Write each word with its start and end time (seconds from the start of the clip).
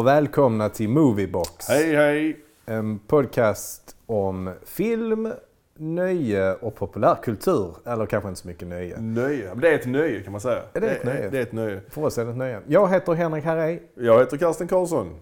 Och 0.00 0.06
välkomna 0.06 0.68
till 0.68 0.88
Moviebox. 0.88 1.68
Hej 1.68 1.94
hej! 1.96 2.36
En 2.66 2.98
podcast 2.98 3.96
om 4.06 4.54
film, 4.64 5.32
nöje 5.76 6.54
och 6.54 6.74
populärkultur. 6.74 7.74
Eller 7.84 8.06
kanske 8.06 8.28
inte 8.28 8.40
så 8.40 8.48
mycket 8.48 8.68
nöje. 8.68 9.00
Nöje. 9.00 9.48
Men 9.48 9.60
Det 9.60 9.68
är 9.68 9.74
ett 9.74 9.86
nöje 9.86 10.22
kan 10.22 10.32
man 10.32 10.40
säga. 10.40 10.62
Är 10.72 10.80
det 10.80 10.90
ett 10.90 11.04
nöje? 11.04 11.30
Det 11.30 11.38
är 11.38 11.42
ett 11.42 11.52
nöje. 11.52 11.80
För 11.90 12.04
oss 12.04 12.18
är 12.18 12.24
det 12.24 12.30
ett 12.30 12.36
nöje. 12.36 12.60
Jag 12.66 12.88
heter 12.88 13.12
Henrik 13.12 13.44
Harrej. 13.44 13.82
Jag 13.94 14.20
heter 14.20 14.36
Karsten 14.36 14.68
Karlsson. 14.68 15.16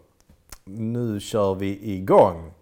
Nu 0.64 1.20
kör 1.20 1.54
vi 1.54 1.94
igång. 1.94 2.52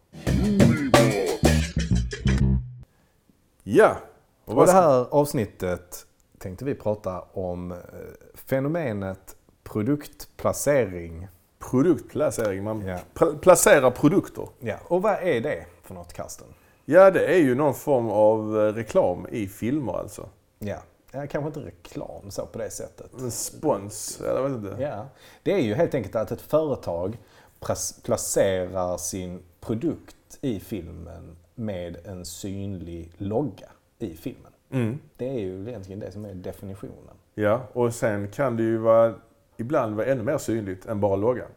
Ja. 3.63 3.97
Och 4.45 4.67
det 4.67 4.73
här 4.73 5.07
avsnittet 5.11 6.07
tänkte 6.39 6.65
vi 6.65 6.75
prata 6.75 7.21
om 7.21 7.73
eh, 7.73 7.79
fenomenet 8.35 9.37
produktplacering. 9.65 11.29
Produktplacering. 11.59 12.65
Man 12.65 12.87
Ja. 12.87 12.99
pla- 13.15 13.39
placerar 13.39 13.91
produkter. 13.91 14.49
Ja. 14.61 14.77
Och 14.89 15.03
vad 15.03 15.13
är 15.23 15.41
det 15.41 15.65
för 15.83 15.95
något, 15.95 16.13
Karsten? 16.13 16.47
Ja, 16.85 17.11
det 17.11 17.27
är 17.27 17.39
ju 17.39 17.55
någon 17.55 17.75
form 17.75 18.09
av 18.11 18.59
eh, 18.61 18.73
reklam 18.73 19.27
i 19.31 19.47
filmer 19.47 19.93
alltså. 19.93 20.29
Ja. 20.59 20.77
ja, 21.13 21.27
kanske 21.27 21.47
inte 21.47 21.61
reklam 21.61 22.31
så 22.31 22.47
på 22.47 22.59
det 22.59 22.71
sättet. 22.71 23.11
En 23.21 23.31
spons, 23.31 24.21
eller 24.21 24.41
jag 24.41 24.49
vet 24.49 24.71
inte. 24.73 24.83
Ja, 24.83 25.07
det 25.43 25.53
är 25.53 25.59
ju 25.59 25.75
helt 25.75 25.95
enkelt 25.95 26.17
att 26.17 26.31
ett 26.31 26.41
företag 26.41 27.17
placerar 28.05 28.97
sin 28.97 29.43
produkt 29.61 30.17
i 30.41 30.61
filmen 30.61 31.37
med 31.55 31.97
en 32.07 32.25
synlig 32.25 33.13
logga 33.17 33.69
i 33.99 34.15
filmen. 34.17 34.53
Mm. 34.71 34.99
Det 35.17 35.29
är 35.29 35.39
ju 35.41 35.69
egentligen 35.69 36.01
det 36.01 36.13
som 36.13 36.25
är 36.25 36.35
definitionen. 36.35 37.15
Ja, 37.35 37.61
och 37.73 37.95
sen 37.95 38.29
kan 38.31 38.57
det 38.57 38.63
ju 38.63 38.77
vara, 38.79 39.15
ibland 39.57 39.97
vara 39.97 40.07
ännu 40.07 40.23
mer 40.23 40.39
synligt 40.39 40.87
än 40.87 41.01
bara 41.01 41.17
loggan. 41.17 41.49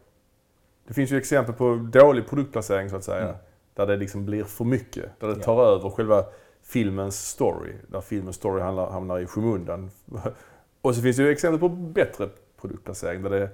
Det 0.86 0.94
finns 0.94 1.10
ju 1.10 1.18
exempel 1.18 1.54
på 1.54 1.74
dålig 1.92 2.28
produktplacering 2.28 2.90
så 2.90 2.96
att 2.96 3.04
säga. 3.04 3.22
Mm. 3.24 3.36
Där 3.74 3.86
det 3.86 3.96
liksom 3.96 4.24
blir 4.26 4.44
för 4.44 4.64
mycket. 4.64 5.20
Där 5.20 5.28
det 5.28 5.34
Ja. 5.36 5.42
tar 5.42 5.64
över 5.64 5.90
själva 5.90 6.24
filmens 6.62 7.28
story. 7.28 7.72
Där 7.88 8.00
filmens 8.00 8.36
story 8.36 8.62
hamnar, 8.62 8.90
hamnar 8.90 9.18
i 9.18 9.26
skymundan. 9.26 9.90
Och 10.82 10.94
så 10.94 11.02
finns 11.02 11.16
det 11.16 11.22
ju 11.22 11.30
exempel 11.30 11.60
på 11.60 11.68
bättre 11.68 12.28
produktplacering 12.60 13.22
där 13.22 13.30
det 13.30 13.50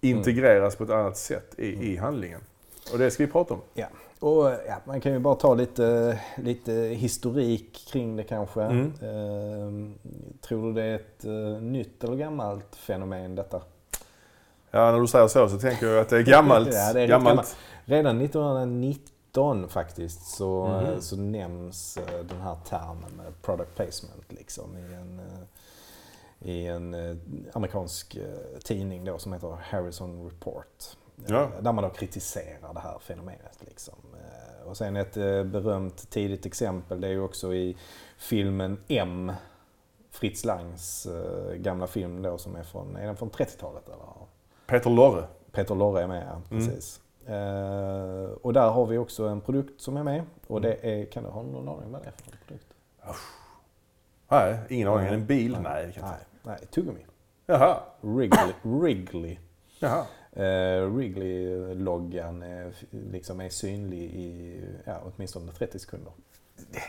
integreras 0.00 0.76
på 0.76 0.84
ett 0.84 0.90
annat 0.90 1.16
sätt 1.16 1.54
i, 1.58 1.92
i 1.92 1.96
handlingen. 1.96 2.40
Och 2.92 2.98
det 2.98 3.10
ska 3.10 3.26
vi 3.26 3.32
prata 3.32 3.54
om. 3.54 3.60
Ja. 3.74 3.86
Och 4.18 4.46
ja, 4.68 4.76
man 4.84 5.00
kan 5.00 5.12
ju 5.12 5.18
bara 5.18 5.34
ta 5.34 5.54
lite, 5.54 6.18
lite 6.36 6.72
historik 6.72 7.86
kring 7.92 8.16
det 8.16 8.22
kanske. 8.22 8.62
Mm. 8.62 8.92
Ehm, 9.02 9.94
tror 10.40 10.66
du 10.66 10.72
det 10.72 10.82
är 10.82 10.94
ett 10.94 11.24
eh, 11.24 11.62
nytt 11.62 12.04
eller 12.04 12.16
gammalt 12.16 12.76
fenomen 12.76 13.34
detta? 13.34 13.62
Ja, 14.74 14.92
när 14.92 15.00
du 15.00 15.06
säger 15.06 15.28
så 15.28 15.48
så 15.48 15.58
tänker 15.58 15.86
jag 15.86 15.98
att 16.00 16.08
det 16.08 16.16
är 16.18 16.22
gammalt. 16.22 16.68
Ja, 16.72 16.92
det 16.92 17.00
är 17.00 17.06
gammalt. 17.08 17.28
gammalt. 17.36 17.56
Redan 17.84 18.20
1919 18.20 19.68
faktiskt 19.68 20.26
så, 20.26 20.66
Mhm. 20.66 21.00
så 21.00 21.16
nämns 21.16 21.96
eh, 21.96 22.24
den 22.24 22.40
här 22.40 22.56
termen 22.68 23.12
med 23.16 23.42
product 23.42 23.74
placement 23.76 24.24
liksom 24.32 24.76
i 24.76 24.94
en, 24.94 25.18
eh, 25.20 26.48
i 26.50 26.66
en 26.66 26.94
eh, 26.94 27.16
amerikansk 27.52 28.16
eh, 28.16 28.58
tidning 28.64 29.04
då 29.04 29.18
som 29.18 29.32
heter 29.32 29.56
Harrison 29.62 30.24
Report. 30.24 30.84
Ja. 31.26 31.42
Eh, 31.42 31.48
Där 31.62 31.72
man 31.72 31.84
då 31.84 31.90
kritiserar 31.90 32.74
det 32.74 32.80
här 32.80 32.98
fenomenet. 32.98 33.58
Liksom. 33.60 33.94
Eh, 34.14 34.68
Och 34.68 34.76
sen 34.76 34.96
ett 34.96 35.16
eh, 35.16 35.44
berömt 35.44 36.10
tidigt 36.10 36.46
exempel 36.46 37.00
det 37.00 37.06
är 37.06 37.12
ju 37.12 37.20
också 37.22 37.54
i 37.54 37.76
filmen 38.18 38.78
M. 38.88 39.32
Fritz 40.10 40.44
Langs 40.44 41.06
eh, 41.06 41.54
gamla 41.54 41.86
film 41.86 42.22
då 42.22 42.38
som 42.38 42.56
är 42.56 42.62
från, 42.62 42.96
är 42.96 43.06
den 43.06 43.16
från 43.16 43.30
30-talet 43.30 43.86
eller? 43.88 43.98
Peter 44.66 44.90
Lorre. 44.90 45.24
Peter 45.52 45.74
Lorre 45.74 46.02
är 46.02 46.06
med, 46.06 46.26
ja. 46.26 46.56
Mm. 46.56 46.66
Precis. 46.66 47.00
Eh, 47.26 48.30
och 48.42 48.52
där 48.52 48.70
har 48.70 48.86
vi 48.86 48.98
också 48.98 49.24
en 49.28 49.40
produkt 49.40 49.80
som 49.80 49.96
är 49.96 50.02
med. 50.02 50.22
Och 50.46 50.60
det 50.60 50.74
är, 50.82 51.04
kan 51.04 51.22
du 51.22 51.28
ha 51.30 51.42
någon 51.42 51.68
aning 51.68 51.92
vad 51.92 52.02
det 52.02 52.06
är 52.06 52.12
för 52.12 52.46
produkt? 52.46 52.66
Nej, 54.28 54.58
ingen 54.68 54.88
aning. 54.88 55.14
En 55.14 55.26
bil? 55.26 55.52
Nej. 55.52 55.62
Nej, 55.62 55.98
Nej, 56.02 56.16
nej 56.42 56.58
tuggummi. 56.70 57.06
Jaha. 57.46 57.80
Wrigley. 58.00 58.52
Wrigley. 58.62 59.38
Jaha. 59.78 60.06
Eh, 60.32 60.86
Wrigley-loggan 60.88 62.42
är, 62.42 62.74
liksom 62.90 63.40
är 63.40 63.48
synlig 63.48 64.02
i 64.02 64.60
ja, 64.84 65.00
åtminstone 65.04 65.52
30 65.52 65.78
sekunder. 65.78 66.12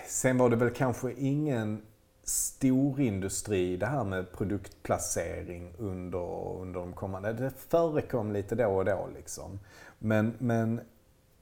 Sen 0.08 0.38
var 0.38 0.50
det 0.50 0.56
väl 0.56 0.70
kanske 0.70 1.14
ingen 1.14 1.82
storindustri 2.24 3.78
det 3.78 3.86
här 3.86 4.04
med 4.04 4.32
produktplacering 4.32 5.74
under, 5.78 6.58
under 6.62 6.80
de 6.80 6.94
kommande... 6.94 7.34
Det 7.34 7.52
förekom 7.68 8.32
lite 8.32 8.56
då 8.56 8.68
och 8.68 8.86
då 8.86 9.10
liksom. 9.16 9.60
Men, 10.00 10.34
men 10.38 10.82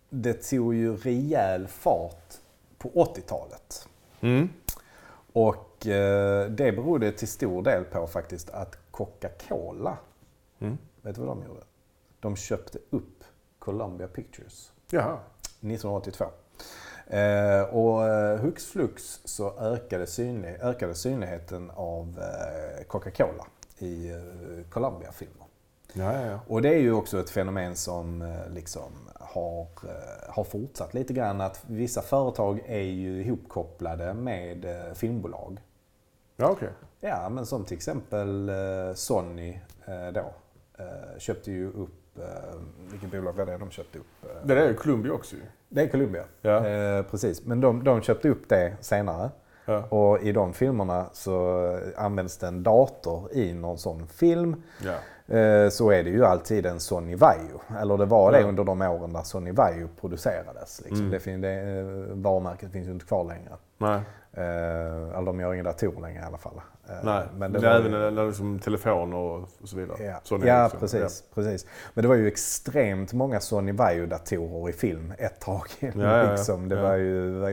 det 0.09 0.33
tog 0.33 0.75
ju 0.75 0.95
rejäl 0.95 1.67
fart 1.67 2.33
på 2.77 2.89
80-talet. 2.89 3.87
Mm. 4.21 4.49
Och 5.33 5.87
eh, 5.87 6.49
det 6.49 6.71
berodde 6.71 7.11
till 7.11 7.27
stor 7.27 7.63
del 7.63 7.83
på 7.83 8.07
faktiskt 8.07 8.49
att 8.49 8.77
Coca-Cola, 8.91 9.97
Mm. 10.59 10.77
vet 11.01 11.15
du 11.15 11.21
vad 11.21 11.37
de 11.37 11.45
gjorde? 11.45 11.61
De 12.19 12.35
köpte 12.35 12.79
upp 12.89 13.23
Columbia 13.59 14.07
Pictures 14.07 14.71
Jaha. 14.89 15.19
1982. 15.41 16.25
Eh, 17.11 17.61
och 17.61 18.07
eh, 18.07 18.39
hux 18.39 18.65
flux 18.65 19.21
så 19.25 19.59
ökade, 19.59 20.07
synlig, 20.07 20.57
ökade 20.61 20.95
synligheten 20.95 21.71
av 21.75 22.19
eh, 22.19 22.85
Coca-Cola 22.87 23.45
i 23.77 24.09
eh, 24.09 24.17
Columbia-filmer. 24.69 25.45
Ja, 25.93 26.13
ja, 26.13 26.25
ja. 26.25 26.39
Och 26.47 26.61
det 26.61 26.69
är 26.69 26.79
ju 26.79 26.93
också 26.93 27.19
ett 27.19 27.29
fenomen 27.29 27.75
som 27.75 28.21
eh, 28.21 28.49
liksom 28.53 28.91
har, 29.19 29.61
eh, 29.61 30.33
har 30.33 30.43
fortsatt 30.43 30.93
lite 30.93 31.13
grann. 31.13 31.41
Att 31.41 31.63
vissa 31.67 32.01
företag 32.01 32.61
är 32.65 32.81
ju 32.81 33.23
ihopkopplade 33.23 34.13
med 34.13 34.65
filmbolag. 34.93 35.59
Ja, 36.35 36.49
okej. 36.49 36.69
Ja, 36.99 37.29
men 37.29 37.45
som 37.45 37.65
till 37.65 37.77
exempel 37.77 38.51
Sony 38.95 39.59
då. 40.13 40.33
Köpte 41.17 41.51
ju 41.51 41.71
upp, 41.71 42.19
vilket 42.91 43.11
bolag 43.11 43.33
var 43.33 43.45
det 43.45 43.57
de 43.57 43.71
köpte 43.71 43.99
upp? 43.99 44.05
Det 44.43 44.55
där 44.55 44.61
är 44.61 44.67
ju 44.67 44.73
Columbia 44.73 45.13
också 45.13 45.35
ju. 45.35 45.41
Det 45.73 45.81
är 45.81 45.87
Columbia. 45.87 46.23
Ja. 46.41 46.67
Eh, 46.67 47.03
precis, 47.03 47.45
men 47.45 47.61
de, 47.61 47.83
de 47.83 48.01
köpte 48.01 48.29
upp 48.29 48.49
det 48.49 48.73
senare. 48.79 49.29
Ja. 49.65 49.83
Och 49.83 50.23
i 50.23 50.31
de 50.31 50.53
filmerna 50.53 51.05
så 51.13 51.61
används 51.97 52.37
det 52.37 52.47
en 52.47 52.63
dator 52.63 53.33
i 53.33 53.53
någon 53.53 53.77
sån 53.77 54.07
film. 54.07 54.63
ja. 54.85 54.95
Eh, 55.31 55.69
så 55.69 55.91
är 55.91 56.03
det 56.03 56.09
ju 56.09 56.25
alltid 56.25 56.65
en 56.65 56.79
Sony 56.79 57.15
Vaio. 57.15 57.61
Eller 57.81 57.97
det 57.97 58.05
var 58.05 58.31
det 58.31 58.39
Ja. 58.41 58.47
under 58.47 58.63
de 58.63 58.81
åren 58.81 59.13
där 59.13 59.23
Sony 59.23 59.51
Vaio 59.51 59.87
producerades. 60.01 60.79
Liksom. 60.81 60.97
Mm. 60.99 61.11
Det, 61.11 61.19
fin- 61.19 61.41
det, 61.41 61.49
eh, 61.51 62.15
varumärket 62.15 62.71
finns 62.71 62.87
ju 62.87 62.91
inte 62.91 63.05
kvar 63.05 63.23
längre. 63.23 63.51
Nej. 63.77 64.01
Eh, 64.33 64.43
eller 65.17 65.25
de 65.25 65.39
gör 65.39 65.53
inga 65.53 65.63
datorer 65.63 66.01
längre 66.01 66.21
i 66.21 66.25
alla 66.25 66.37
fall. 66.37 66.61
Eh, 66.89 66.95
Nej. 67.03 67.23
Men 67.37 67.51
det 67.51 67.59
det 67.59 67.67
var 67.67 67.75
även 67.75 67.91
ju- 67.91 68.11
när 68.11 68.59
telefoner 68.59 69.17
och 69.17 69.49
så 69.63 69.77
vidare. 69.77 70.03
Ja, 70.03 70.15
Sony 70.23 70.47
ja 70.47 70.61
Ericsson. 70.63 70.79
precis, 70.79 71.23
precis. 71.35 71.65
Men 71.93 72.01
det 72.01 72.07
var 72.07 72.15
ju 72.15 72.27
extremt 72.27 73.13
många 73.13 73.39
Sony 73.39 73.71
Vaio-datorer 73.71 74.69
i 74.69 74.73
film 74.73 75.13
ett 75.17 75.39
tag. 75.39 75.65
Ja, 75.79 75.89
ja, 75.95 76.17
ja. 76.23 76.31
liksom. 76.31 76.69
Det 76.69 76.75
Ja. 76.75 76.81
var 76.81 76.95
ju 76.95 77.33
det 77.33 77.39
var 77.39 77.51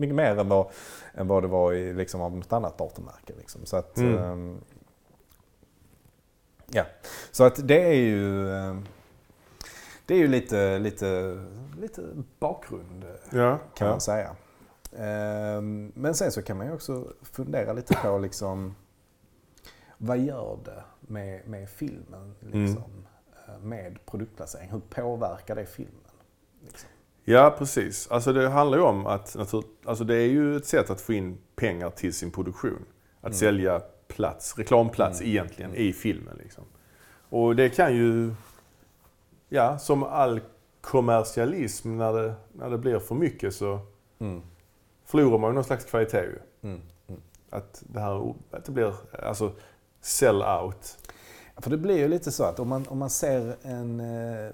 mycket 0.00 0.14
mer 0.14 0.38
än 0.38 0.48
vad, 0.48 0.66
än 1.14 1.28
vad 1.28 1.42
det 1.42 1.48
var 1.48 1.72
i, 1.72 1.92
liksom, 1.92 2.20
av 2.20 2.36
något 2.36 2.52
annat 2.52 2.78
datormärke. 2.78 3.32
Liksom. 3.38 3.60
Så 3.66 3.76
att, 3.76 3.98
Mm. 3.98 4.18
ehm, 4.18 4.60
ja. 6.66 6.84
Så 7.30 7.44
att 7.44 7.68
det 7.68 7.82
är 7.82 7.94
ju, 7.94 8.50
ehm, 8.54 8.86
det 10.06 10.14
är 10.14 10.18
ju 10.18 10.28
lite, 10.28 10.78
lite, 10.78 11.40
lite 11.80 12.02
bakgrund 12.38 13.04
Ja. 13.30 13.38
Ja. 13.38 13.58
kan 13.74 13.86
ja. 13.86 13.92
man 13.92 14.00
säga. 14.00 14.36
Ehm, 14.98 15.92
Men 15.94 16.14
sen 16.14 16.32
så 16.32 16.42
kan 16.42 16.56
man 16.56 16.66
ju 16.66 16.72
också 16.72 17.12
fundera 17.22 17.72
lite 17.72 17.94
på 17.94 18.18
liksom, 18.18 18.74
vad 19.98 20.18
gör 20.18 20.58
det 20.64 20.84
med, 21.00 21.48
med 21.48 21.68
filmen 21.70 22.34
liksom, 22.40 23.06
eh, 23.48 23.58
med 23.62 23.98
produktplacering? 24.06 24.70
Hur 24.70 24.80
påverkar 24.90 25.54
det 25.56 25.66
filmen? 25.66 25.94
Liksom? 26.60 26.88
Ja, 27.24 27.54
precis. 27.58 28.08
Alltså 28.10 28.32
det 28.32 28.48
handlar 28.48 28.78
ju 28.78 28.84
om 28.84 29.06
att 29.06 29.36
alltså 29.84 30.04
det 30.04 30.14
är 30.16 30.26
ju 30.26 30.56
ett 30.56 30.66
sätt 30.66 30.90
att 30.90 31.00
få 31.00 31.12
in 31.12 31.38
pengar 31.56 31.90
till 31.90 32.14
sin 32.14 32.30
produktion. 32.30 32.84
Att 33.20 33.24
Mm. 33.26 33.34
sälja 33.34 33.80
plats, 34.08 34.58
reklamplats 34.58 35.20
Mm. 35.20 35.30
egentligen 35.30 35.74
i 35.74 35.92
filmen. 35.92 36.36
Liksom. 36.42 36.64
Och 37.28 37.56
det 37.56 37.68
kan 37.68 37.94
ju, 37.96 38.34
ja, 39.48 39.78
som 39.78 40.02
all 40.02 40.40
kommersialism, 40.80 41.96
när 41.98 42.12
det, 42.12 42.34
när 42.52 42.70
det 42.70 42.78
blir 42.78 42.98
för 42.98 43.14
mycket 43.14 43.54
så 43.54 43.78
Mm. 44.18 44.42
förlorar 45.04 45.38
man 45.38 45.50
ju 45.50 45.54
någon 45.54 45.64
slags 45.64 45.84
kvalitet 45.84 46.22
ju. 46.22 46.38
Mm. 46.62 46.80
Mm. 47.08 47.20
Att 47.50 47.82
det 47.86 48.00
här, 48.00 48.34
att 48.50 48.64
det 48.64 48.72
blir, 48.72 48.94
alltså 49.22 49.52
sell 50.00 50.42
out. 50.42 50.98
För 51.56 51.70
det 51.70 51.76
blir 51.76 51.98
ju 51.98 52.08
lite 52.08 52.32
så 52.32 52.44
att 52.44 52.58
om 52.60 52.68
man, 52.68 52.86
om 52.88 52.98
man 52.98 53.10
ser 53.10 53.56
en... 53.62 54.00
eh, 54.00 54.50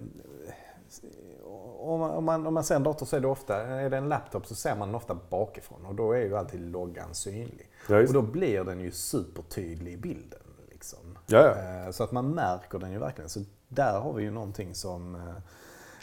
Om 1.79 2.01
man, 2.01 2.11
om, 2.11 2.25
man, 2.25 2.47
om 2.47 2.55
man 2.55 2.65
ser 2.65 2.77
en 2.77 2.83
dator 2.83 3.07
så 3.07 3.17
är 3.17 3.21
det 3.21 3.29
ofta, 3.29 3.57
är 3.63 3.91
det 3.91 3.97
en 3.97 4.09
laptop 4.09 4.47
så 4.47 4.55
ser 4.55 4.77
man 4.77 4.89
den 4.89 4.95
ofta 4.95 5.19
bakifrån 5.31 5.87
och 5.87 5.95
då 5.95 6.13
är 6.13 6.19
ju 6.21 6.37
alltid 6.37 6.61
loggan 6.61 7.15
synlig. 7.15 7.69
Ja, 7.89 7.99
Och 8.03 8.13
då 8.13 8.23
blir 8.23 8.65
den 8.65 8.81
ju 8.81 8.91
supertydlig 8.91 9.93
i 9.93 9.97
bilden. 9.97 10.41
Liksom. 10.71 11.19
Ja, 11.27 11.39
ja. 11.57 11.85
Eh, 11.87 11.91
Så 11.91 12.05
att 12.05 12.13
man 12.13 12.31
märker 12.35 12.79
den 12.79 12.93
ju 12.93 12.99
verkligen. 12.99 13.31
Så 13.31 13.41
där 13.69 14.01
har 14.01 14.13
vi 14.13 14.23
ju 14.23 14.31
någonting 14.31 14.75
som 14.75 15.15
eh, 15.15 15.21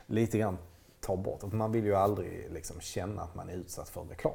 lite 0.06 0.38
grann 0.38 0.58
tar 1.00 1.18
bort. 1.18 1.54
Man 1.54 1.72
vill 1.72 1.86
ju 1.86 1.96
aldrig 1.96 2.48
liksom 2.52 2.80
känna 2.80 3.22
att 3.22 3.36
man 3.36 3.50
är 3.50 3.54
utsatt 3.54 3.90
för 3.90 4.02
reklam. 4.02 4.34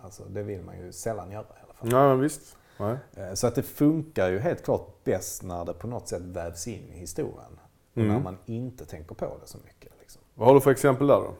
Alltså, 0.00 0.24
det 0.24 0.42
vill 0.42 0.62
man 0.62 0.78
ju 0.78 0.92
sällan 0.92 1.30
göra 1.30 1.42
i 1.42 1.62
alla 1.64 1.74
fall. 1.74 1.88
Ja, 1.92 2.14
visst. 2.14 2.56
Nej. 2.78 2.96
Eh, 3.14 3.34
Så 3.34 3.46
att 3.46 3.54
det 3.54 3.62
funkar 3.62 4.28
ju 4.30 4.38
helt 4.38 4.64
klart 4.64 5.04
bäst 5.04 5.42
när 5.42 5.64
det 5.64 5.72
på 5.74 5.86
något 5.86 6.08
sätt 6.08 6.22
vävs 6.22 6.68
in 6.68 6.88
i 6.92 6.98
historien. 6.98 7.58
Och 7.92 7.96
Mm. 7.98 8.08
när 8.12 8.20
man 8.20 8.38
inte 8.46 8.84
tänker 8.86 9.14
på 9.14 9.24
det 9.40 9.46
så 9.46 9.58
mycket. 9.64 9.92
Liksom. 10.00 10.22
Vad 10.34 10.48
har 10.48 10.54
du 10.54 10.60
för 10.60 10.70
exempel 10.70 11.06
där 11.06 11.14
då? 11.16 11.34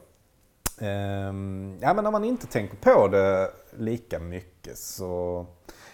Ehm, 0.81 1.77
ja, 1.81 1.93
men 1.93 2.03
när 2.03 2.11
man 2.11 2.23
inte 2.23 2.47
tänker 2.47 2.77
på 2.77 3.07
det 3.07 3.51
lika 3.71 4.19
mycket 4.19 4.77
så... 4.77 5.45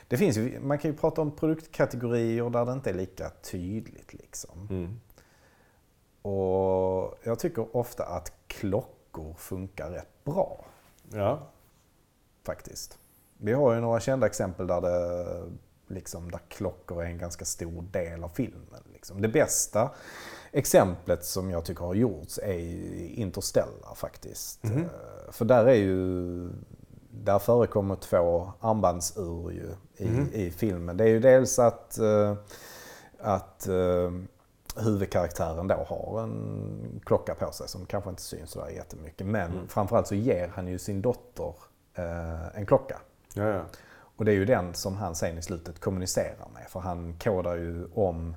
Det 0.07 0.17
finns 0.17 0.37
ju, 0.37 0.59
man 0.59 0.77
kan 0.79 0.91
ju 0.91 0.97
prata 0.97 1.21
om 1.21 1.31
produktkategorier 1.31 2.49
där 2.49 2.65
det 2.65 2.71
inte 2.73 2.89
är 2.89 2.93
lika 2.93 3.29
tydligt. 3.29 4.13
Liksom. 4.13 4.67
Mm. 4.69 4.99
Och 6.21 7.17
jag 7.23 7.39
tycker 7.39 7.77
ofta 7.77 8.05
att 8.05 8.33
klockor 8.47 9.33
funkar 9.37 9.89
rätt 9.89 10.23
bra 10.23 10.65
Ja. 11.13 11.39
faktiskt. 12.43 12.99
Vi 13.37 13.53
har 13.53 13.73
ju 13.73 13.79
några 13.81 13.99
kända 13.99 14.27
exempel 14.27 14.67
där, 14.67 14.81
det, 14.81 15.25
liksom, 15.87 16.31
där 16.31 16.39
klockor 16.49 17.01
är 17.03 17.05
en 17.07 17.17
ganska 17.17 17.45
stor 17.45 17.81
del 17.91 18.23
av 18.23 18.29
filmen. 18.29 18.83
Liksom. 18.93 19.21
Det 19.21 19.27
bästa 19.27 19.91
exemplet 20.51 21.25
som 21.25 21.49
jag 21.51 21.65
tycker 21.65 21.85
har 21.85 21.93
gjorts 21.93 22.39
är 22.43 22.59
Interstellar 23.19 23.95
faktiskt. 23.95 24.65
Eh, 24.65 24.71
För 25.31 25.45
där 25.45 25.65
är 25.65 25.73
ju 25.75 26.49
där 27.11 27.39
förekommer 27.39 27.95
två 27.95 28.51
armbandsur 28.59 29.51
ju 29.51 29.69
i, 29.97 30.09
Mhm. 30.09 30.29
i 30.33 30.51
filmen. 30.51 30.97
Det 30.97 31.03
är 31.03 31.07
ju 31.07 31.19
dels 31.19 31.59
att, 31.59 31.97
eh, 31.97 32.35
att 33.19 33.67
eh, 33.67 34.11
huvudkaraktären 34.83 35.67
då 35.67 35.75
har 35.75 36.23
en 36.23 37.01
klocka 37.05 37.35
på 37.35 37.51
sig 37.51 37.67
som 37.67 37.85
kanske 37.85 38.09
inte 38.09 38.21
syns 38.21 38.49
sådär 38.49 38.69
jättemycket. 38.69 39.27
Men 39.27 39.51
Mm. 39.51 39.67
framförallt 39.67 40.07
så 40.07 40.15
ger 40.15 40.47
han 40.47 40.67
ju 40.67 40.79
sin 40.79 41.01
dotter 41.01 41.53
en 42.53 42.65
klocka. 42.65 42.99
Ja, 43.33 43.43
ja. 43.43 43.61
Och 44.17 44.25
det 44.25 44.31
är 44.31 44.35
ju 44.35 44.45
den 44.45 44.73
som 44.73 44.95
han 44.97 45.15
sen 45.15 45.37
i 45.37 45.41
slutet 45.41 45.79
kommunicerar 45.79 46.47
med. 46.53 46.63
För 46.69 46.79
han 46.79 47.13
kodar 47.23 47.55
ju 47.55 47.85
om 47.93 48.35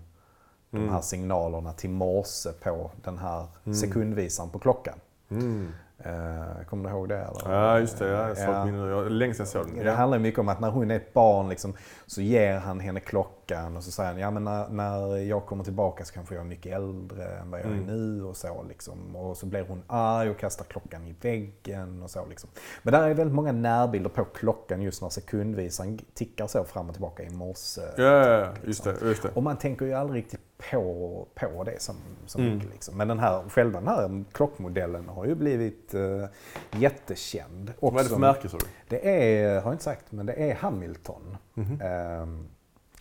de 0.71 0.77
Mm. 0.79 0.89
här 0.93 1.01
signalerna 1.01 1.73
till 1.73 1.91
morse 1.91 2.51
på 2.63 2.91
den 3.05 3.19
här 3.19 3.47
sekundvisaren 3.75 4.51
på 4.51 4.59
klockan. 4.59 4.95
Mm. 5.31 5.69
Eh, 5.99 6.65
kommer 6.71 6.85
du 6.91 6.97
ihåg 6.97 7.09
det? 7.09 7.17
Eller? 7.19 7.53
Ja, 7.55 7.79
just 7.81 7.99
det. 7.99 8.09
Ja, 8.09 8.29
jag 8.29 8.39
Ja. 8.39 8.43
ja. 8.53 8.65
nu. 8.65 8.89
Jag- 8.91 9.11
Länge 9.11 9.35
sedan 9.35 9.47
jag 9.53 9.67
såg 9.67 9.75
den. 9.77 9.85
Det 9.85 9.93
handlar 9.93 10.19
mycket 10.19 10.41
om 10.41 10.49
att 10.49 10.61
när 10.61 10.71
hon 10.71 10.91
är 10.91 10.97
ett 10.97 11.13
barn 11.15 11.49
liksom, 11.49 11.75
så 12.07 12.21
ger 12.23 12.59
han 12.59 12.81
henne 12.81 13.01
klockan 13.01 13.33
och 13.77 13.85
så 13.85 13.91
säger 13.91 14.11
han 14.11 14.19
ja 14.21 14.31
men 14.31 14.45
när, 14.45 14.69
när 14.69 15.17
jag 15.17 15.47
kommer 15.47 15.65
tillbaka 15.65 16.05
så 16.05 16.15
kanske 16.15 16.35
jag 16.35 16.45
är 16.45 16.49
mycket 16.49 16.73
äldre 16.75 17.25
än 17.29 17.51
vad 17.51 17.61
jag 17.61 17.67
Mm. 17.67 17.83
är 17.83 17.93
nu 17.93 18.25
och 18.25 18.37
så 18.37 18.63
liksom. 18.69 19.17
Och 19.17 19.37
så 19.37 19.47
blir 19.47 19.65
hon 19.69 19.83
arg 19.87 20.31
och 20.31 20.39
kastar 20.39 20.65
klockan 20.65 21.07
i 21.07 21.15
väggen 21.21 22.03
och 22.03 22.11
så 22.11 22.27
liksom. 22.27 22.51
Men 22.83 22.93
där 22.93 23.03
är 23.11 23.15
väldigt 23.15 23.35
många 23.35 23.53
närbilder 23.53 24.11
på 24.11 24.25
klockan 24.25 24.83
just 24.83 25.03
när 25.03 25.09
sekundvisaren 25.09 25.99
tickar 26.15 26.47
så 26.47 26.65
fram 26.65 26.87
och 26.89 26.95
tillbaka 26.95 27.23
i 27.23 27.31
morse. 27.31 27.81
Ja, 27.97 28.03
ja, 28.03 28.29
ja. 28.39 28.49
Just 28.65 28.85
det. 28.85 28.97
Just 29.03 29.23
det. 29.23 29.29
Och 29.35 29.43
man 29.43 29.57
tänker 29.57 29.87
ju 29.87 29.93
aldrig 29.95 30.23
riktigt 30.25 30.41
på, 30.71 31.27
på 31.35 31.65
det 31.65 31.83
som, 31.83 31.95
så 32.27 32.39
Mm. 32.39 32.55
mycket. 32.55 32.71
Liksom. 32.71 32.97
Men 32.97 33.09
den 33.09 33.19
här, 33.19 33.43
själva 33.49 33.81
den 33.81 33.89
här 33.89 34.25
klockmodellen 34.33 35.09
har 35.09 35.25
ju 35.27 35.35
blivit 35.35 35.95
uh, 35.95 36.25
jättekänd. 36.73 37.73
Vad 37.81 37.95
är 37.95 38.03
det 38.03 38.09
för 38.11 38.17
märke 38.17 38.49
sa 38.49 38.57
du? 38.59 38.67
det 38.89 39.09
är, 39.09 39.55
har 39.61 39.63
jag 39.71 39.75
inte 39.75 39.85
sagt, 39.85 40.13
men 40.13 40.27
det 40.27 40.33
är 40.51 40.55
Hamilton. 40.55 41.37
Mhm. 41.55 41.81
ehm, 41.81 42.47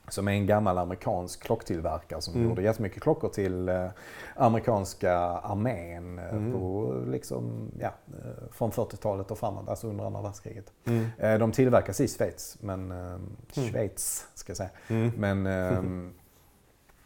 som 0.09 0.27
är 0.27 0.31
en 0.31 0.45
gammal 0.45 0.77
amerikansk 0.77 1.44
klocktillverkare 1.44 2.21
som 2.21 2.33
Mm. 2.36 2.50
gjorde 2.50 2.62
jättemycket 2.62 3.04
klockor 3.04 3.30
till 3.30 3.69
eh, 3.69 3.88
amerikanska 4.36 5.18
armén 5.19 6.19
eh, 6.19 6.30
Mm. 6.30 6.51
på, 6.51 6.94
liksom, 7.07 7.71
ja, 7.80 7.88
eh, 8.07 8.51
från 8.51 8.71
40-talet 8.71 9.31
och 9.31 9.38
framåt, 9.38 9.69
alltså 9.69 9.88
under 9.88 10.06
andra 10.06 10.21
världskriget. 10.21 10.74
Mm. 10.86 11.39
De 11.39 11.51
tillverkas 11.51 12.00
i 12.01 12.07
Schweiz, 12.07 12.57
men, 12.62 12.92
eh, 12.92 13.18
Schweiz 13.54 14.27
ska 14.33 14.50
jag 14.50 14.57
säga. 14.57 14.69
Mm. 14.88 15.12
Men, 15.18 15.44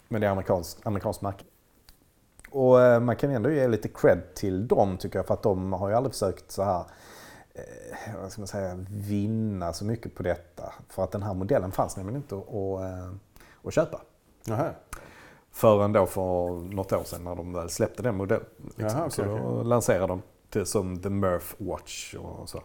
men 0.07 0.21
det 0.21 0.27
är 0.27 0.31
amerikanskt 0.31 0.88
amerikansk 0.88 1.21
märke. 1.21 1.44
Och 2.50 3.01
man 3.04 3.15
kan 3.15 3.31
ändå 3.31 3.50
ge 3.51 3.68
lite 3.68 3.88
cred 3.88 4.21
till 4.36 4.68
dem 4.68 4.97
tycker 4.97 5.19
jag 5.19 5.25
för 5.27 5.33
att 5.33 5.44
de 5.44 5.74
har 5.74 5.89
ju 5.89 5.95
aldrig 5.95 6.13
försökt 6.13 6.51
så 6.51 6.63
här 6.63 6.83
eh, 7.53 8.21
vad 8.21 8.31
ska 8.31 8.42
man 8.42 8.48
säga, 8.48 8.86
vinna 8.89 9.74
så 9.74 9.86
mycket 9.86 10.15
på 10.15 10.24
detta. 10.24 10.74
För 10.89 11.03
att 11.03 11.12
den 11.12 11.24
här 11.24 11.33
modellen 11.33 11.71
fanns 11.71 11.98
nämligen 11.98 12.21
inte 12.21 12.36
att, 12.36 12.48
att, 12.50 13.65
eh, 13.65 13.69
köpa. 13.69 14.01
Jaha. 14.45 14.71
Förrän 15.51 15.94
då 15.94 16.06
för 16.06 16.50
något 16.75 16.94
år 16.94 17.03
sedan 17.03 17.24
när 17.24 17.36
de 17.36 17.53
väl 17.53 17.69
släppte 17.69 18.03
den 18.03 18.15
modellen. 18.15 18.45
Liksom. 18.57 18.83
Jaha, 18.86 19.00
okej, 19.00 19.12
så 19.12 19.24
då 19.24 19.38
okej. 19.38 19.69
lanserade 19.69 20.07
de 20.07 20.21
det 20.50 20.65
som 20.65 21.00
The 21.01 21.09
Murph 21.09 21.45
Watch 21.57 22.15
och 22.15 22.50
så. 22.50 22.63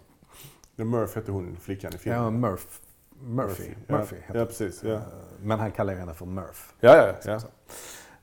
The 0.77 0.85
Murph 0.85 1.15
hette 1.15 1.33
hon, 1.33 1.57
flickan 1.61 1.95
i 1.95 1.99
filmen. 1.99 2.23
Ja, 2.23 2.31
Murph. 2.31 2.65
Murphy. 3.21 3.75
Ja, 3.87 3.99
Murphy 3.99 4.17
ja, 4.35 4.47
precis. 4.47 4.83
Ja. 4.83 4.93
Eh, 4.95 5.01
Men 5.41 5.61
han 5.61 5.71
kallar 5.71 5.95
henne 5.95 6.15
för 6.15 6.27
Murph. 6.27 6.61
Ja, 6.81 6.97
ja, 6.97 7.15
ja. 7.25 7.41
Så. 7.41 7.47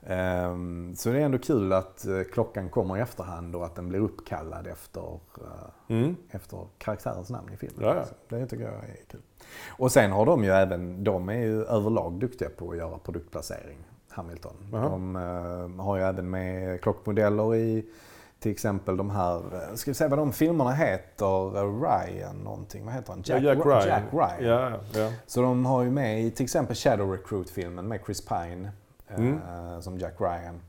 Ehm, 0.06 0.94
Så 0.96 1.08
det 1.10 1.18
är 1.18 1.22
ändå 1.24 1.38
kul 1.38 1.72
att 1.72 2.06
eh, 2.06 2.20
klockan 2.32 2.68
kommer 2.68 2.96
i 2.96 3.00
efterhand 3.00 3.56
och 3.56 3.64
att 3.66 3.74
den 3.74 3.88
blir 3.88 4.00
uppkallad 4.00 4.66
efter, 4.66 5.00
eh, 5.40 5.96
Mm. 5.96 6.16
efter 6.30 6.58
karaktärens 6.78 7.30
namn 7.30 7.52
i 7.52 7.56
filmen. 7.56 7.84
Ja, 7.84 7.94
ja. 7.94 8.04
Så 8.04 8.14
Det 8.28 8.46
tycker 8.46 8.64
jag 8.64 8.74
är 8.74 8.96
kul. 9.10 9.20
Och 9.68 9.92
sen 9.92 10.12
har 10.12 10.26
de 10.26 10.44
ju 10.44 10.50
även, 10.50 11.04
de 11.04 11.28
är 11.28 11.34
ju 11.38 11.64
överlag 11.64 12.12
duktiga 12.12 12.48
på 12.56 12.70
att 12.70 12.76
göra 12.76 12.98
produktplacering, 12.98 13.78
Hamilton. 14.08 14.52
Jaha. 14.72 14.88
De 14.88 15.16
eh, 15.16 15.84
har 15.84 15.96
ju 15.96 16.02
även 16.02 16.30
med 16.30 16.80
klockmodeller 16.82 17.54
i 17.54 17.86
till 18.38 18.52
exempel 18.52 18.96
de 18.96 19.10
här, 19.10 19.42
ska 19.76 19.90
vi 19.90 19.94
säga 19.94 20.08
vad 20.08 20.18
de 20.18 20.32
filmerna 20.32 20.72
heter? 20.72 21.80
Ryan 21.80 22.36
någonting, 22.36 22.84
vad 22.84 22.94
heter 22.94 23.12
han? 23.12 23.22
Ja, 23.26 23.38
Jack 23.38 23.58
Ryan. 23.66 23.86
Jack 23.88 24.02
Ryan. 24.12 24.44
Ja, 24.72 24.78
ja. 24.94 25.10
Så 25.26 25.42
de 25.42 25.66
har 25.66 25.82
ju 25.82 25.90
med 25.90 26.22
i 26.22 26.30
till 26.30 26.44
exempel 26.44 26.76
Shadow 26.76 27.10
Recruit-filmen 27.12 27.88
med 27.88 28.00
Chris 28.06 28.20
Pine 28.26 28.70
Mm. 29.08 29.82
som 29.82 29.98
Jack 29.98 30.14
Ryan. 30.20 30.60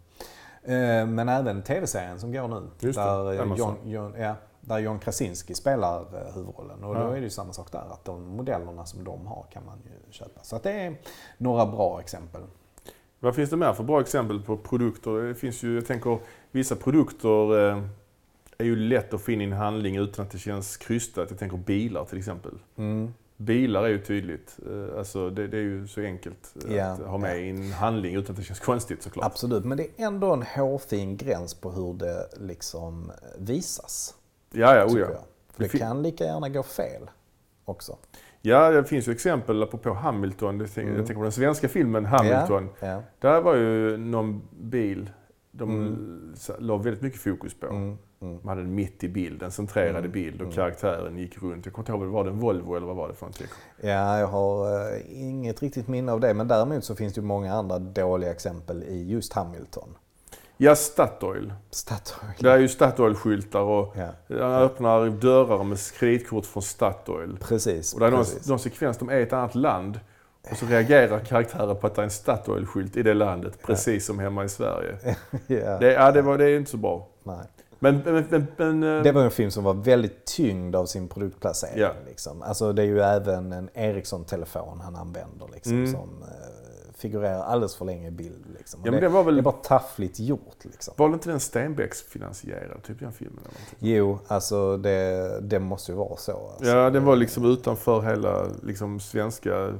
Eh, 0.63 1.07
men 1.07 1.29
även 1.29 1.61
tv-serien 1.61 2.19
som 2.19 2.31
går 2.31 2.47
nu. 2.47 2.61
Just 2.79 2.99
det, 2.99 3.03
där, 3.05 3.33
eh, 3.33 3.41
Amazon. 3.41 3.75
John, 3.83 3.89
John, 3.91 4.13
ja, 4.17 4.35
där 4.61 4.79
John 4.79 4.99
Krasinski 4.99 5.53
spelar 5.55 5.99
eh, 6.01 6.33
huvudrollen. 6.35 6.83
Och 6.83 6.95
Ja. 6.95 6.99
då 7.03 7.09
är 7.09 7.15
det 7.15 7.21
ju 7.21 7.29
samma 7.29 7.53
sak 7.53 7.71
där. 7.71 7.83
Att 7.91 8.05
de 8.05 8.27
modellerna 8.27 8.85
som 8.85 9.03
de 9.03 9.25
har 9.25 9.45
kan 9.51 9.65
man 9.65 9.77
ju 9.85 10.11
köpa. 10.11 10.43
Så 10.43 10.59
det 10.63 10.71
är 10.71 10.95
några 11.37 11.65
bra 11.65 11.99
exempel. 11.99 12.41
Vad 13.19 13.35
finns 13.35 13.49
det 13.49 13.57
mer 13.57 13.73
för 13.73 13.83
bra 13.83 14.01
exempel 14.01 14.41
på 14.41 14.57
produkter? 14.57 15.11
Det 15.27 15.35
finns 15.35 15.63
ju, 15.63 15.75
jag 15.75 15.85
tänker, 15.85 16.19
vissa 16.51 16.75
produkter 16.75 17.69
eh, 17.69 17.83
är 18.57 18.65
ju 18.65 18.75
lätt 18.75 19.13
att 19.13 19.21
få 19.21 19.31
in 19.31 19.41
i 19.41 19.43
en 19.43 19.51
handling 19.53 19.95
utan 19.95 20.25
att 20.25 20.31
det 20.31 20.37
känns 20.37 20.77
krystat. 20.77 21.29
Jag 21.29 21.39
tänker 21.39 21.57
bilar 21.57 22.05
till 22.05 22.17
exempel. 22.17 22.51
Mm. 22.77 23.13
Bilar 23.37 23.83
är 23.83 23.87
ju 23.87 23.99
tydligt. 24.01 24.57
Eh, 24.65 24.97
Alltså 24.97 25.29
det, 25.29 25.47
det 25.47 25.57
är 25.57 25.61
ju 25.61 25.87
så 25.87 26.01
enkelt 26.01 26.53
Ja, 26.69 26.85
att 26.85 26.99
ha 26.99 27.17
med 27.17 27.41
i 27.45 27.49
en 27.49 27.71
handling 27.71 28.15
utan 28.15 28.33
att 28.33 28.37
det 28.37 28.43
känns 28.43 28.59
konstigt 28.59 29.03
såklart. 29.03 29.25
Absolut, 29.25 29.65
men 29.65 29.77
det 29.77 29.83
är 29.83 30.05
ändå 30.05 30.33
en 30.33 30.41
hårfin 30.43 31.17
gräns 31.17 31.53
på 31.53 31.71
hur 31.71 31.93
det 31.93 32.27
liksom 32.39 33.09
eh, 33.09 33.15
visas. 33.39 34.15
Ja, 34.51 34.75
ja, 34.75 34.87
tycker 34.87 35.01
ja. 35.01 35.07
jag. 35.09 35.21
För 35.53 35.63
det 35.63 35.69
Det 35.71 35.77
kan 35.77 36.03
lika 36.03 36.23
gärna 36.23 36.49
gå 36.49 36.63
fel 36.63 37.09
också. 37.65 37.97
Ja, 38.41 38.69
det 38.71 38.83
finns 38.83 39.07
ju 39.07 39.11
exempel 39.11 39.63
apropå 39.63 39.93
Hamilton. 39.93 40.59
Jag 40.59 40.67
tänker, 40.73 40.81
Mm. 40.81 40.95
jag 40.97 41.05
tänker 41.05 41.19
på 41.19 41.23
den 41.23 41.31
svenska 41.31 41.69
filmen 41.69 42.05
Hamilton. 42.05 42.69
Ja. 42.79 43.01
Där 43.19 43.41
var 43.41 43.55
ju 43.55 43.97
någon 43.97 44.41
bil 44.59 45.09
de 45.57 45.69
Mm. 45.69 46.33
la 46.59 46.77
väldigt 46.77 47.01
mycket 47.03 47.21
fokus 47.21 47.53
på. 47.59 47.65
Mm, 47.67 47.97
mm. 48.21 48.39
De 48.41 48.47
hade 48.47 48.61
den 48.61 48.75
mitt 48.75 49.03
i 49.03 49.09
bilden, 49.09 49.51
centrerad 49.51 49.95
Mm, 49.97 50.11
bild 50.11 50.35
och 50.35 50.41
mm. 50.41 50.53
karaktären 50.55 51.17
gick 51.17 51.43
runt. 51.43 51.65
Jag 51.65 51.73
kommer 51.73 51.89
inte 51.97 52.05
ihåg, 52.05 52.11
var 52.13 52.23
det 52.23 52.29
en 52.29 52.39
Volvo 52.39 52.75
eller 52.75 52.87
vad 52.87 52.95
var 52.95 53.07
det 53.07 53.13
för 53.13 53.25
någonting? 53.25 53.47
Ja, 53.81 54.19
jag 54.19 54.27
har 54.27 54.71
eh, 54.93 55.01
inget 55.29 55.61
riktigt 55.61 55.87
minne 55.87 56.11
av 56.11 56.19
det. 56.19 56.33
Men 56.33 56.47
däremot 56.47 56.83
så 56.83 56.95
finns 56.95 57.13
det 57.13 57.21
ju 57.21 57.27
många 57.27 57.53
andra 57.53 57.79
dåliga 57.79 58.31
exempel 58.31 58.83
i 58.83 59.09
just 59.11 59.33
Hamilton. 59.33 59.89
Ja, 60.57 60.75
Statoil. 60.75 61.53
Statoil. 61.69 62.31
Det 62.39 62.51
är 62.51 62.57
ju 62.57 62.67
Statoil-skyltar 62.67 63.61
och 63.61 63.95
Ja, 64.27 64.43
han 64.53 64.61
öppnar 64.63 65.09
dörrar 65.09 65.63
med 65.63 65.77
kreditkort 65.99 66.45
från 66.45 66.63
Statoil. 66.63 67.37
precis. 67.41 67.93
Och 67.93 67.99
det 67.99 68.05
är 68.05 68.11
någon, 68.11 68.25
någon 68.47 68.59
sekvens, 68.59 68.97
de 68.97 69.09
är 69.09 69.17
i 69.19 69.21
ett 69.23 69.33
annat 69.33 69.55
land. 69.55 69.99
Och 70.51 70.57
så 70.57 70.65
reagerar 70.65 71.19
karaktären 71.19 71.75
på 71.75 71.87
att 71.87 71.95
det 71.95 72.01
är 72.01 72.03
en 72.03 72.09
Statoil-skylt 72.09 72.97
i 72.97 73.03
det 73.03 73.13
landet, 73.13 73.59
precis 73.65 74.05
som 74.05 74.19
hemma 74.19 74.43
i 74.45 74.49
Sverige. 74.49 74.97
ja, 75.47 75.77
Det, 75.77 75.91
ja, 75.93 76.11
det, 76.11 76.21
var, 76.21 76.37
det 76.37 76.49
är 76.49 76.57
inte 76.57 76.71
så 76.71 76.77
bra. 76.77 77.07
nej. 77.23 77.37
Men, 77.79 78.01
men, 78.05 78.47
men, 78.57 78.83
eh, 78.97 79.03
Det 79.03 79.11
var 79.11 79.21
en 79.23 79.31
film 79.31 79.51
som 79.51 79.63
var 79.63 79.73
väldigt 79.73 80.25
tyngd 80.25 80.75
av 80.75 80.85
sin 80.85 81.07
produktplacering. 81.07 81.79
Ja. 81.81 81.91
Liksom. 82.07 82.41
Alltså, 82.41 82.73
det 82.73 82.81
är 82.81 82.85
ju 82.85 82.99
även 83.01 83.53
en 83.53 83.69
Ericsson-telefon 83.73 84.79
han 84.83 84.95
använder 84.95 85.47
liksom, 85.53 85.73
Mm. 85.73 85.91
som 85.91 86.23
eh, 86.23 86.93
figurerar 86.97 87.43
alldeles 87.43 87.75
för 87.75 87.85
länge 87.85 88.07
i 88.07 88.11
bild. 88.11 88.45
Liksom. 88.57 88.79
Ja, 88.83 88.91
men 88.91 88.99
det, 89.01 89.07
det 89.07 89.13
var 89.13 89.19
det 89.23 89.31
väl, 89.31 89.41
bara 89.43 89.55
taffligt 89.55 90.19
gjort. 90.19 90.57
Liksom. 90.63 90.93
var 90.97 91.09
det 91.09 91.13
inte 91.13 91.29
den 91.29 91.39
Stenbecks-finansierad, 91.39 92.83
typ 92.83 92.99
den 92.99 93.11
filmen? 93.13 93.39
Eller 93.39 93.51
någonting? 93.53 93.77
Jo, 93.79 94.19
alltså 94.27 94.77
det, 94.77 95.39
det 95.41 95.59
måste 95.59 95.91
ju 95.91 95.97
vara 95.97 96.17
så. 96.17 96.49
Alltså. 96.57 96.71
Ja, 96.71 96.89
den 96.89 97.05
var 97.05 97.15
liksom 97.15 97.45
utanför 97.45 98.01
hela 98.01 98.45
liksom, 98.63 98.99
svenska 98.99 99.73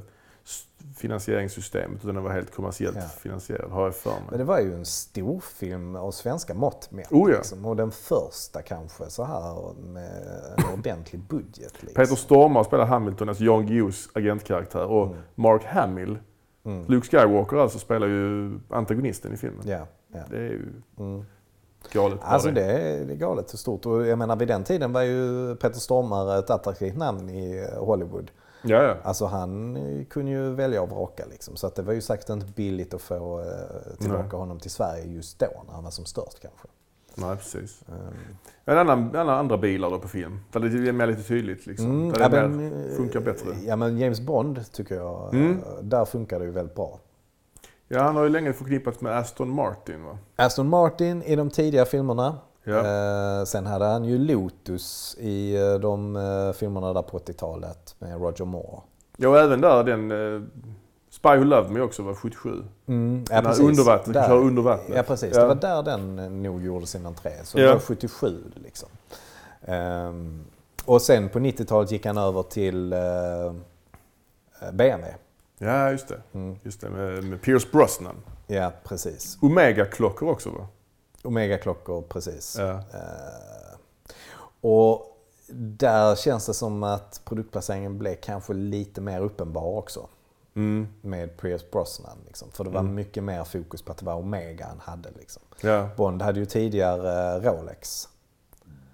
finansieringssystemet 0.96 2.04
utan 2.04 2.14
den 2.14 2.24
var 2.24 2.30
helt 2.30 2.54
kommersiellt 2.54 2.96
Ja. 2.96 3.02
finansierad, 3.02 3.70
har 3.70 3.84
jag 3.84 3.94
för 3.94 4.10
mig. 4.10 4.20
Men 4.30 4.38
det 4.38 4.44
var 4.44 4.60
ju 4.60 4.74
en 4.74 4.84
stor 4.84 5.40
film 5.40 5.96
av 5.96 6.10
svenska 6.10 6.54
mått 6.54 6.90
mätt. 6.90 7.12
Oh 7.12 7.30
ja. 7.30 7.36
liksom. 7.36 7.64
Och 7.66 7.76
den 7.76 7.90
första 7.90 8.62
kanske 8.62 9.04
så 9.10 9.24
här 9.24 9.74
med 9.74 10.12
en 10.56 10.78
ordentlig 10.78 11.20
budget. 11.22 11.72
Liksom. 11.82 11.94
Peter 11.94 12.16
Stormare 12.16 12.64
spelar 12.64 12.84
Hamilton, 12.86 13.28
alltså 13.28 13.44
Jan 13.44 13.66
Guillous 13.66 14.08
agentkaraktär. 14.14 14.84
Och 14.86 15.06
Mm. 15.06 15.18
Mark 15.34 15.64
Hamill, 15.64 16.18
Mm. 16.64 16.84
Luke 16.88 17.06
Skywalker 17.06 17.56
alltså, 17.56 17.78
spelar 17.78 18.06
ju 18.06 18.58
antagonisten 18.68 19.32
i 19.32 19.36
filmen. 19.36 19.60
Ja, 19.64 19.86
ja. 20.12 20.20
Det 20.30 20.36
är 20.36 20.40
ju 20.42 20.72
Mm. 20.98 21.24
galet 21.92 22.18
Alltså 22.22 22.50
det 22.50 22.64
är, 22.64 23.04
det 23.04 23.12
är 23.12 23.16
galet 23.16 23.52
hur 23.52 23.58
stort. 23.58 23.86
Och 23.86 24.06
jag 24.06 24.18
menar 24.18 24.36
vid 24.36 24.48
den 24.48 24.64
tiden 24.64 24.92
var 24.92 25.02
ju 25.02 25.54
Peter 25.56 25.78
Stormare 25.80 26.38
ett 26.38 26.50
attraktivt 26.50 26.96
namn 26.96 27.30
i 27.30 27.68
Hollywood. 27.78 28.30
Ja, 28.66 28.82
ja. 28.82 28.96
Alltså 29.02 29.26
han 29.26 29.78
kunde 30.10 30.30
ju 30.30 30.54
välja 30.54 30.82
och 30.82 30.90
vraka 30.90 31.24
liksom. 31.30 31.56
Så 31.56 31.66
att 31.66 31.74
det 31.74 31.82
var 31.82 31.92
ju 31.92 32.00
säkert 32.00 32.28
inte 32.28 32.46
billigt 32.46 32.94
att 32.94 33.02
få 33.02 33.40
eh, 33.40 33.96
tillbaka 33.98 34.22
Nej. 34.22 34.36
honom 34.38 34.60
till 34.60 34.70
Sverige 34.70 35.04
just 35.04 35.38
då 35.38 35.46
när 35.66 35.72
han 35.74 35.84
var 35.84 35.90
som 35.90 36.04
störst 36.04 36.40
kanske. 36.40 36.68
Nej, 37.14 37.36
precis. 37.36 37.82
Um, 37.88 37.96
En 38.64 38.78
annan, 38.78 39.14
en 39.14 39.28
andra 39.28 39.58
bilar 39.58 39.90
då 39.90 39.98
på 39.98 40.08
film. 40.08 40.40
Där 40.52 40.60
det 40.60 40.88
är 40.88 40.92
mer 40.92 41.06
lite 41.06 41.22
tydligt 41.22 41.66
liksom. 41.66 41.86
mm, 41.90 42.12
där 42.12 42.20
ja, 42.20 42.28
det 42.28 42.48
men, 42.48 42.56
mer 42.56 42.90
eh, 42.90 42.96
funkar 42.96 43.20
bättre. 43.20 43.50
Ja 43.66 43.76
men 43.76 43.98
James 43.98 44.20
Bond 44.20 44.72
tycker 44.72 44.94
jag, 44.94 45.34
Mm. 45.34 45.50
eh, 45.52 45.82
där 45.82 46.04
funkar 46.04 46.38
det 46.38 46.44
ju 46.44 46.50
väldigt 46.50 46.74
bra. 46.74 46.98
Ja, 47.88 48.02
han 48.02 48.16
har 48.16 48.22
ju 48.22 48.28
länge 48.28 48.52
förknippats 48.52 49.00
med 49.00 49.18
Aston 49.18 49.50
Martin 49.50 50.04
va? 50.04 50.18
Aston 50.36 50.68
Martin 50.68 51.22
i 51.22 51.36
de 51.36 51.50
tidiga 51.50 51.84
filmerna. 51.84 52.38
Ja. 52.68 52.78
Eh, 53.40 53.44
sen 53.44 53.66
hade 53.66 53.84
han 53.84 54.04
ju 54.04 54.18
Lotus 54.18 55.16
i 55.20 55.56
eh, 55.56 55.74
de 55.74 56.16
eh, 56.16 56.52
filmerna 56.52 56.92
där 56.92 57.02
på 57.02 57.18
80-talet 57.18 57.94
med 57.98 58.20
Roger 58.20 58.44
Moore. 58.44 58.80
Ja, 59.16 59.28
och 59.28 59.38
även 59.38 59.60
där 59.60 59.84
den 59.84 60.50
Spy 61.10 61.28
Who 61.36 61.44
Loved 61.44 61.70
Me 61.72 61.80
också 61.80 62.02
var 62.02 62.14
77. 62.14 62.50
Mm, 62.86 63.24
ja, 63.30 63.34
Den 63.34 63.44
Där- 63.44 63.54
kör 64.26 64.34
under 64.38 64.62
vattnet. 64.62 64.96
Ja 64.96 65.02
precis, 65.02 65.34
Ja. 65.36 65.40
det 65.42 65.46
var 65.48 65.54
där 65.54 65.82
den 65.82 66.42
nog 66.42 66.62
gjorde 66.64 66.86
sin 66.86 67.06
entré. 67.06 67.32
Så 67.44 67.58
Ja. 67.58 67.66
det 67.66 67.72
var 67.72 67.80
77 67.80 68.42
liksom. 68.54 68.88
Ehm, 69.64 70.44
och 70.84 71.02
sen 71.02 71.28
på 71.28 71.38
90-talet 71.38 71.90
gick 71.92 72.06
han 72.06 72.18
över 72.18 72.42
till 72.42 72.94
BMW. 74.72 75.14
Ja, 75.58 75.90
just 75.90 76.08
det. 76.08 76.20
Mm, 76.34 76.56
Just 76.62 76.80
det, 76.80 76.90
med, 76.90 77.24
med 77.24 77.42
Pierce 77.42 77.68
Brosnan. 77.72 78.16
ja, 78.46 78.72
precis. 78.84 79.38
Omega-klockor 79.42 80.28
också 80.30 80.50
va? 80.50 80.66
Omega-klockor, 81.26 82.02
precis. 82.02 82.56
Ja. 82.58 82.70
Eh, 82.70 83.78
och 84.60 85.12
där 85.52 86.16
känns 86.16 86.46
det 86.46 86.54
som 86.54 86.82
att 86.82 87.20
produktplaceringen 87.24 87.98
blev 87.98 88.14
kanske 88.14 88.52
lite 88.54 89.00
mer 89.00 89.20
uppenbar 89.20 89.62
också. 89.78 90.08
Mm. 90.54 90.88
Med 91.00 91.36
Pierce 91.40 91.70
Brosnan. 91.72 92.18
Liksom. 92.26 92.50
För 92.50 92.64
det 92.64 92.70
var 92.70 92.80
Mm. 92.80 92.94
mycket 92.94 93.24
mer 93.24 93.44
fokus 93.44 93.82
på 93.82 93.92
att 93.92 93.98
det 93.98 94.06
var 94.06 94.14
Omega 94.14 94.66
han 94.66 94.80
hade. 94.80 95.10
Liksom. 95.10 95.42
Ja. 95.60 95.88
Bond 95.96 96.22
hade 96.22 96.40
ju 96.40 96.46
tidigare 96.46 97.40
Rolex. 97.40 98.08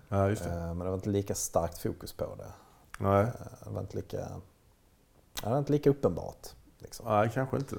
ja, 0.09 0.17
det. 0.17 0.47
Eh, 0.47 0.57
Men 0.67 0.79
det 0.79 0.85
var 0.85 0.95
inte 0.95 1.09
lika 1.11 1.35
starkt 1.35 1.79
fokus 1.79 2.13
på 2.13 2.25
det. 2.39 2.53
Nej. 2.99 3.21
Eh, 3.23 3.29
Det 3.65 3.71
var 3.71 3.81
inte 3.81 3.97
lika, 3.97 4.17
det 5.43 5.51
var 5.51 5.59
inte 5.59 5.73
lika 5.73 5.91
uppenbart. 5.91 6.49
Liksom. 6.79 7.07
Nej, 7.09 7.31
kanske 7.35 7.57
inte. 7.57 7.77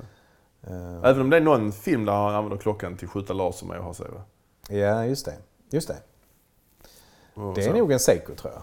Eh, 0.62 0.95
Även 1.03 1.22
om 1.22 1.29
det 1.29 1.38
är 1.38 1.41
någon 1.41 1.72
film 1.72 2.05
där 2.05 2.13
han 2.13 2.36
använder 2.36 2.57
klockan 2.57 2.98
till 2.98 3.07
att 3.07 3.12
skjuta 3.12 3.33
laser 3.33 3.65
med 3.65 3.77
och 3.77 3.83
ha 3.86 3.93
sig 3.93 4.10
va? 4.12 4.22
Ja, 4.70 5.05
just 5.05 5.25
det. 5.25 5.36
Just 5.70 5.88
det. 5.88 5.98
Och 7.41 7.53
Det 7.53 7.63
så. 7.63 7.70
är 7.70 7.74
nog 7.74 7.91
en 7.91 8.00
Seiko 8.00 8.36
tror 8.36 8.53
jag. 8.53 8.62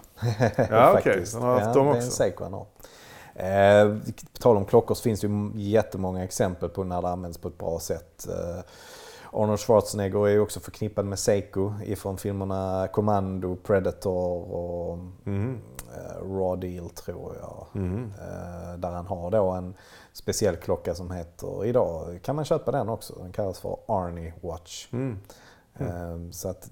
Ja, 0.69 0.91
okej. 0.99 1.03
Faktiskt. 1.13 1.33
Han 1.33 1.43
har 1.43 1.53
haft 1.53 1.65
ja, 1.65 1.73
dem 1.73 1.85
Det 1.85 1.91
är 1.91 1.95
också. 1.95 2.05
en 2.05 2.11
Seiko 2.11 2.43
han 2.43 2.53
har. 2.53 2.65
Eh, 3.35 3.95
på 4.33 4.39
tal 4.39 4.57
om 4.57 4.65
klockor 4.65 4.95
så 4.95 5.01
finns 5.03 5.21
det 5.21 5.27
ju 5.27 5.51
jättemånga 5.55 6.23
exempel 6.23 6.69
på 6.69 6.83
när 6.83 7.01
det 7.01 7.09
används 7.09 7.37
på 7.37 7.47
ett 7.47 7.57
bra 7.57 7.79
sätt. 7.79 8.27
Eh, 8.29 8.63
Arnold 9.33 9.59
Schwarzenegger 9.59 10.27
är 10.27 10.31
ju 10.31 10.39
också 10.39 10.59
förknippad 10.59 11.05
med 11.05 11.19
Seiko 11.19 11.73
ifrån 11.85 12.17
filmerna 12.17 12.87
Commando, 12.93 13.55
Predator 13.55 14.51
och 14.53 14.97
eh, 15.25 16.21
Raw 16.21 16.67
Deal 16.67 16.89
tror 16.89 17.35
jag. 17.41 17.67
Eh, 17.83 18.77
där 18.77 18.91
han 18.91 19.07
har 19.07 19.31
då 19.31 19.49
en 19.49 19.73
speciell 20.13 20.55
klocka 20.55 20.95
som 20.95 21.11
heter, 21.11 21.65
idag 21.65 22.19
kan 22.23 22.35
man 22.35 22.45
köpa 22.45 22.71
den 22.71 22.89
också, 22.89 23.13
den 23.15 23.31
kallas 23.31 23.59
för 23.59 23.77
Arnie 23.87 24.33
Watch. 24.41 24.87
Mm. 24.93 25.19
Eh, 25.79 26.17
så 26.31 26.49
att 26.49 26.69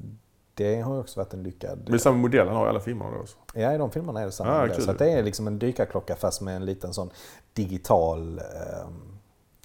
det 0.53 0.82
har 0.82 1.00
också 1.00 1.20
varit 1.20 1.34
en 1.34 1.44
lyckad... 1.44 1.89
Är 1.94 1.98
samma 1.98 2.18
modell 2.18 2.48
han 2.48 2.56
har 2.58 2.65
i 2.65 2.70
alla 2.70 2.79
filmerna 2.79 3.12
då 3.12 3.18
också. 3.22 3.38
Ja, 3.53 3.74
i 3.74 3.77
de 3.77 3.91
filmerna 3.91 4.22
är 4.22 4.25
det 4.25 4.32
samma. 4.32 4.51
Ah, 4.51 4.62
modell. 4.62 4.75
kul. 4.75 4.86
så 4.86 4.94
det 4.94 5.12
är 5.12 5.24
liksom 5.24 5.48
en 5.48 5.60
dykarklocka 5.60 6.15
fast 6.15 6.41
med 6.41 6.56
en 6.56 6.65
liten 6.65 6.94
sån 6.94 7.10
digital 7.53 8.39
ehm, 8.39 9.15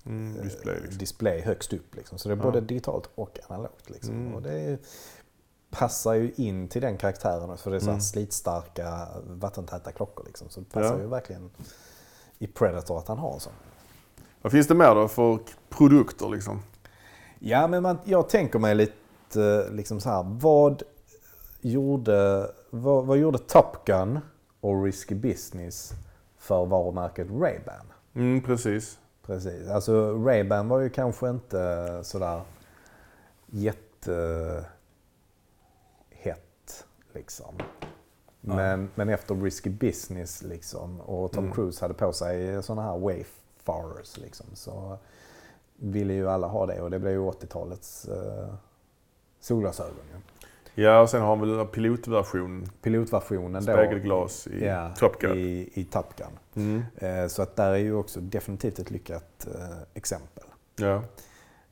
Mm, 0.07 0.43
display 0.43 0.81
liksom. 0.81 0.99
display 0.99 1.41
högst 1.41 1.73
upp. 1.73 1.95
Liksom. 1.95 2.19
Så 2.19 2.29
det 2.29 2.35
är 2.35 2.37
Ja. 2.37 2.43
både 2.43 2.61
digitalt 2.61 3.11
och 3.15 3.39
analogt. 3.49 3.91
Liksom. 3.91 4.15
Mm. 4.15 4.35
Och 4.35 4.43
det 4.43 4.79
passar 5.71 6.15
ju 6.15 6.33
in 6.37 6.69
till 6.69 6.83
den 6.83 6.97
karaktären 6.97 7.57
för 7.57 7.71
det 7.71 7.77
är 7.77 7.81
så 7.81 7.89
Mm. 7.89 8.01
slitstarka, 8.01 9.09
vattentäta 9.27 9.93
klockor. 9.93 10.25
Liksom. 10.27 10.49
Så 10.49 10.61
det 10.61 10.67
passar 10.67 10.95
Ja. 10.97 11.01
ju 11.01 11.07
verkligen 11.07 11.51
i 12.39 12.47
Predator 12.47 12.99
att 12.99 13.09
han 13.09 13.19
har 13.19 13.35
en 13.35 13.41
sån. 13.41 13.53
Vad 14.43 14.53
finns 14.53 14.69
det 14.69 14.75
mer 14.75 14.95
då 14.95 15.09
för 15.09 15.39
produkter 15.69 16.29
liksom? 16.29 16.63
Ja, 17.39 17.67
men 17.67 17.83
man, 17.83 17.99
jag 18.05 18.29
tänker 18.29 18.59
mig 18.59 18.75
lite 18.75 18.93
liksom 19.71 20.01
så 20.01 20.09
här. 20.11 20.23
Vad 20.41 20.83
gjorde, 21.61 22.51
vad, 22.71 23.07
vad 23.07 23.19
gjorde 23.19 23.39
Top 23.39 23.85
Gun 23.85 24.21
och 24.61 24.85
Risky 24.85 25.15
Business 25.15 25.93
för 26.39 26.67
varumärket 26.67 27.29
Ray-Ban? 27.29 27.87
Mm, 28.15 28.43
precis. 28.43 28.99
Precis. 29.27 29.69
Alltså 29.69 29.93
Ray-Ban 30.13 30.69
var 30.69 30.81
ju 30.81 30.91
kanske 30.91 31.31
inte 31.31 32.01
sådär 32.03 32.43
jättehett 33.47 34.65
liksom. 37.13 37.55
Men, 38.41 38.91
men 38.95 39.09
efter 39.09 39.35
Risky 39.35 39.71
Business 39.71 40.43
liksom 40.43 41.01
och 41.01 41.33
Tom 41.33 41.45
Mm. 41.45 41.55
Cruise 41.55 41.85
hade 41.85 41.95
på 41.95 42.13
sig 42.13 42.63
sådana 42.63 42.83
här 42.83 42.99
Wayfarers 42.99 44.17
liksom 44.17 44.47
så 44.55 44.99
ville 45.77 46.13
ju 46.13 46.29
alla 46.29 46.47
ha 46.47 46.67
det 46.67 46.81
och 46.81 46.91
det 46.91 46.99
blev 46.99 47.13
ju 47.13 47.21
80-talets 47.21 48.09
eh, 48.09 48.55
solglasögon. 49.45 49.95
Ja, 50.75 51.01
och 51.01 51.11
sen 51.11 51.21
har 51.21 51.37
han 51.37 51.41
väl 51.57 51.67
pilotversion, 51.67 52.67
Pilotversionen 52.83 53.65
då. 53.65 53.73
spegelglas 53.73 54.47
i 54.47 54.65
ja, 54.65 54.95
Top 54.99 55.19
Gun. 55.21 55.39
I, 55.39 55.71
i 55.75 55.85
Top 55.85 56.07
Gun. 56.17 56.27
Mm. 56.65 56.83
Eh, 56.97 57.29
så 57.29 57.43
att 57.43 57.57
där 57.57 57.71
är 57.71 57.77
ju 57.77 57.95
också 57.95 58.21
definitivt 58.21 58.79
ett 58.79 58.91
lyckat 58.91 59.47
eh, 59.55 59.79
exempel. 59.95 60.45
Ja. 60.77 60.95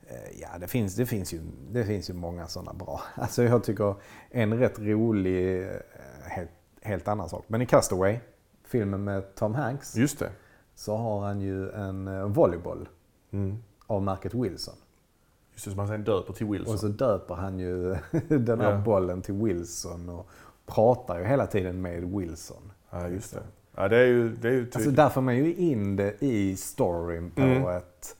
Eh, 0.07 0.39
Ja, 0.41 0.47
det 0.59 0.67
finns, 0.67 0.95
det, 0.95 1.05
finns 1.05 1.33
ju, 1.33 1.41
det 1.71 1.83
finns 1.85 2.09
ju 2.09 2.13
många 2.13 2.47
sådana 2.47 2.73
bra. 2.73 3.01
Alltså 3.15 3.43
jag 3.43 3.63
tycker 3.63 3.95
en 4.29 4.57
rätt 4.59 4.79
rolig, 4.79 5.67
helt, 6.23 6.51
helt 6.81 7.07
annan 7.07 7.29
sak. 7.29 7.43
Men 7.47 7.61
i 7.61 7.65
Castaway, 7.65 8.17
filmen 8.63 9.03
med 9.03 9.35
Tom 9.35 9.55
Hanks, 9.55 9.95
Just 9.95 10.19
det. 10.19 10.29
så 10.75 10.95
har 10.97 11.19
han 11.21 11.41
ju 11.41 11.69
en 11.71 12.33
volleyboll 12.33 12.89
Mm. 13.31 13.57
av 13.87 14.01
märket 14.03 14.33
Wilson. 14.33 14.75
Just 15.53 15.65
det, 15.65 15.71
som 15.71 15.79
han 15.79 15.87
sen 15.87 16.03
döper 16.03 16.33
till 16.33 16.45
Wilson. 16.47 16.73
Och 16.73 16.79
så 16.79 16.87
döper 16.87 17.35
han 17.35 17.59
ju 17.59 17.95
den 18.27 18.61
här 18.61 18.71
Ja. 18.71 18.77
bollen 18.77 19.21
till 19.21 19.33
Wilson 19.33 20.09
och 20.09 20.27
pratar 20.65 21.19
ju 21.19 21.25
hela 21.25 21.47
tiden 21.47 21.81
med 21.81 22.03
Wilson. 22.03 22.71
Ja, 22.89 23.07
just 23.07 23.33
det. 23.33 23.41
Ja, 23.75 23.87
det 23.87 23.97
är 23.97 24.05
ju, 24.05 24.29
det 24.35 24.47
är 24.47 24.51
ju 24.51 24.67
Alltså 24.75 24.91
där 24.91 25.09
får 25.09 25.21
man 25.21 25.35
ju 25.37 25.55
in 25.55 25.95
det 25.95 26.23
i 26.23 26.55
storyn 26.55 27.31
på 27.31 27.41
Mm. 27.41 27.67
ett... 27.77 28.15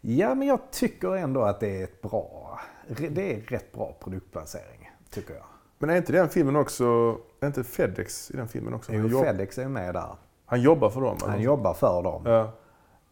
Ja, 0.00 0.34
men 0.34 0.48
jag 0.48 0.60
tycker 0.70 1.16
ändå 1.16 1.42
att 1.42 1.60
det 1.60 1.80
är 1.80 1.84
ett 1.84 2.02
bra... 2.02 2.60
Det 3.10 3.34
är 3.34 3.40
rätt 3.40 3.72
bra 3.72 3.96
produktplacering, 4.00 4.90
tycker 5.10 5.34
jag. 5.34 5.44
Men 5.78 5.90
är 5.90 5.96
inte 5.96 6.12
den 6.12 6.28
filmen 6.28 6.56
också, 6.56 7.16
är 7.40 7.46
inte 7.46 7.64
Fedex 7.64 8.30
i 8.30 8.36
den 8.36 8.48
filmen 8.48 8.74
också? 8.74 8.92
Jo, 8.94 9.06
jobb, 9.08 9.24
Fedex 9.24 9.58
är 9.58 9.68
med 9.68 9.94
där. 9.94 10.08
han 10.46 10.60
jobbar 10.62 10.90
för 10.90 11.00
dem? 11.00 11.16
Han 11.26 11.42
jobbar 11.42 11.74
för 11.74 12.02
dem. 12.02 12.22
Ja. 12.26 12.40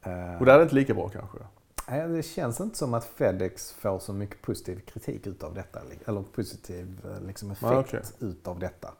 Eh, 0.03 0.39
Och 0.41 0.47
där 0.47 0.55
är 0.55 0.59
det 0.59 0.63
inte 0.63 0.75
lika 0.75 0.95
bra 0.95 1.09
kanske? 1.09 1.39
Det 1.87 2.23
känns 2.23 2.61
inte 2.61 2.79
som 2.79 2.95
att 2.95 3.05
Fedex 3.05 3.73
får 3.73 3.99
så 3.99 4.13
mycket 4.13 4.43
positiv 4.43 4.81
kritik 4.81 5.27
utav 5.27 5.55
detta. 5.55 5.81
Eller 6.07 6.23
positiv 6.23 7.01
eh, 7.05 7.27
liksom, 7.27 7.51
effekt 7.51 7.73
Ah, 7.73 7.79
okej. 7.81 8.03
utav 8.21 8.59
detta. 8.59 8.95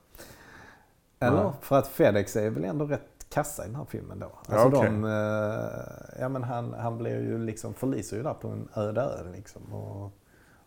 Eller? 1.21 1.45
Nej. 1.45 1.53
För 1.61 1.79
att 1.79 1.87
Fedex 1.87 2.37
är 2.37 2.51
väl 2.51 2.65
ändå 2.65 2.87
rätt 2.87 3.27
kassa 3.29 3.65
i 3.65 3.67
den 3.67 3.77
här 3.77 3.85
filmen 3.85 4.19
då. 4.19 4.31
Ja, 4.49 4.55
Alltså 4.55 4.79
okej. 4.79 4.91
de, 4.91 5.05
eh, 5.05 6.21
ja 6.21 6.29
men 6.29 6.43
han, 6.43 6.75
han 6.75 6.99
blir 6.99 7.21
ju 7.21 7.39
liksom, 7.39 7.75
förliser 7.75 8.17
ju 8.17 8.23
där 8.23 8.35
på 8.35 8.49
en 8.49 8.69
öde 8.75 9.01
ö 9.01 9.31
liksom. 9.33 9.73
Och 9.73 10.13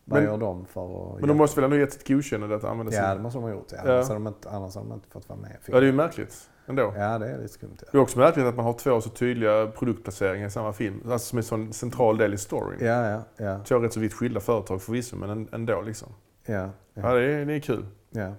vad 0.09 0.19
Men- 0.21 0.29
gör 0.31 0.37
de 0.37 0.65
för 0.65 1.13
att... 1.13 1.19
Men 1.19 1.27
de 1.27 1.37
måste 1.37 1.61
väl 1.61 1.63
ändå 1.71 1.77
gett 1.77 1.93
sitt 1.93 2.07
godkännande 2.07 2.55
att 2.55 2.63
använda 2.63 2.93
Ja, 2.93 3.07
det 3.07 3.13
sin... 3.13 3.21
måste 3.21 3.37
de 3.37 3.43
ha 3.43 3.51
gjort. 3.51 3.67
Ja. 3.71 3.77
Ja. 3.85 3.93
Annars, 3.93 4.07
hade 4.07 4.13
de 4.19 4.27
inte, 4.27 4.49
annars 4.49 4.75
hade 4.75 4.87
de 4.87 4.93
inte 4.93 5.07
fått 5.09 5.29
vara 5.29 5.39
med 5.39 5.51
i 5.51 5.53
Ja, 5.65 5.79
det 5.79 5.85
är 5.85 5.91
ju 5.91 5.91
märkligt 5.91 6.49
ändå. 6.65 6.93
Ja, 6.97 7.17
det 7.19 7.27
är 7.29 7.37
lite 7.37 7.53
skumt. 7.53 7.77
Ja. 7.79 7.87
Det 7.91 7.97
är 7.97 8.01
också 8.01 8.19
märkligt 8.19 8.45
att 8.45 8.55
man 8.55 8.65
har 8.65 8.73
två 8.73 9.01
så 9.01 9.09
tydliga 9.09 9.67
produktplaceringar 9.67 10.47
i 10.47 10.51
samma 10.51 10.73
film. 10.73 11.01
Alltså 11.11 11.27
som 11.29 11.37
en 11.37 11.43
sån 11.43 11.73
central 11.73 12.17
del 12.17 12.33
i 12.33 12.37
storyn. 12.37 12.79
Ja, 12.85 13.09
ja, 13.09 13.21
ja. 13.37 13.59
Två 13.63 13.79
rätt 13.79 13.93
så 13.93 13.99
vitt 13.99 14.13
skilda 14.13 14.39
företag 14.39 14.81
förvisso, 14.81 15.15
men 15.15 15.29
en- 15.29 15.47
ändå 15.51 15.81
liksom. 15.81 16.09
ja, 16.45 16.53
Ja, 16.53 16.69
ja, 16.93 17.13
det 17.13 17.23
är, 17.23 17.45
det 17.45 17.53
är 17.53 17.59
kul. 17.59 17.85
ja. 18.09 18.33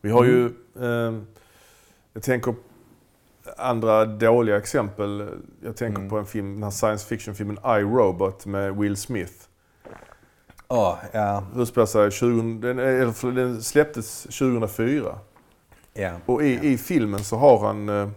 Vi 0.00 0.10
har 0.10 0.24
ju... 0.24 0.46
Eh, 0.80 1.14
jag 2.12 2.22
tänker... 2.22 2.54
andra 3.56 4.04
dåliga 4.04 4.56
exempel. 4.56 5.28
Jag 5.62 5.76
tänker 5.76 5.98
Mm. 5.98 6.10
på 6.10 6.18
en 6.18 6.26
film, 6.26 6.54
den 6.54 6.62
här 6.62 6.70
science 6.70 7.06
fiction-filmen 7.08 7.56
I, 7.64 7.82
Robot 7.82 8.46
med 8.46 8.76
Will 8.76 8.96
Smith. 8.96 9.32
Ja, 10.68 10.98
ja, 11.12 11.42
Utspelar 11.56 11.86
sig 11.86 12.10
20, 12.10 12.58
den, 12.74 13.34
den 13.34 13.62
släpptes 13.62 14.22
2004. 14.22 15.18
ja, 15.94 16.10
Och 16.26 16.42
i, 16.44 16.68
i 16.72 16.78
filmen 16.78 17.24
så 17.24 17.36
har 17.36 17.58
han 17.66 17.88
eh, 17.88 18.08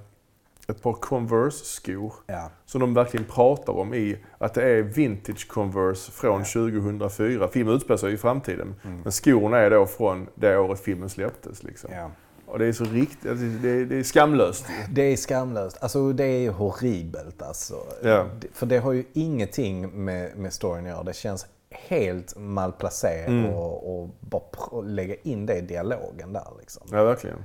ett 0.68 0.82
par 0.82 0.94
Converse-skor. 0.94 2.14
ja. 2.28 2.50
Som 2.66 2.82
de 2.82 2.94
verkligen 2.94 3.26
pratar 3.26 3.74
om 3.74 3.94
i 3.94 4.18
att 4.38 4.54
det 4.54 4.64
är 4.64 4.82
vintage 4.82 5.48
Converse 5.48 6.12
från 6.12 6.40
Ja. 6.40 6.46
2004. 6.46 7.48
Filmen 7.48 7.76
utspelar 7.76 7.98
sig 7.98 8.14
i 8.14 8.18
framtiden. 8.18 8.76
Mm. 8.84 9.02
Men 9.04 9.12
skorna 9.12 9.58
är 9.58 9.70
då 9.70 9.86
från 9.86 10.28
det 10.36 10.58
året 10.58 10.80
filmen 10.80 11.10
släpptes. 11.10 11.64
Liksom. 11.64 11.90
ja. 11.94 12.12
Och 12.46 12.60
det 12.60 12.66
är 12.66 12.72
så 12.74 12.84
riktigt, 12.84 13.30
alltså, 13.32 13.46
det, 13.46 13.70
är- 13.70 13.86
det 13.86 13.96
är 13.96 14.04
skamlöst. 14.04 14.66
Det 14.90 15.02
är 15.02 15.18
skamlöst. 15.18 15.78
Alltså 15.82 16.14
det 16.14 16.24
är 16.26 16.52
horribelt 16.52 17.42
alltså. 17.42 17.76
Ja. 18.04 18.26
För 18.54 18.66
det 18.66 18.78
har 18.78 18.92
ju 18.94 19.04
ingenting 19.14 20.04
med, 20.06 20.38
med 20.38 20.54
storyn 20.54 20.84
att 20.86 20.90
göra. 20.92 21.04
Det 21.04 21.14
känns 21.16 21.46
helt 21.72 22.36
malplacerat 22.38 23.28
Mm. 23.28 23.46
och, 23.54 24.02
och 24.02 24.10
bara 24.20 24.82
lägga 24.82 25.16
in 25.24 25.46
det 25.46 25.56
i 25.58 25.62
dialogen 25.62 26.34
där 26.34 26.48
liksom. 26.60 26.84
Ja, 26.92 27.04
verkligen. 27.04 27.44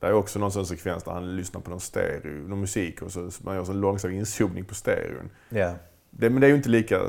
Det 0.00 0.06
är 0.06 0.12
också 0.12 0.38
någon 0.38 0.52
sån 0.52 0.66
sekvens 0.66 1.04
där 1.04 1.12
han 1.12 1.36
lyssnar 1.36 1.60
på 1.60 1.70
någon 1.70 1.80
stereo, 1.80 2.48
någon 2.48 2.60
musik 2.60 3.02
och 3.02 3.12
så 3.12 3.30
man 3.40 3.56
gör 3.56 3.70
en 3.70 3.80
långsam 3.80 4.10
inzoomning 4.12 4.64
på 4.64 4.74
stereon. 4.74 5.30
Ja. 5.48 5.72
Det, 6.10 6.30
men 6.30 6.40
det 6.40 6.46
är 6.46 6.48
ju 6.48 6.56
inte 6.56 6.68
lika 6.68 7.00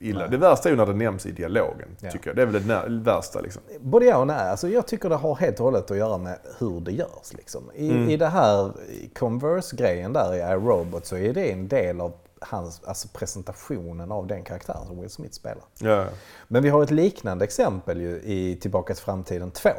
illa. 0.00 0.20
Nej. 0.20 0.28
Det 0.30 0.36
värsta 0.36 0.68
är 0.68 0.70
ju 0.70 0.76
när 0.76 0.86
det 0.86 0.94
nämns 0.94 1.26
i 1.26 1.32
dialogen, 1.32 1.88
Ja. 2.00 2.10
tycker 2.10 2.26
jag. 2.30 2.36
Det 2.36 2.42
är 2.42 2.46
väl 2.46 2.66
det 2.66 3.10
värsta 3.10 3.40
liksom. 3.40 3.62
Både 3.80 4.06
ja 4.06 4.16
och 4.18 4.26
nej. 4.26 4.50
Alltså 4.50 4.68
jag 4.68 4.86
tycker 4.86 5.08
det 5.08 5.14
har 5.14 5.34
helt 5.36 5.58
och 5.60 5.64
hållet 5.64 5.90
att 5.90 5.96
göra 5.96 6.18
med 6.18 6.38
hur 6.58 6.80
det 6.80 6.92
görs. 6.92 7.32
Liksom. 7.32 7.70
I, 7.74 7.90
Mm. 7.90 8.10
I 8.10 8.16
det 8.16 8.26
här 8.28 8.72
Converse-grejen 9.18 10.12
där 10.12 10.34
i 10.34 10.38
iRobot 10.38 11.06
så 11.06 11.16
är 11.16 11.32
det 11.34 11.52
en 11.52 11.68
del 11.68 12.00
av 12.00 12.12
hans, 12.40 12.84
alltså 12.84 13.08
presentationen 13.08 14.12
av 14.12 14.26
den 14.26 14.44
karaktären 14.44 14.86
som 14.86 15.00
Will 15.00 15.10
Smith 15.10 15.34
spelar. 15.34 15.64
Ja, 15.78 16.06
Men 16.48 16.62
vi 16.62 16.68
har 16.68 16.82
ett 16.82 16.90
liknande 16.90 17.44
exempel 17.44 18.00
ju 18.00 18.20
i 18.24 18.58
Tillbaka 18.60 18.94
till 18.94 19.02
framtiden 19.04 19.50
2. 19.50 19.70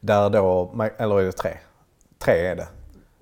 Där 0.00 0.30
då, 0.30 0.72
eller 0.98 1.20
är 1.20 1.24
det 1.24 1.32
3? 1.32 1.58
3 2.18 2.46
är 2.46 2.56
det. 2.56 2.68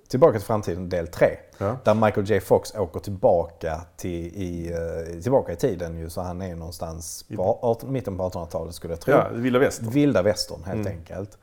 Tillbaka 0.07 0.37
till 0.37 0.47
framtiden 0.47 0.89
del 0.89 1.07
3. 1.07 1.37
ja. 1.57 1.77
Där 1.83 1.93
Michael 1.93 2.29
J 2.29 2.39
Fox 2.39 2.75
åker 2.75 2.99
tillbaka, 2.99 3.81
till, 3.97 4.25
i, 4.25 4.73
eh, 4.73 5.21
tillbaka 5.21 5.51
i 5.53 5.55
tiden 5.55 5.97
ju, 5.97 6.09
så 6.09 6.21
han 6.21 6.41
är 6.41 6.55
någonstans 6.55 7.25
på 7.35 7.59
18, 7.61 7.91
mitten 7.91 8.17
på 8.17 8.23
1800-talet 8.29 8.75
skulle 8.75 8.93
jag 8.93 9.01
tro. 9.01 9.13
ja 9.13 9.27
Vilda 9.31 9.59
Västern. 9.59 9.89
Vilda 9.89 10.21
västern 10.21 10.63
helt 10.63 10.87
Mm. 10.87 10.97
enkelt. 10.99 11.37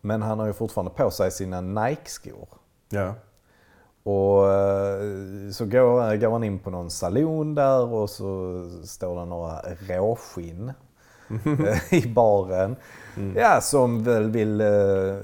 Men 0.00 0.22
han 0.22 0.38
har 0.38 0.46
ju 0.46 0.52
fortfarande 0.52 0.90
på 0.92 1.10
sig 1.10 1.30
sina 1.30 1.60
Nike-skor. 1.60 2.48
Ja. 2.88 3.14
Och 4.08 4.52
eh, 4.52 5.50
så 5.50 5.66
går, 5.66 6.16
går 6.16 6.30
han 6.30 6.44
in 6.44 6.58
på 6.58 6.70
någon 6.70 6.90
salon 6.90 7.54
där 7.54 7.92
och 7.92 8.10
så 8.10 8.64
står 8.84 9.20
det 9.20 9.24
några 9.24 9.60
råskinn 9.88 10.72
eh, 11.44 11.94
i 11.94 12.08
baren. 12.08 12.76
Mm. 13.16 13.36
Ja, 13.36 13.60
som 13.60 14.04
väl 14.04 14.30
vill, 14.30 14.60
eh, 14.60 15.16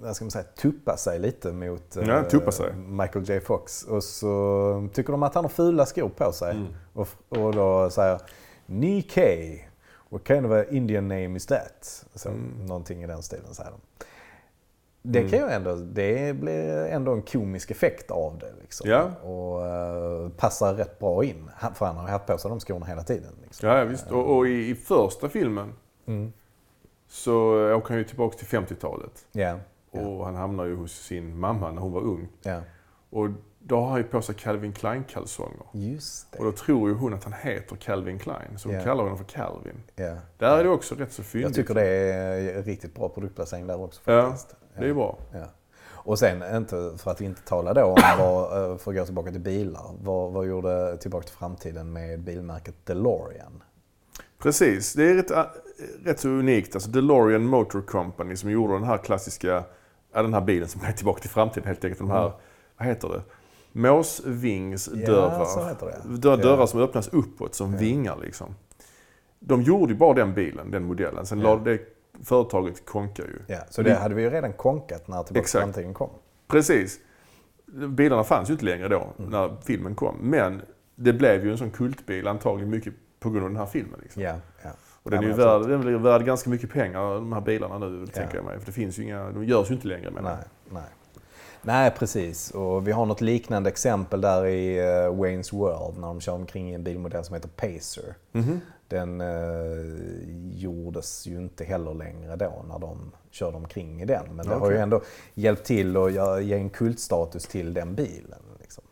vad 0.00 0.16
ska 0.16 0.24
man 0.24 0.30
säga, 0.30 0.44
tuppa 0.44 0.96
sig 0.96 1.18
lite 1.18 1.52
mot 1.52 1.96
eh, 1.96 2.08
Ja, 2.08 2.22
tuppa 2.22 2.52
sig. 2.52 2.72
Michael 2.74 3.28
J 3.28 3.40
Fox. 3.40 3.82
Och 3.84 4.04
så 4.04 4.88
tycker 4.92 5.12
de 5.12 5.22
att 5.22 5.34
han 5.34 5.44
har 5.44 5.48
fula 5.48 5.86
skor 5.86 6.08
på 6.08 6.32
sig. 6.32 6.50
Mm. 6.50 6.66
Och, 6.92 7.08
och 7.28 7.54
då 7.54 7.90
säger 7.90 8.20
Nikkei, 8.66 9.68
what 10.08 10.26
kind 10.26 10.46
of 10.46 10.52
a 10.52 10.64
Indian 10.70 11.08
name 11.08 11.36
is 11.36 11.46
that? 11.46 12.04
Så, 12.14 12.28
Mm. 12.28 12.66
Någonting 12.66 13.02
i 13.02 13.06
den 13.06 13.22
stilen 13.22 13.54
säger 13.54 13.70
de. 13.70 14.04
Det, 15.02 15.28
kan 15.28 15.38
ju 15.38 15.44
ändå, 15.48 15.74
det 15.74 16.36
blir 16.36 16.84
ändå 16.86 17.12
en 17.12 17.22
komisk 17.22 17.70
effekt 17.70 18.10
av 18.10 18.38
det. 18.38 18.52
Liksom. 18.60 18.90
Ja. 18.90 19.02
Och 19.22 19.66
eh, 19.66 20.28
passar 20.28 20.74
rätt 20.74 20.98
bra 20.98 21.24
in. 21.24 21.50
För 21.74 21.86
han 21.86 21.96
har 21.96 22.04
ju 22.06 22.10
haft 22.12 22.26
på 22.26 22.38
sig 22.38 22.48
de 22.48 22.60
skorna 22.60 22.86
hela 22.86 23.02
tiden. 23.02 23.32
Liksom. 23.44 23.68
Ja, 23.68 23.78
ja, 23.78 23.84
visst. 23.84 24.10
Och, 24.10 24.36
och 24.36 24.48
i, 24.48 24.70
i 24.70 24.74
första 24.74 25.28
filmen 25.28 25.72
Mm. 26.06 26.32
så 27.08 27.32
åker 27.74 27.88
han 27.88 27.98
ju 27.98 28.04
tillbaka 28.04 28.38
till 28.38 28.46
50-talet. 28.46 29.26
Ja. 29.32 29.58
Ja. 29.92 30.00
Och 30.00 30.24
han 30.24 30.34
hamnar 30.34 30.64
ju 30.64 30.76
hos 30.76 30.92
sin 30.92 31.38
mamma 31.38 31.70
när 31.70 31.82
hon 31.82 31.92
var 31.92 32.00
ung. 32.00 32.28
ja, 32.42 32.60
Och 33.10 33.28
då 33.58 33.80
har 33.80 33.88
han 33.88 33.98
ju 33.98 34.04
på 34.04 34.22
sig 34.22 34.34
Calvin 34.34 34.72
Klein-kalsonger. 34.72 35.66
just 35.72 36.34
Och 36.34 36.44
det. 36.44 36.50
då 36.50 36.56
tror 36.56 36.88
ju 36.88 36.94
hon 36.94 37.14
att 37.14 37.24
han 37.24 37.32
heter 37.32 37.76
Calvin 37.76 38.18
Klein, 38.18 38.58
så 38.58 38.68
hon 38.68 38.76
Ja. 38.78 38.84
kallar 38.84 39.02
honom 39.02 39.18
för 39.18 39.24
Calvin. 39.24 39.82
Ja. 39.96 40.16
Där 40.38 40.58
är 40.58 40.64
det 40.64 40.70
också 40.70 40.94
rätt 40.94 41.12
så 41.12 41.22
fyndigt. 41.22 41.48
Jag 41.48 41.54
tycker 41.66 41.74
det 41.74 41.86
är 41.86 42.62
riktigt 42.62 42.94
bra 42.94 43.08
produktplacering 43.08 43.66
där 43.66 43.80
också 43.80 44.00
Ja, 44.04 44.22
faktiskt. 44.22 44.56
Det 44.78 44.84
är 44.84 44.88
ju 44.88 44.94
bra. 44.94 45.18
Ja. 45.32 45.44
Och 45.90 46.18
sen, 46.18 46.56
inte, 46.56 46.92
för 46.98 47.10
att 47.10 47.20
inte 47.20 47.42
tala 47.42 47.74
då 47.74 47.84
om, 47.84 47.96
vad, 48.18 48.70
eh, 48.72 48.76
för 48.76 48.90
att 48.90 48.96
gå 48.96 49.04
tillbaka 49.04 49.30
till 49.30 49.40
bilar. 49.40 49.82
Vad, 50.02 50.32
vad 50.32 50.46
gjorde 50.46 50.96
Tillbaka 50.96 51.26
till 51.26 51.36
framtiden 51.36 51.92
med 51.92 52.20
bilmärket 52.20 52.74
DeLorean? 52.86 53.62
Precis, 54.38 54.92
det 54.92 55.10
är 55.10 55.14
rätt, 55.14 55.30
äh, 55.30 55.44
rätt 56.04 56.20
så 56.20 56.28
unikt. 56.28 56.74
Alltså 56.74 56.90
DeLorean 56.90 57.44
Motor 57.44 57.80
Company 57.82 58.36
som 58.36 58.50
gjorde 58.50 58.72
den 58.72 58.84
här 58.84 58.98
klassiska, 58.98 59.64
den 60.12 60.34
här 60.34 60.40
bilen 60.40 60.68
som 60.68 60.80
är 60.84 60.92
tillbaka 60.92 61.20
till 61.20 61.30
framtiden 61.30 61.66
helt 61.66 61.84
enkelt. 61.84 61.98
De 61.98 62.10
här, 62.10 62.26
Mm. 62.26 62.32
vad 62.78 62.88
heter 62.88 63.08
det? 63.08 63.22
Måsvingsdörrar. 63.80 65.46
Ja, 66.22 66.36
dörrar 66.36 66.58
Ja. 66.58 66.66
som 66.66 66.80
öppnas 66.80 67.08
uppåt 67.08 67.54
som 67.54 67.72
Ja. 67.72 67.78
vingar 67.78 68.16
liksom. 68.22 68.54
De 69.40 69.62
gjorde 69.62 69.92
ju 69.92 69.98
bara 69.98 70.14
den 70.14 70.34
bilen, 70.34 70.70
den 70.70 70.84
modellen. 70.84 71.26
Sen 71.26 71.40
Ja. 71.40 71.54
la 71.54 71.62
det 71.64 71.78
företaget 72.24 72.86
konka 72.86 73.22
ju. 73.22 73.38
Ja, 73.54 73.58
så 73.70 73.82
det 73.82 73.94
hade 73.94 74.14
vi 74.14 74.22
ju 74.22 74.30
redan 74.30 74.52
konkat 74.52 75.08
när 75.08 75.22
Tillbaka 75.22 75.46
till 75.48 75.60
framtiden 75.60 75.94
kom. 75.94 76.10
Precis. 76.48 76.98
Bilarna 77.88 78.24
fanns 78.24 78.48
ju 78.50 78.52
inte 78.52 78.64
längre 78.64 78.88
då 78.88 79.06
Mm. 79.18 79.30
när 79.30 79.56
filmen 79.64 79.94
kom. 79.94 80.16
Men 80.20 80.62
det 80.94 81.12
blev 81.12 81.44
ju 81.44 81.50
en 81.52 81.58
sån 81.58 81.70
kultbil 81.70 82.26
antagligen 82.28 82.70
mycket 82.70 82.94
på 83.20 83.30
grund 83.30 83.44
av 83.44 83.50
den 83.50 83.58
här 83.58 83.66
filmen. 83.66 84.00
Liksom. 84.02 84.22
Ja, 84.22 84.34
ja. 84.62 84.70
Och 85.02 85.10
den, 85.10 85.24
är 85.24 85.28
ju 85.28 85.32
värd, 85.32 85.62
den 85.68 85.80
blir 85.80 85.92
värd 85.98 86.24
ganska 86.24 86.50
mycket 86.50 86.70
pengar, 86.72 87.14
de 87.14 87.32
här 87.32 87.40
bilarna 87.40 87.78
nu, 87.78 88.04
Ja. 88.06 88.12
tänker 88.20 88.36
jag 88.36 88.44
mig. 88.44 88.58
För 88.58 88.66
det 88.66 88.72
finns 88.72 88.98
ju 88.98 89.02
inga, 89.02 89.30
de 89.30 89.44
görs 89.44 89.70
ju 89.70 89.74
inte 89.74 89.88
längre 89.88 90.10
menar 90.10 90.36
Nej, 90.36 90.44
nej. 90.70 90.82
Nej, 91.62 91.90
precis. 91.98 92.50
Och 92.50 92.88
vi 92.88 92.92
har 92.92 93.06
något 93.06 93.20
liknande 93.20 93.68
exempel 93.70 94.20
där 94.20 94.46
i 94.46 94.80
uh, 94.80 94.84
Wayne's 95.12 95.56
World 95.56 95.98
när 95.98 96.06
de 96.06 96.20
kör 96.20 96.32
omkring 96.32 96.70
i 96.70 96.74
en 96.74 96.84
bilmodell 96.84 97.24
som 97.24 97.34
heter 97.34 97.48
Pacer. 97.48 98.14
Mhm. 98.32 98.60
Den 98.88 99.20
eh, 99.20 100.58
gjordes 100.60 101.26
ju 101.26 101.36
inte 101.36 101.64
heller 101.64 101.94
längre 101.94 102.36
då 102.36 102.64
när 102.68 102.78
de 102.78 103.12
körde 103.30 103.56
omkring 103.56 104.02
i 104.02 104.04
den. 104.04 104.26
Men 104.36 104.46
det 104.48 104.54
har 104.54 104.70
ju 104.70 104.76
ändå 104.76 105.00
hjälpt 105.34 105.64
till 105.64 105.96
att 105.96 106.44
ge 106.44 106.54
en 106.54 106.70
kultstatus 106.70 107.46
till 107.46 107.74
den 107.74 107.94
bilen. 107.94 108.38
Liksom. 108.60 108.84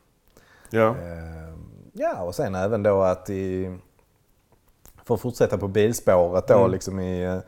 Ja. 0.71 0.89
Eh, 0.89 1.55
ja, 1.93 2.23
och 2.23 2.35
sen 2.35 2.55
även 2.55 2.83
då 2.83 3.03
att 3.03 3.31
i, 3.31 3.77
för 5.05 5.15
att 5.15 5.21
fortsätta 5.21 5.59
på 5.59 5.69
bilspåret 5.69 6.49
då 6.49 6.59
Mm. 6.59 6.71
liksom 6.71 7.01
i 7.01 7.25
eh, 7.25 7.39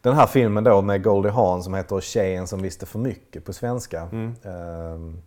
den 0.00 0.14
här 0.14 0.26
filmen 0.26 0.64
då 0.64 0.82
med 0.82 1.02
Goldie 1.04 1.30
Hawn 1.30 1.62
som 1.62 1.74
heter 1.74 2.00
Tjejen 2.00 2.46
som 2.46 2.62
visste 2.62 2.86
för 2.86 2.98
mycket 2.98 3.44
på 3.44 3.52
svenska. 3.52 4.00
Mm. 4.12 4.34
eh, 4.42 5.20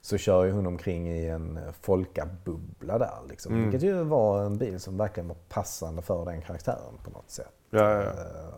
så 0.00 0.16
kör 0.16 0.44
ju 0.44 0.52
hon 0.52 0.66
omkring 0.66 1.08
i 1.08 1.26
en 1.28 1.58
folkabubbla 1.80 2.98
där 2.98 3.18
liksom. 3.28 3.52
Mm. 3.52 3.64
Vilket 3.70 3.88
ju 3.88 4.02
var 4.02 4.44
en 4.44 4.58
bil 4.58 4.80
som 4.80 4.96
verkligen 4.96 5.28
var 5.28 5.36
passande 5.48 6.02
för 6.02 6.24
den 6.24 6.42
karaktären 6.42 6.94
på 7.04 7.10
något 7.10 7.30
sätt. 7.30 7.52
Ja, 7.70 7.92
ja, 7.92 8.02
ja. 8.02 8.10
Eh. 8.10 8.48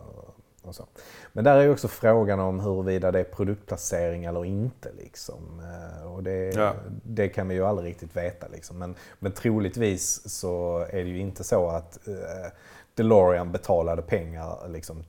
Men 1.33 1.43
där 1.43 1.55
är 1.55 1.61
ju 1.61 1.71
också 1.71 1.87
frågan 1.87 2.39
om 2.39 2.59
huruvida 2.59 3.11
det 3.11 3.19
är 3.19 3.23
produktplacering 3.23 4.25
eller 4.25 4.45
inte. 4.45 4.91
Liksom. 4.97 5.59
Eh, 5.59 6.13
Och 6.13 6.23
det, 6.23 6.73
det 7.03 7.29
kan 7.29 7.47
vi 7.47 7.55
ju 7.55 7.65
aldrig 7.65 7.89
riktigt 7.89 8.17
veta. 8.17 8.47
Liksom. 8.47 8.77
Men, 8.77 8.95
men 9.19 9.31
troligtvis 9.31 10.29
så 10.29 10.77
är 10.89 11.03
det 11.03 11.09
ju 11.09 11.19
inte 11.19 11.43
så 11.43 11.67
att 11.69 12.07
eh, 12.07 12.51
DeLorean 12.95 13.51
betalade 13.51 14.01
pengar 14.01 14.67
liksom, 14.69 15.03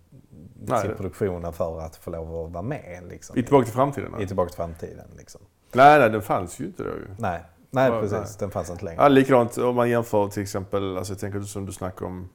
till 0.83 0.90
produktionen 0.97 1.53
för 1.53 1.81
att 1.81 1.97
få 1.97 2.11
lov 2.11 2.47
att 2.47 2.53
vara 2.53 2.62
med. 2.62 3.03
Liksom, 3.09 3.38
I 3.38 3.42
Tillbaka 3.42 3.64
till 3.64 3.75
framtiden? 3.75 4.21
i 4.21 4.27
Tillbaka 4.27 4.49
till 4.49 4.57
framtiden. 4.57 5.07
Liksom. 5.16 5.40
Nej, 5.75 5.99
nej, 5.99 6.11
den 6.11 6.23
fanns 6.23 6.61
ju 6.61 6.65
inte 6.65 6.83
då. 6.83 6.91
Nej, 7.19 7.41
nej 7.71 7.91
Ja, 7.91 8.01
precis. 8.01 8.19
nej. 8.19 8.27
Den 8.39 8.51
fanns 8.51 8.71
inte 8.71 8.85
längre. 8.85 9.03
Ja, 9.03 9.09
likadant 9.09 9.59
om 9.59 9.75
man 9.77 9.91
jämför 9.91 10.29
till 10.29 10.43
exempel, 10.43 10.97
alltså 10.97 11.13
jag 11.13 11.21
tänker 11.21 11.41
som 11.41 11.67
du 11.67 11.73
snackade 11.73 12.07
om, 12.07 12.29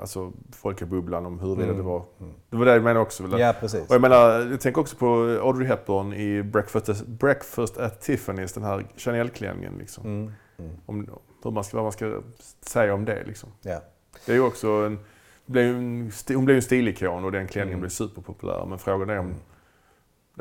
alltså 0.00 0.32
folkabubblan 0.52 1.26
om 1.26 1.38
huruvida 1.40 1.64
Mm. 1.64 1.76
det 1.76 1.82
var, 1.82 2.02
Mm. 2.20 2.32
det 2.50 2.56
var 2.56 2.64
det 2.64 2.72
jag 2.72 2.82
menade 2.82 3.00
också. 3.00 3.26
Väl? 3.26 3.40
Ja, 3.40 3.54
precis. 3.60 3.88
Och 3.88 3.94
jag 3.94 4.00
menar, 4.00 4.50
jag 4.50 4.60
tänker 4.60 4.80
också 4.80 4.96
på 4.96 5.06
Audrey 5.42 5.66
Hepburn 5.68 6.12
i 6.12 6.42
Breakfast, 6.42 7.06
Breakfast 7.06 7.76
at 7.78 8.08
Tiffany's, 8.08 8.54
den 8.54 8.64
här 8.64 8.86
Chanel-klänningen. 8.96 9.78
Liksom. 9.78 10.04
Mm. 10.04 10.32
Mm. 10.58 10.70
Om, 10.86 11.08
hur 11.44 11.50
man 11.50 11.64
ska, 11.64 11.76
vad 11.76 11.84
man 11.84 11.92
ska 11.92 12.20
säga 12.60 12.94
om 12.94 13.04
det. 13.04 13.24
Liksom. 13.26 13.48
Ja. 13.62 13.80
Det 14.26 14.32
är 14.32 14.36
ju 14.36 14.42
också 14.42 14.68
en, 14.68 14.98
blev 15.46 15.66
hon 15.74 16.44
blev 16.44 16.48
ju 16.48 16.56
en 16.56 16.62
stilikon 16.62 17.24
och 17.24 17.32
den 17.32 17.46
klänningen 17.48 17.72
Mm. 17.74 17.80
blev 17.80 17.90
superpopulär. 17.90 18.66
Men 18.66 18.78
frågan 18.78 19.10
är 19.10 19.18
om, 19.18 19.34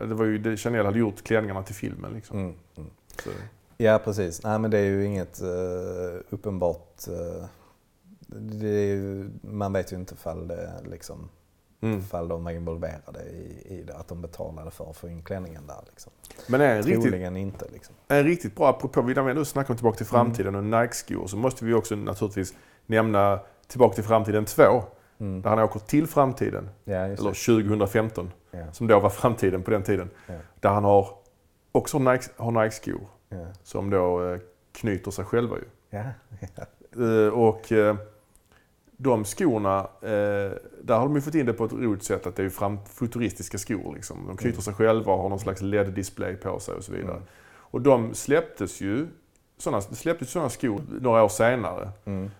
det 0.07 0.15
var 0.15 0.25
ju 0.25 0.37
det 0.37 0.57
Chanel 0.57 0.85
hade 0.85 0.99
gjort 0.99 1.23
klänningarna 1.23 1.63
till 1.63 1.75
filmen. 1.75 2.13
Liksom. 2.13 2.39
Mm. 2.39 2.55
Mm. 2.77 2.89
Så, 3.23 3.29
Ja, 3.77 3.99
precis. 4.03 4.43
Nej, 4.43 4.59
men 4.59 4.71
det 4.71 4.77
är 4.77 4.85
ju 4.85 5.05
inget 5.05 5.41
uh, 5.41 6.21
uppenbart... 6.29 7.07
är 8.61 8.85
ju, 8.85 9.29
man 9.41 9.73
vet 9.73 9.93
ju 9.93 9.95
inte 9.95 10.13
ifall 10.13 10.47
det 10.47 10.71
liksom 10.89 11.29
Mm. 11.81 11.99
Ifall 11.99 12.27
de 12.27 12.43
var 12.43 12.51
involverade 12.51 13.19
i, 13.19 13.63
i 13.65 13.83
det. 13.87 13.95
Att 13.95 14.07
de 14.07 14.21
betalade 14.21 14.71
för 14.71 14.89
att 14.89 14.97
få 14.97 15.09
in 15.09 15.23
klänningen 15.23 15.67
där. 15.67 15.81
Liksom. 15.89 16.11
Men 16.47 16.61
är 16.61 16.75
en 16.75 16.83
riktigt, 16.83 17.03
Troligen 17.03 17.37
inte. 17.37 17.65
Liksom. 17.73 17.95
en 18.07 18.23
riktigt 18.23 18.55
bra, 18.55 18.69
apropå, 18.69 19.01
när 19.01 19.21
vi 19.21 19.31
ändå 19.31 19.45
snackar 19.45 19.73
om 19.73 19.77
Tillbaka 19.77 19.97
till 19.97 20.05
framtiden 20.05 20.55
och 20.55 20.63
Nike-skor, 20.63 21.27
så 21.27 21.37
måste 21.37 21.65
vi 21.65 21.73
också 21.73 21.95
naturligtvis 21.95 22.53
nämna 22.85 23.39
Tillbaka 23.67 23.95
till 23.95 24.03
framtiden 24.03 24.45
2. 24.45 24.63
Mm. 25.19 25.41
Där 25.41 25.49
han 25.49 25.59
åker 25.59 25.79
till 25.79 26.07
framtiden, 26.07 26.69
Ja, 26.83 26.95
eller 26.95 27.15
det. 27.15 27.63
2015, 27.63 28.31
Ja, 28.51 28.71
som 28.71 28.87
då 28.87 28.99
var 28.99 29.09
framtiden 29.09 29.63
på 29.63 29.71
den 29.71 29.83
tiden. 29.83 30.09
Ja. 30.27 30.33
Där 30.59 30.69
han 30.69 30.83
har 30.83 31.09
också 31.71 31.97
har 31.97 32.13
Nike, 32.13 32.25
har 32.37 32.51
Nike-skor 32.51 33.01
ja. 33.29 33.45
som 33.63 33.89
då 33.89 34.23
eh, 34.33 34.39
knyter 34.71 35.11
sig 35.11 35.25
själva 35.25 35.55
ju. 35.57 35.65
Eh, 36.97 37.33
och 37.33 37.71
eh, 37.71 37.95
de 38.97 39.25
skorna, 39.25 39.87
där 40.01 40.97
har 40.97 41.03
de 41.03 41.15
ju 41.15 41.21
fått 41.21 41.35
in 41.35 41.45
det 41.45 41.53
på 41.53 41.65
ett 41.65 41.73
roligt 41.73 42.03
sätt 42.03 42.27
att 42.27 42.35
det 42.35 42.43
är 42.43 42.49
fram, 42.49 42.79
futuristiska 42.85 43.57
skor. 43.57 43.95
Liksom. 43.95 44.27
De 44.27 44.37
knyter 44.37 44.55
Mm. 44.55 44.61
sig 44.61 44.73
själva 44.73 45.13
och 45.13 45.21
har 45.21 45.29
någon 45.29 45.39
slags 45.39 45.61
LED-display 45.61 46.35
på 46.35 46.59
sig 46.59 46.75
och 46.75 46.83
så 46.83 46.91
vidare. 46.91 47.11
Mm. 47.15 47.23
Och 47.49 47.81
de 47.81 48.13
släpptes 48.13 48.81
ju, 48.81 49.07
sådana, 49.57 49.81
släpptes 49.81 50.29
sådana 50.31 50.49
skor 50.49 50.81
några 51.01 51.23
år 51.23 51.29
senare. 51.29 51.91
Mm. 52.05 52.31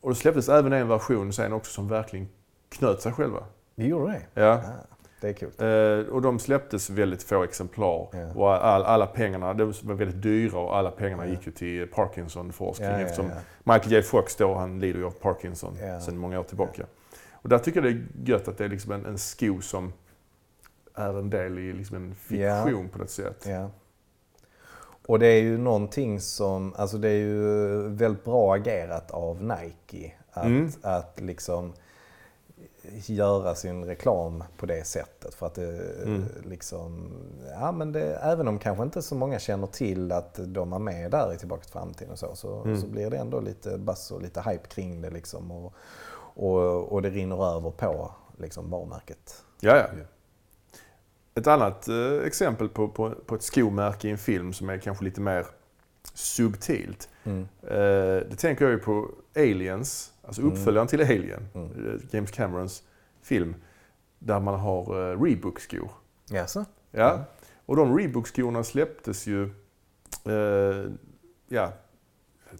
Och 0.00 0.10
det 0.10 0.16
släpptes 0.16 0.48
även 0.48 0.72
en 0.72 0.88
version 0.88 1.32
sen 1.32 1.52
också 1.52 1.72
som 1.72 1.88
verkligen 1.88 2.28
knöt 2.68 3.02
sig 3.02 3.12
själva. 3.12 3.44
Det 3.74 3.86
gjorde 3.86 4.12
det? 4.12 4.40
Ja. 4.40 4.46
Ja, 4.46 4.60
det 5.20 5.28
är 5.28 5.32
kul. 5.32 5.50
Eh, 5.58 6.12
och 6.14 6.22
de 6.22 6.38
släpptes 6.38 6.90
väldigt 6.90 7.22
få 7.22 7.42
exemplar. 7.44 8.08
Ja. 8.12 8.32
Och 8.34 8.64
all, 8.66 8.82
alla 8.82 9.06
pengarna, 9.06 9.54
de 9.54 9.72
var 9.82 9.94
väldigt 9.94 10.22
dyra 10.22 10.58
och 10.58 10.76
alla 10.76 10.90
pengarna 10.90 11.24
Ja. 11.26 11.30
gick 11.30 11.46
ju 11.46 11.52
till 11.52 11.86
Parkinson-forskning. 11.86 12.88
Ja, 12.88 12.98
eftersom. 12.98 13.30
Michael 13.64 13.92
J 13.92 14.02
Fox 14.02 14.36
då, 14.36 14.54
han 14.54 14.80
lider 14.80 14.98
ju 14.98 15.06
av 15.06 15.10
Parkinson 15.10 15.76
Ja. 15.80 16.00
sedan 16.00 16.18
många 16.18 16.40
år 16.40 16.44
tillbaka. 16.44 16.86
Och 17.32 17.48
där 17.48 17.58
tycker 17.58 17.82
jag 17.82 17.94
det 17.94 17.98
är 18.00 18.06
gött 18.30 18.48
att 18.48 18.58
det 18.58 18.64
är 18.64 18.68
liksom 18.68 18.92
en, 18.92 19.06
en 19.06 19.18
sko 19.18 19.60
som 19.60 19.92
är 20.94 21.18
en 21.18 21.30
del 21.30 21.58
i 21.58 21.72
liksom 21.72 21.96
en 21.96 22.14
fiktion 22.14 22.88
på 22.88 22.98
något 22.98 23.10
sätt. 23.10 23.46
Och 25.08 25.18
det 25.18 25.26
är 25.26 25.42
ju 25.42 25.58
någonting 25.58 26.20
som, 26.20 26.74
alltså 26.76 26.98
det 26.98 27.08
är 27.08 27.18
ju 27.18 27.88
väldigt 27.88 28.24
bra 28.24 28.54
agerat 28.54 29.10
av 29.10 29.42
Nike. 29.42 30.12
Att, 30.32 30.44
Mm. 30.46 30.70
att 30.82 31.20
liksom 31.20 31.72
göra 33.06 33.54
sin 33.54 33.84
reklam 33.84 34.44
på 34.56 34.66
det 34.66 34.86
sättet. 34.86 35.34
För 35.34 35.46
att 35.46 35.54
det 35.54 36.02
Mm. 36.02 36.24
liksom, 36.44 37.10
ja 37.60 37.72
men 37.72 37.92
det, 37.92 38.16
även 38.16 38.48
om 38.48 38.58
kanske 38.58 38.82
inte 38.84 39.02
så 39.02 39.14
många 39.14 39.38
känner 39.38 39.66
till 39.66 40.12
att 40.12 40.40
de 40.46 40.72
är 40.72 40.78
med 40.78 41.10
där 41.10 41.34
i 41.34 41.38
Tillbaka 41.38 41.62
till 41.62 41.72
framtiden 41.72 42.12
och 42.12 42.18
så, 42.18 42.36
så, 42.36 42.62
Mm. 42.62 42.80
så 42.80 42.86
blir 42.86 43.10
det 43.10 43.16
ändå 43.16 43.40
lite 43.40 43.78
buzz 43.78 44.10
och 44.10 44.22
lite 44.22 44.40
hype 44.40 44.68
kring 44.68 45.00
det 45.02 45.10
liksom. 45.10 45.50
Och, 45.50 45.74
och, 46.34 46.92
och 46.92 47.02
det 47.02 47.10
rinner 47.10 47.56
över 47.56 47.70
på 47.70 48.10
liksom 48.38 48.70
varumärket. 48.70 49.42
Ja, 49.60 49.76
ja. 49.76 49.84
Ett 51.34 51.46
annat 51.46 51.88
eh, 51.88 52.26
exempel 52.26 52.68
på, 52.68 52.88
på, 52.88 53.10
på 53.26 53.34
ett 53.34 53.42
skomärke 53.42 54.08
i 54.08 54.10
en 54.10 54.18
film 54.18 54.52
som 54.52 54.70
är 54.70 54.78
kanske 54.78 55.04
lite 55.04 55.20
mer 55.20 55.46
subtilt. 56.14 57.08
Mm. 57.24 57.48
Eh, 57.62 58.28
det 58.30 58.36
tänker 58.38 58.64
jag 58.64 58.72
ju 58.72 58.78
på 58.78 59.08
Aliens, 59.36 60.12
alltså 60.26 60.42
Mm. 60.42 60.52
uppföljaren 60.52 60.88
till 60.88 61.00
Alien, 61.00 61.48
Mm. 61.54 61.70
eh, 61.88 62.00
James 62.10 62.30
Camerons 62.30 62.82
film. 63.22 63.54
Där 64.18 64.40
man 64.40 64.60
har 64.60 65.10
eh, 65.12 65.20
Reebok-skor. 65.22 65.90
Jaså? 66.30 66.64
Ja. 66.90 67.12
Mm. 67.12 67.24
Och 67.66 67.76
de 67.76 67.98
Reebok-skorna 67.98 68.62
släpptes 68.64 69.26
ju 69.26 69.44
eh, 70.24 70.90
ja, 71.48 71.72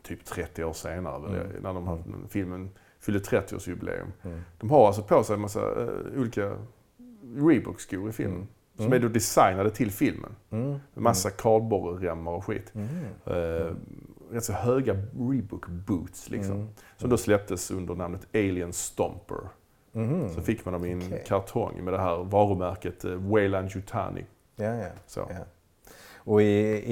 typ 0.02 0.24
30 0.24 0.64
år 0.64 0.72
senare, 0.72 1.40
Mm. 1.40 1.62
när 1.62 1.74
de, 1.74 1.84
när 1.84 2.28
filmen 2.28 2.70
fyllde 3.00 3.20
30-årsjubileum. 3.20 4.06
Mm. 4.22 4.40
De 4.58 4.70
har 4.70 4.86
alltså 4.86 5.02
på 5.02 5.24
sig 5.24 5.34
en 5.34 5.40
massa 5.40 5.60
eh, 5.82 6.20
olika 6.20 6.56
Reebok-skor 7.36 8.08
i 8.08 8.12
filmen. 8.12 8.36
Mm. 8.36 8.46
Som 8.76 8.92
är 8.92 8.98
då 8.98 9.08
designade 9.08 9.70
till 9.70 9.90
filmen. 9.90 10.30
Mm. 10.50 10.78
Massa 10.94 11.30
kardborreremmar 11.30 12.32
och 12.32 12.44
skit. 12.44 12.72
Mm. 12.74 12.88
Eh, 13.24 13.72
rätt 14.30 14.44
så 14.44 14.52
höga 14.52 14.94
Reebok-boots 15.14 16.30
liksom. 16.30 16.54
Mm. 16.56 16.68
Som 16.96 17.10
då 17.10 17.16
släpptes 17.16 17.70
under 17.70 17.94
namnet 17.94 18.26
Alien 18.34 18.72
Stomper. 18.72 19.40
Mhm. 19.92 20.28
Så 20.34 20.40
fick 20.40 20.64
man 20.64 20.72
dem 20.72 20.84
i 20.84 20.92
en 20.92 21.02
Okej. 21.06 21.24
kartong 21.26 21.84
med 21.84 21.92
det 21.94 21.98
här 22.00 22.16
varumärket 22.24 23.04
eh, 23.04 23.10
Wayland 23.12 23.70
Yutani. 23.76 24.24
Ja, 24.56 24.74
ja. 24.74 24.88
Så. 25.06 25.20
ja. 25.30 25.44
Och 26.14 26.42
i, 26.42 26.44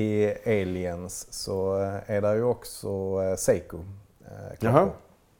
i 0.02 0.34
Aliens 0.46 1.32
så 1.32 1.74
är 2.06 2.20
det 2.20 2.34
ju 2.34 2.42
också 2.42 2.88
eh, 3.22 3.36
Seiko. 3.36 3.78
Eh, 4.20 4.56
Jaha. 4.60 4.88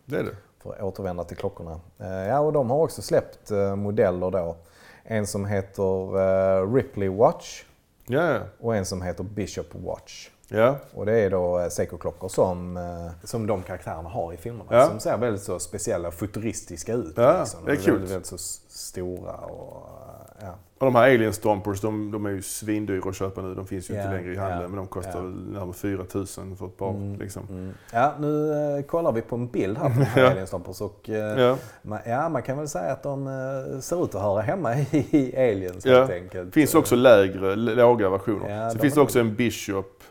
Det 0.05 0.17
är 0.17 0.25
det. 0.25 0.37
För 0.63 0.73
att 0.73 0.83
återvända 0.83 1.25
till 1.25 1.37
klockorna. 1.37 1.81
Eh, 1.99 2.09
ja, 2.09 2.41
och 2.41 2.53
de 2.53 2.71
har 2.71 2.79
också 2.79 3.03
släppt 3.03 3.51
eh, 3.51 3.77
modeller 3.77 4.31
då. 4.31 4.57
En 5.03 5.27
som 5.27 5.45
heter 5.47 6.19
eh, 6.61 6.73
Ripley 6.75 7.09
Watch 7.09 7.65
Ja, 8.07 8.31
ja. 8.33 8.41
och 8.61 8.77
en 8.77 8.87
som 8.87 9.03
heter 9.03 9.25
Bishop 9.25 9.75
Watch. 9.75 10.31
Ja. 10.49 10.77
Och 10.95 11.07
det 11.07 11.13
är 11.19 11.31
då 11.31 11.59
eh, 11.61 11.69
Seiko-klockor 11.69 12.29
som, 12.29 12.77
eh, 12.77 13.27
som 13.27 13.47
de 13.47 13.63
karaktärerna 13.63 14.09
har 14.09 14.33
i 14.33 14.37
filmerna. 14.37 14.65
Ja. 14.71 14.89
Som 14.89 15.01
ser 15.01 15.17
väldigt 15.17 15.43
så 15.43 15.59
speciella 15.59 16.09
och 16.09 16.15
futuristiska 16.15 16.93
ut. 16.93 17.13
Ja, 17.17 17.39
liksom. 17.41 17.61
det 17.65 17.73
är 17.73 17.77
De 17.77 17.83
kul. 17.83 17.93
Väldigt, 17.95 18.11
väldigt 18.11 18.27
så 18.27 18.39
stora 18.69 19.33
och 19.33 19.89
eh, 20.41 20.45
ja. 20.47 20.55
Och 20.79 20.85
de 20.87 20.95
här 20.95 21.03
Alien 21.15 21.33
Stompers, 21.33 21.81
de, 21.81 22.11
de 22.11 22.27
är 22.27 22.31
ju 22.31 22.43
svindyra 22.43 23.09
att 23.11 23.17
köpa 23.17 23.43
nu. 23.43 23.55
De 23.55 23.67
finns 23.67 23.91
ju 23.91 23.95
Ja, 23.95 24.01
inte 24.03 24.15
längre 24.17 24.33
i 24.33 24.37
handeln. 24.37 24.63
ja, 24.63 24.69
Men 24.69 24.77
de 24.77 24.87
kostar 24.87 25.15
ja. 25.17 25.21
närmare 25.23 25.73
4 25.73 25.97
000 26.15 26.27
för 26.27 26.67
ett 26.67 26.77
par. 26.77 26.91
Mm, 26.91 27.19
Liksom. 27.19 27.47
mm. 27.51 27.73
Ja, 27.93 28.13
nu 28.19 28.53
eh, 28.79 28.83
kollar 28.85 29.13
vi 29.13 29.21
på 29.23 29.37
en 29.37 29.49
bild 29.49 29.79
här 29.79 29.89
på 29.89 29.95
de 29.99 30.05
här 30.05 30.23
Ja. 30.23 30.31
Alien 30.31 30.47
Stompers 30.47 30.81
och 30.81 31.11
eh, 31.11 31.41
Ja. 31.41 31.57
man, 31.83 31.99
ja, 32.07 32.29
man 32.29 32.43
kan 32.43 32.59
väl 32.59 32.69
säga 32.69 32.93
att 32.93 33.03
de 33.03 33.27
eh, 33.27 33.81
ser 33.81 34.05
ut 34.05 34.15
att 34.15 34.23
höra 34.23 34.41
hemma 34.41 34.75
i, 34.91 35.35
Aliens 35.37 35.87
Ja. 35.87 35.99
helt 35.99 36.11
enkelt. 36.11 36.47
Det 36.49 36.61
finns 36.61 36.75
också 36.75 36.97
lägre, 36.97 37.57
låga 37.57 38.11
versioner. 38.11 38.49
Ja, 38.63 38.69
Sen 38.71 38.77
de 38.79 38.83
finns 38.83 38.95
det 38.95 39.01
är- 39.01 39.03
också 39.03 39.21
en 39.21 39.35
Bishop. 39.35 40.03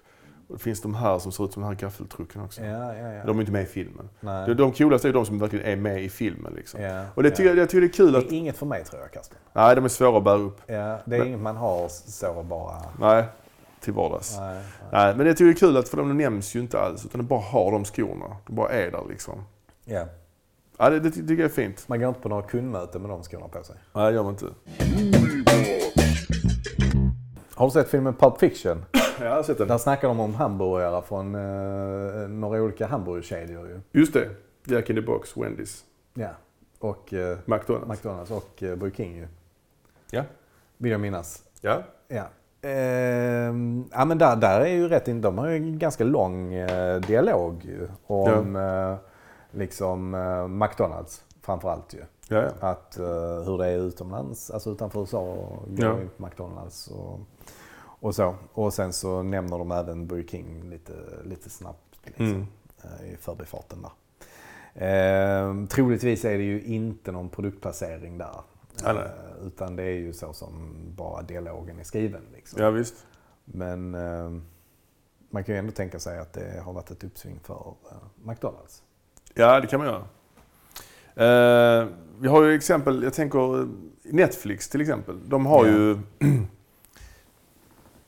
Och 0.54 0.60
det 0.60 0.64
finns 0.64 0.82
de 0.82 0.96
här 0.96 1.20
som 1.20 1.32
ser 1.32 1.46
ut 1.46 1.54
som 1.54 1.62
den 1.62 1.70
här 1.72 1.78
gaffeltrucken 1.80 2.42
också. 2.42 2.62
Ja, 2.64 2.96
ja, 2.96 3.14
ja. 3.14 3.24
De 3.26 3.38
är 3.38 3.42
inte 3.42 3.52
med 3.52 3.64
i 3.64 3.66
filmen. 3.66 4.10
Nej. 4.20 4.48
De, 4.48 4.54
de 4.54 4.72
coolaste 4.72 5.10
är 5.10 5.14
de 5.14 5.26
som 5.26 5.40
verkligen 5.40 5.66
är 5.66 5.76
med 5.76 6.04
i 6.04 6.10
filmen. 6.10 6.54
Liksom. 6.56 6.82
ja, 6.82 7.06
Och 7.16 7.24
det 7.24 7.30
tycker, 7.32 7.50
jag, 7.50 7.58
jag 7.58 7.70
tycker 7.70 7.82
det 7.82 7.88
är 7.88 7.94
kul 7.94 8.12
Det 8.12 8.18
att... 8.20 8.26
är 8.26 8.32
inget 8.34 8.58
för 8.58 8.66
mig 8.66 8.84
tror 8.84 9.02
jag, 9.02 9.12
Karsten. 9.12 9.38
Nej, 9.54 9.76
de 9.76 9.86
är 9.86 9.90
svåra 9.90 10.18
att 10.18 10.24
bära 10.24 10.38
upp. 10.38 10.62
Ja, 10.66 10.74
det 11.06 11.16
är 11.16 11.20
Men- 11.20 11.28
inget 11.28 11.40
man 11.40 11.56
har 11.56 11.88
så 11.90 12.44
bara. 12.44 12.76
Nej, 13.00 13.24
till 13.80 13.94
vardags. 13.94 14.38
Nej. 14.38 14.54
Nej, 14.54 14.64
nej. 14.92 15.16
men 15.16 15.28
jag 15.28 15.38
tycker 15.38 15.46
det 15.46 15.52
är 15.52 15.68
kul 15.68 15.78
att 15.78 15.90
för 15.90 15.98
de 15.98 16.18
nämns 16.18 16.56
ju 16.56 16.60
inte 16.60 16.80
alls. 16.80 17.06
Utan 17.06 17.20
de 17.22 17.28
bara 17.28 17.42
har 17.42 17.72
de 17.72 17.86
skorna. 17.86 18.38
De 18.48 18.56
bara 18.56 18.70
är 18.70 18.92
där 18.92 19.04
liksom. 19.10 19.44
Ja. 19.86 20.06
Ja, 20.78 20.90
det, 20.90 21.00
det 21.00 21.12
tycker 21.12 21.34
jag 21.34 21.40
är 21.40 21.50
fint. 21.50 21.84
Man 21.88 22.00
går 22.00 22.10
inte 22.10 22.22
på 22.22 22.30
några 22.30 22.44
kundmöten 22.44 23.02
med 23.02 23.10
de 23.12 23.24
skorna 23.24 23.48
på 23.48 23.64
sig. 23.64 23.76
Nej, 23.94 24.06
det 24.12 24.16
gör 24.16 24.24
man 24.24 24.32
inte. 24.34 24.46
Har 27.56 27.66
du 27.68 27.72
sett 27.72 27.90
filmen 27.90 28.14
Pulp 28.14 28.38
Fiction? 28.40 28.86
Ja, 29.24 29.30
jag 29.30 29.36
har 29.36 29.44
sett 29.44 29.58
den. 29.58 29.68
Där 29.68 29.78
snackar 29.78 30.08
de 30.08 30.20
om 30.20 30.36
hamburgare 30.36 31.02
från 31.02 31.36
eh, 31.36 32.30
några 32.30 32.62
olika 32.62 32.88
hamburgerkedjor 32.88 33.68
ju. 33.68 33.82
Just 33.92 34.14
det. 34.14 34.30
Jack 34.66 34.90
in 34.90 34.96
the 34.96 35.02
Box, 35.02 35.36
Wendy's, 35.36 35.84
Ja. 36.14 36.30
Och 36.80 37.14
eh, 37.14 37.38
McDonalds. 37.46 37.88
McDonalds 37.88 38.32
och 38.32 38.64
eh, 38.64 38.76
Burger 38.76 38.96
King 38.96 39.16
ju. 39.16 39.28
Ja. 40.12 40.24
Vill 40.78 40.92
jag 40.92 41.02
minnas. 41.02 41.44
Ja. 41.62 41.84
Ja. 42.08 42.24
Ehm, 42.70 43.86
ja 43.92 44.06
men 44.06 44.18
där, 44.18 44.36
där 44.36 44.62
är 44.62 44.68
ju 44.74 44.88
rätt 44.90 45.08
in, 45.08 45.22
de 45.22 45.38
har 45.38 45.48
ju 45.48 45.56
en 45.56 45.80
ganska 45.80 46.04
lång 46.04 46.54
eh, 46.54 47.00
dialog 47.02 47.66
ju 47.66 47.88
om 48.08 48.56
eh, 48.56 48.96
liksom 49.52 50.14
eh, 50.14 50.48
McDonalds 50.48 51.24
framförallt 51.42 51.94
ju. 51.94 52.00
Ja, 52.28 52.44
ja. 52.60 52.68
Att 52.70 52.98
eh, 53.00 53.06
hur 53.46 53.58
det 53.58 53.68
är 53.68 53.78
utomlands, 53.78 54.52
alltså 54.52 54.70
utanför 54.70 55.00
USA 55.00 55.20
och 55.20 55.68
Ja. 55.78 55.98
McDonalds 56.18 56.88
och, 56.88 57.20
och 58.04 58.16
så. 58.16 58.36
Och 58.54 58.74
sen 58.74 58.94
så 58.94 59.24
nämner 59.24 59.58
de 59.58 59.72
även 59.72 60.08
Burger 60.08 60.28
King 60.28 60.70
lite, 60.70 60.94
lite 61.24 61.50
snabbt 61.50 62.00
liksom, 62.06 62.26
Mm. 62.26 62.46
eh, 62.84 63.14
i 63.14 63.18
förbifarten 63.18 63.82
där. 63.82 63.92
Ehm, 64.76 65.68
troligtvis 65.68 66.26
är 66.26 66.38
det 66.38 66.44
ju 66.44 66.62
inte 66.64 67.12
någon 67.12 67.30
produktplacering 67.30 68.18
där. 68.18 68.42
Eh, 68.86 69.48
utan 69.48 69.76
det 69.76 69.84
är 69.84 69.94
ju 69.98 70.14
så 70.14 70.34
som 70.34 70.74
bara 70.96 71.22
dialogen 71.22 71.80
är 71.80 71.84
skriven. 71.84 72.22
Liksom. 72.34 72.62
ja, 72.62 72.70
visst. 72.70 73.06
Men 73.46 73.96
eh, 73.96 74.32
man 75.30 75.44
kan 75.44 75.56
ju 75.56 75.60
ändå 75.60 75.72
tänka 75.72 76.00
sig 76.00 76.20
att 76.20 76.34
det 76.34 76.62
har 76.66 76.74
varit 76.74 76.92
ett 76.92 77.04
uppsving 77.04 77.40
för 77.44 77.74
eh, 77.92 77.98
McDonalds. 78.28 78.84
Ja, 79.34 79.60
det 79.60 79.68
kan 79.68 79.80
man 79.80 79.88
göra. 79.88 80.06
Eh, 81.16 81.88
vi 82.20 82.28
har 82.28 82.44
ju 82.44 82.56
exempel, 82.56 83.04
jag 83.04 83.14
tänker 83.14 83.60
eh, 83.62 83.68
Netflix 84.04 84.70
till 84.70 84.82
exempel. 84.82 85.30
De 85.30 85.46
har 85.46 85.66
Ja. 85.66 85.72
ju 85.72 85.98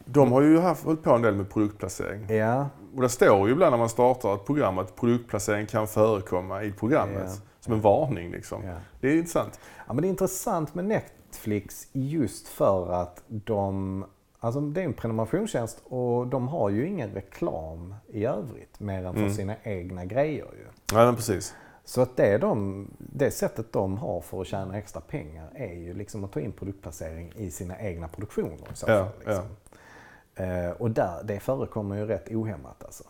De 0.05 0.31
har 0.31 0.41
ju 0.41 0.59
haft, 0.59 0.83
hållit 0.85 1.03
på 1.03 1.11
en 1.11 1.21
del 1.21 1.35
med 1.35 1.49
produktplacering. 1.49 2.25
Ja, 2.35 2.69
Och 2.95 3.01
det 3.01 3.09
står 3.09 3.47
ju 3.47 3.53
ibland 3.53 3.71
när 3.71 3.77
man 3.77 3.89
startar 3.89 4.35
ett 4.35 4.45
program 4.45 4.77
att 4.77 4.95
produktplacering 4.95 5.65
kan 5.67 5.87
förekomma 5.87 6.63
i 6.63 6.71
programmet. 6.71 7.23
Ja. 7.25 7.41
Som 7.59 7.73
en 7.73 7.81
varning 7.81 8.31
liksom. 8.31 8.63
ja. 8.65 8.75
Det 8.99 9.07
är 9.07 9.15
intressant. 9.17 9.59
Ja, 9.87 9.93
men 9.93 10.01
det 10.01 10.07
är 10.07 10.09
intressant 10.09 10.75
med 10.75 10.85
Netflix 10.85 11.87
just 11.91 12.47
för 12.47 12.91
att 12.93 13.23
de, 13.27 14.05
alltså 14.39 14.61
det 14.61 14.81
är 14.81 14.85
en 14.85 14.93
prenumerationstjänst 14.93 15.81
och 15.83 16.27
de 16.27 16.47
har 16.47 16.69
ju 16.69 16.87
ingen 16.87 17.09
reklam 17.13 17.95
i 18.07 18.25
övrigt 18.25 18.79
mer 18.79 19.05
än 19.05 19.13
för 19.13 19.21
Mm. 19.21 19.33
sina 19.33 19.55
egna 19.63 20.05
grejer 20.05 20.45
ju. 20.45 20.65
Ja, 20.93 21.05
men 21.05 21.15
precis. 21.15 21.53
Så 21.85 22.01
att 22.01 22.17
det, 22.17 22.37
de, 22.37 22.87
det 22.97 23.31
sättet 23.31 23.73
de 23.73 23.97
har 23.97 24.21
för 24.21 24.41
att 24.41 24.47
tjäna 24.47 24.77
extra 24.77 25.01
pengar 25.01 25.49
är 25.55 25.73
ju 25.73 25.93
liksom 25.93 26.23
att 26.23 26.31
ta 26.31 26.39
in 26.39 26.51
produktplacering 26.51 27.33
i 27.35 27.51
sina 27.51 27.79
egna 27.79 28.07
produktioner 28.07 28.55
i 28.73 28.75
så 28.75 28.85
Ja, 28.89 28.97
fall. 28.99 29.07
Liksom. 29.17 29.33
Eh, 29.33 29.41
och 30.77 30.91
där, 30.91 31.23
det 31.23 31.39
förekommer 31.39 31.95
ju 31.95 32.05
rätt 32.05 32.29
ohämmat 32.31 32.83
alltså. 32.83 33.03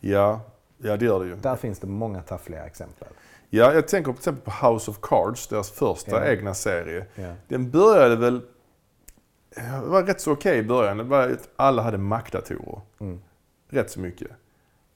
Ja, 0.00 0.40
ja 0.78 0.96
det 0.96 1.04
gör 1.04 1.20
det 1.20 1.26
ju. 1.26 1.36
Där 1.36 1.56
finns 1.56 1.78
det 1.78 1.86
många 1.86 2.22
taffliga 2.22 2.66
exempel. 2.66 3.08
Ja, 3.50 3.74
jag 3.74 3.88
tänker 3.88 4.12
till 4.12 4.18
exempel 4.18 4.42
på 4.52 4.66
House 4.66 4.90
of 4.90 4.98
Cards, 5.02 5.46
deras 5.48 5.70
första 5.70 6.10
Ja. 6.10 6.32
egna 6.32 6.54
serie. 6.54 7.06
Ja. 7.14 7.34
Den 7.48 7.70
började 7.70 8.16
väl... 8.16 8.40
Det 9.54 9.80
var 9.84 10.02
rätt 10.02 10.20
så 10.20 10.32
okej 10.32 10.58
i 10.58 10.62
början. 10.62 10.96
Det 10.96 11.04
var 11.04 11.36
alla 11.56 11.82
hade 11.82 11.98
Mac-datorer. 11.98 12.80
Mm. 13.00 13.20
Rätt 13.68 13.90
så 13.90 14.00
mycket. 14.00 14.28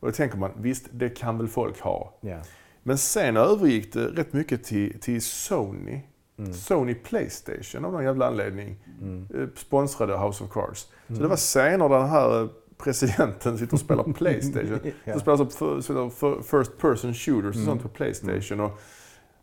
Och 0.00 0.08
då 0.08 0.12
tänker 0.12 0.38
man, 0.38 0.50
visst, 0.56 0.86
det 0.90 1.08
kan 1.08 1.38
väl 1.38 1.48
folk 1.48 1.80
ha. 1.80 2.14
Ja. 2.20 2.38
Men 2.82 2.98
sen 2.98 3.36
övergick 3.36 3.92
det 3.92 4.06
rätt 4.06 4.32
mycket 4.32 4.64
till, 4.64 5.00
till 5.00 5.22
Sony. 5.22 6.00
Mm. 6.38 6.52
Sony 6.52 6.94
Playstation 6.94 7.84
av 7.84 7.92
någon 7.92 8.04
jävla 8.04 8.26
anledning. 8.26 8.76
Mm. 9.00 9.28
eh, 9.34 9.48
Sponsrade 9.56 10.18
House 10.18 10.44
of 10.44 10.50
Cards. 10.50 10.88
Så 11.08 11.14
det 11.14 11.28
var 11.28 11.36
scener 11.36 11.88
där 11.88 11.98
den 11.98 12.08
här 12.08 12.42
eh, 12.42 12.48
presidenten 12.78 13.58
sitter 13.58 13.74
och 13.74 13.80
spelar 13.80 14.04
Playstation. 14.12 14.78
Ja. 15.04 15.18
För, 15.18 15.36
för, 15.80 16.08
för 16.10 16.42
first 16.42 16.78
person 16.78 17.14
shooters 17.14 17.56
och 17.56 17.62
sånt 17.62 17.82
på 17.82 17.88
Playstation. 17.88 18.60
Och 18.60 18.80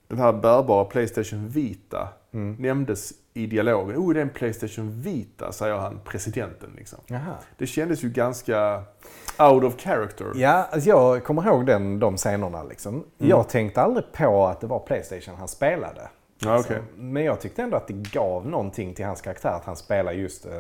den 0.08 0.20
här 0.20 0.34
bärbara 0.34 0.86
Playstation 0.86 1.48
Vita 1.48 2.08
Mm. 2.34 2.56
nämndes 2.60 3.14
i 3.34 3.46
dialogen. 3.48 3.98
Oh, 3.98 4.14
det 4.14 4.20
är 4.20 4.22
en 4.22 4.30
Playstation 4.30 5.02
Vita, 5.02 5.52
säger 5.52 5.76
han, 5.76 6.00
presidenten. 6.06 6.70
Liksom. 6.78 7.00
Jaha. 7.08 7.36
Det 7.58 7.68
kändes 7.68 8.04
ju 8.04 8.10
ganska 8.10 8.84
out 9.40 9.64
of 9.64 9.78
character. 9.78 10.28
Ja, 10.36 10.68
alltså 10.72 10.90
jag 10.90 11.24
kommer 11.24 11.48
ihåg 11.48 11.66
den, 11.66 12.00
de 12.00 12.18
scenerna. 12.18 12.64
Liksom. 12.64 13.04
Jag 13.18 13.50
tänkte 13.50 13.82
aldrig 13.82 14.06
på 14.12 14.46
att 14.48 14.62
det 14.62 14.68
var 14.68 14.80
Playstation 14.80 15.36
han 15.36 15.48
spelade. 15.48 16.10
Ja, 16.44 16.60
okej. 16.60 16.76
Alltså, 16.78 16.92
Men 16.96 17.24
jag 17.24 17.42
tyckte 17.42 17.62
ändå 17.64 17.78
att 17.78 17.88
det 17.88 17.94
gav 17.94 18.48
någonting 18.48 18.94
till 18.94 19.06
hans 19.06 19.22
karaktär 19.22 19.50
att 19.50 19.66
han 19.66 19.76
spelar 19.76 20.12
just 20.12 20.46
uh, 20.46 20.52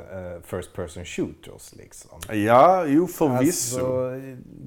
first 0.44 0.74
person 0.74 1.06
shooters. 1.06 1.74
Liksom. 1.76 2.20
Ja, 2.30 2.86
jo 2.86 3.08
förvisso. 3.08 3.78
Alltså, 3.80 4.22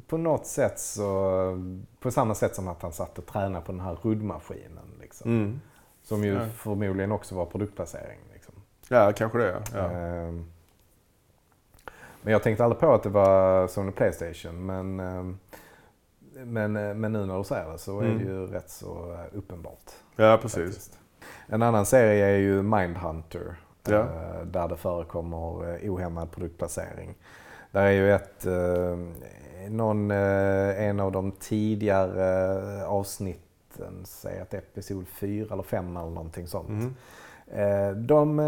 på 0.07 0.16
något 0.16 0.46
sätt 0.46 0.79
så, 0.81 1.62
på 2.00 2.11
samma 2.11 2.35
sätt 2.35 2.55
som 2.55 2.68
att 2.68 2.83
han 2.83 2.92
satt 2.92 3.18
och 3.18 3.27
tränade 3.27 3.64
på 3.64 3.72
den 3.72 3.81
här 3.81 3.98
ruddmaskinen. 4.03 4.90
Liksom. 5.00 5.31
Mm. 5.31 5.61
Som 6.03 6.24
ju 6.24 6.33
Ja. 6.35 6.46
förmodligen 6.57 7.12
också 7.12 7.35
var 7.35 7.46
produktplacering. 7.46 8.18
Liksom. 8.33 8.55
Ja, 8.88 9.12
kanske 9.16 9.38
det. 9.38 9.62
Ja. 9.74 9.90
Ehm, 9.90 10.50
Men 12.22 12.33
jag 12.33 12.42
tänkte 12.42 12.64
aldrig 12.64 12.81
på 12.81 12.92
att 12.94 13.03
det 13.03 13.09
var 13.09 13.66
Sony 13.68 13.92
Playstation. 13.92 14.66
Men, 14.66 15.00
ehm, 15.00 15.38
men, 16.44 16.77
eh, 16.77 16.94
men 16.94 17.12
nu 17.12 17.27
när 17.27 17.38
du 17.38 17.44
säger 17.44 17.72
det 17.72 17.79
så 17.79 18.00
är 18.00 18.05
Mm. 18.05 18.18
det 18.18 18.24
ju 18.24 18.46
rätt 18.46 18.70
så 18.70 19.16
uppenbart. 19.33 19.90
ja, 20.16 20.38
precis. 20.42 20.64
faktiskt. 20.64 20.98
En 21.46 21.62
annan 21.62 21.87
serie 21.87 22.26
är 22.26 22.37
ju 22.38 22.62
Mindhunter. 22.62 23.57
Ja. 23.88 23.98
eh, 23.98 24.46
Där 24.46 24.68
det 24.68 24.76
förekommer 24.76 25.74
eh, 25.85 25.92
ohämmad 25.92 26.30
produktplacering. 26.30 27.14
Där 27.70 27.83
är 27.83 27.90
ju 27.90 28.12
ett, 28.12 28.46
eh, 28.46 28.98
någon, 29.70 30.11
en 30.11 31.00
av 31.00 31.12
de 31.12 31.33
tidigare 31.33 32.87
avsnitten, 32.87 34.02
säg 34.04 34.40
att 34.40 34.54
episod 34.54 35.09
4 35.09 35.52
eller 35.52 35.62
5 35.62 35.96
eller 35.96 36.11
någonting 36.11 36.46
sånt. 36.46 36.68
Mm. 36.68 36.94
De 38.07 38.38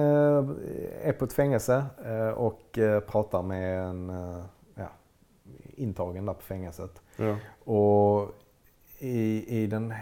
är 1.03 1.13
på 1.13 1.25
ett 1.25 1.33
fängelse 1.33 1.85
och 2.37 2.79
pratar 3.07 3.43
med 3.43 3.81
en 3.85 4.09
ja, 4.75 4.89
intagen 5.75 6.27
där 6.27 6.33
på 6.33 6.43
fängelset. 6.43 7.03
Ja. 7.17 7.37
Och 7.65 8.35
i, 8.99 9.45
i 9.63 9.67
den, 9.67 9.95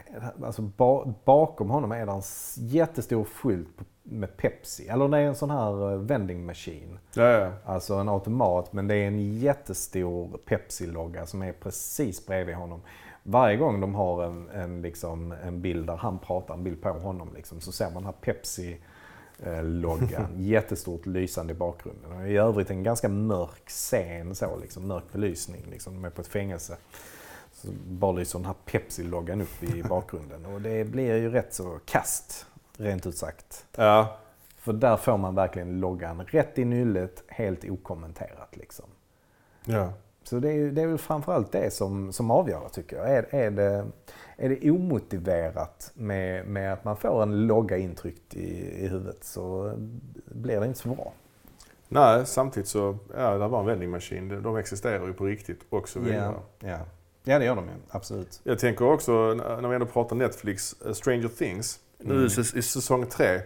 alltså 0.45 0.63
ba, 0.63 1.15
bakom 1.25 1.71
honom 1.71 1.93
är 1.93 2.07
det 2.07 2.13
en 2.13 2.23
jättestor 2.69 3.25
skylt 3.25 3.81
med 4.03 4.37
Pepsi. 4.37 4.89
Eller 4.89 5.09
det 5.09 5.19
är 5.19 5.23
en 5.23 5.35
sån 5.35 5.51
här 5.51 5.93
eh, 5.93 5.99
vending 5.99 6.47
machine. 6.47 6.99
Ja, 7.15 7.29
ja. 7.29 7.53
Alltså 7.65 7.95
en 7.95 8.09
automat 8.09 8.73
men 8.73 8.89
det 8.89 8.95
är 8.95 9.07
en 9.07 9.39
jättestor 9.39 10.39
Pepsi-logga 10.47 11.27
som 11.27 11.43
är 11.43 11.53
precis 11.53 12.27
bredvid 12.27 12.55
honom. 12.55 12.81
Varje 13.23 13.57
gång 13.57 13.81
de 13.81 13.95
har 13.95 14.25
en, 14.25 14.49
en, 14.49 14.83
liksom, 14.83 15.33
en 15.33 15.63
bild 15.63 15.87
där 15.87 15.97
han 15.97 16.19
pratar, 16.19 16.55
en 16.55 16.65
bild 16.65 16.83
på 16.83 16.89
honom, 16.89 17.31
liksom, 17.35 17.61
så 17.61 17.73
ser 17.73 17.85
man 17.85 17.95
den 17.95 18.05
här 18.05 18.15
Pepsi-loggan. 18.21 20.27
Jättestort 20.37 21.07
lysande 21.07 21.53
i 21.53 21.57
bakgrunden. 21.57 22.13
Och 22.13 22.29
I 22.29 22.37
övrigt 22.37 22.71
en 22.71 22.83
ganska 22.83 23.09
mörk 23.09 23.69
scen, 23.69 24.35
så, 24.35 24.57
liksom, 24.57 24.87
mörk 24.87 25.13
belysning. 25.13 25.63
Liksom, 25.71 25.95
de 25.95 26.05
är 26.05 26.11
på 26.11 26.21
ett 26.21 26.27
fängelse. 26.27 26.77
Bara 27.73 28.13
lyser 28.13 28.39
den 28.39 28.47
här 28.47 28.55
Pepsi-loggan 28.65 29.41
upp 29.41 29.63
i 29.63 29.83
bakgrunden. 29.89 30.47
Och 30.47 30.61
det 30.61 30.85
blir 30.85 31.17
ju 31.17 31.31
rätt 31.31 31.55
så 31.55 31.79
kast, 31.85 32.47
rent 32.77 33.07
ut 33.07 33.17
sagt. 33.17 33.67
ja. 33.77 34.19
För 34.57 34.73
där 34.73 34.97
får 34.97 35.17
man 35.17 35.35
verkligen 35.35 35.81
loggan 35.81 36.27
rätt 36.27 36.59
i 36.59 36.65
nyllet, 36.65 37.23
helt 37.29 37.65
okommenterat. 37.65 38.57
Liksom. 38.57 38.87
ja. 39.65 39.93
Så 40.23 40.39
det 40.39 40.53
är, 40.53 40.71
det 40.71 40.83
är 40.83 40.87
väl 40.87 40.99
framförallt 40.99 41.53
det 41.53 41.73
som, 41.73 42.13
som 42.13 42.31
avgör 42.31 42.69
tycker 42.73 42.97
jag. 42.97 43.11
Är, 43.11 43.35
är, 43.35 43.51
det, 43.51 43.87
är 44.37 44.49
det 44.49 44.71
omotiverat 44.71 45.91
med, 45.95 46.47
med 46.47 46.73
att 46.73 46.85
man 46.85 46.97
får 46.97 47.23
en 47.23 47.47
logga 47.47 47.77
intryckt 47.77 48.35
i, 48.35 48.85
i 48.85 48.89
huvudet 48.89 49.25
så 49.25 49.73
blir 50.25 50.61
det 50.61 50.67
inte 50.67 50.79
så 50.79 50.89
bra. 50.89 51.13
Nej, 51.89 52.27
samtidigt 52.27 52.69
så, 52.69 52.99
ja, 53.17 53.39
det 53.39 53.49
var 53.49 53.61
en 53.61 53.67
vending 53.67 53.91
machine. 53.91 54.43
De 54.43 54.57
existerar 54.57 55.07
ju 55.07 55.13
på 55.13 55.25
riktigt 55.25 55.61
och 55.71 55.89
så 55.89 56.01
vidare. 56.01 56.35
ja. 56.61 56.79
Ja, 57.25 57.39
det 57.39 57.45
gör 57.45 57.57
de 57.57 57.65
ju. 57.65 57.75
Absolut. 57.91 58.41
Jag 58.45 58.59
tänker 58.59 58.85
också, 58.85 59.35
när 59.35 59.69
vi 59.69 59.75
ändå 59.75 59.87
pratar 59.87 60.17
Netflix, 60.17 60.77
eh, 60.87 60.93
Stranger 60.93 61.29
Things. 61.29 61.81
Nu 61.99 62.15
Mm. 62.15 62.27
i 62.27 62.29
säs- 62.29 62.57
i 62.57 62.63
säsong 62.63 63.07
tre. 63.07 63.41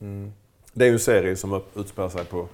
Mm. 0.00 0.32
Det 0.72 0.84
är 0.84 0.88
ju 0.88 0.92
en 0.94 0.98
serie 1.00 1.36
som 1.36 1.62
utspelar 1.74 2.08
sig 2.08 2.24
på, 2.24 2.48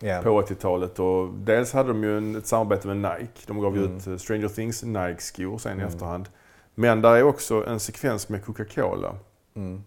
Ja. 0.00 0.20
på 0.22 0.30
80-talet. 0.30 0.98
Och 0.98 1.28
dels 1.34 1.72
hade 1.72 1.88
de 1.88 2.02
ju 2.04 2.18
en, 2.18 2.36
ett 2.36 2.46
samarbete 2.46 2.94
med 2.94 2.96
Nike. 2.96 3.32
De 3.46 3.60
gav 3.60 3.76
Mm. 3.76 3.96
ut 3.96 4.06
eh, 4.06 4.16
Stranger 4.16 4.48
Things 4.48 4.82
Nike-skor 4.82 5.58
sen 5.58 5.72
i 5.72 5.74
Mm. 5.74 5.86
efterhand. 5.88 6.28
Men 6.74 7.02
där 7.02 7.16
är 7.16 7.22
också 7.22 7.66
en 7.66 7.80
sekvens 7.80 8.28
med 8.28 8.44
Coca-Cola. 8.44 9.14
Mm. 9.54 9.82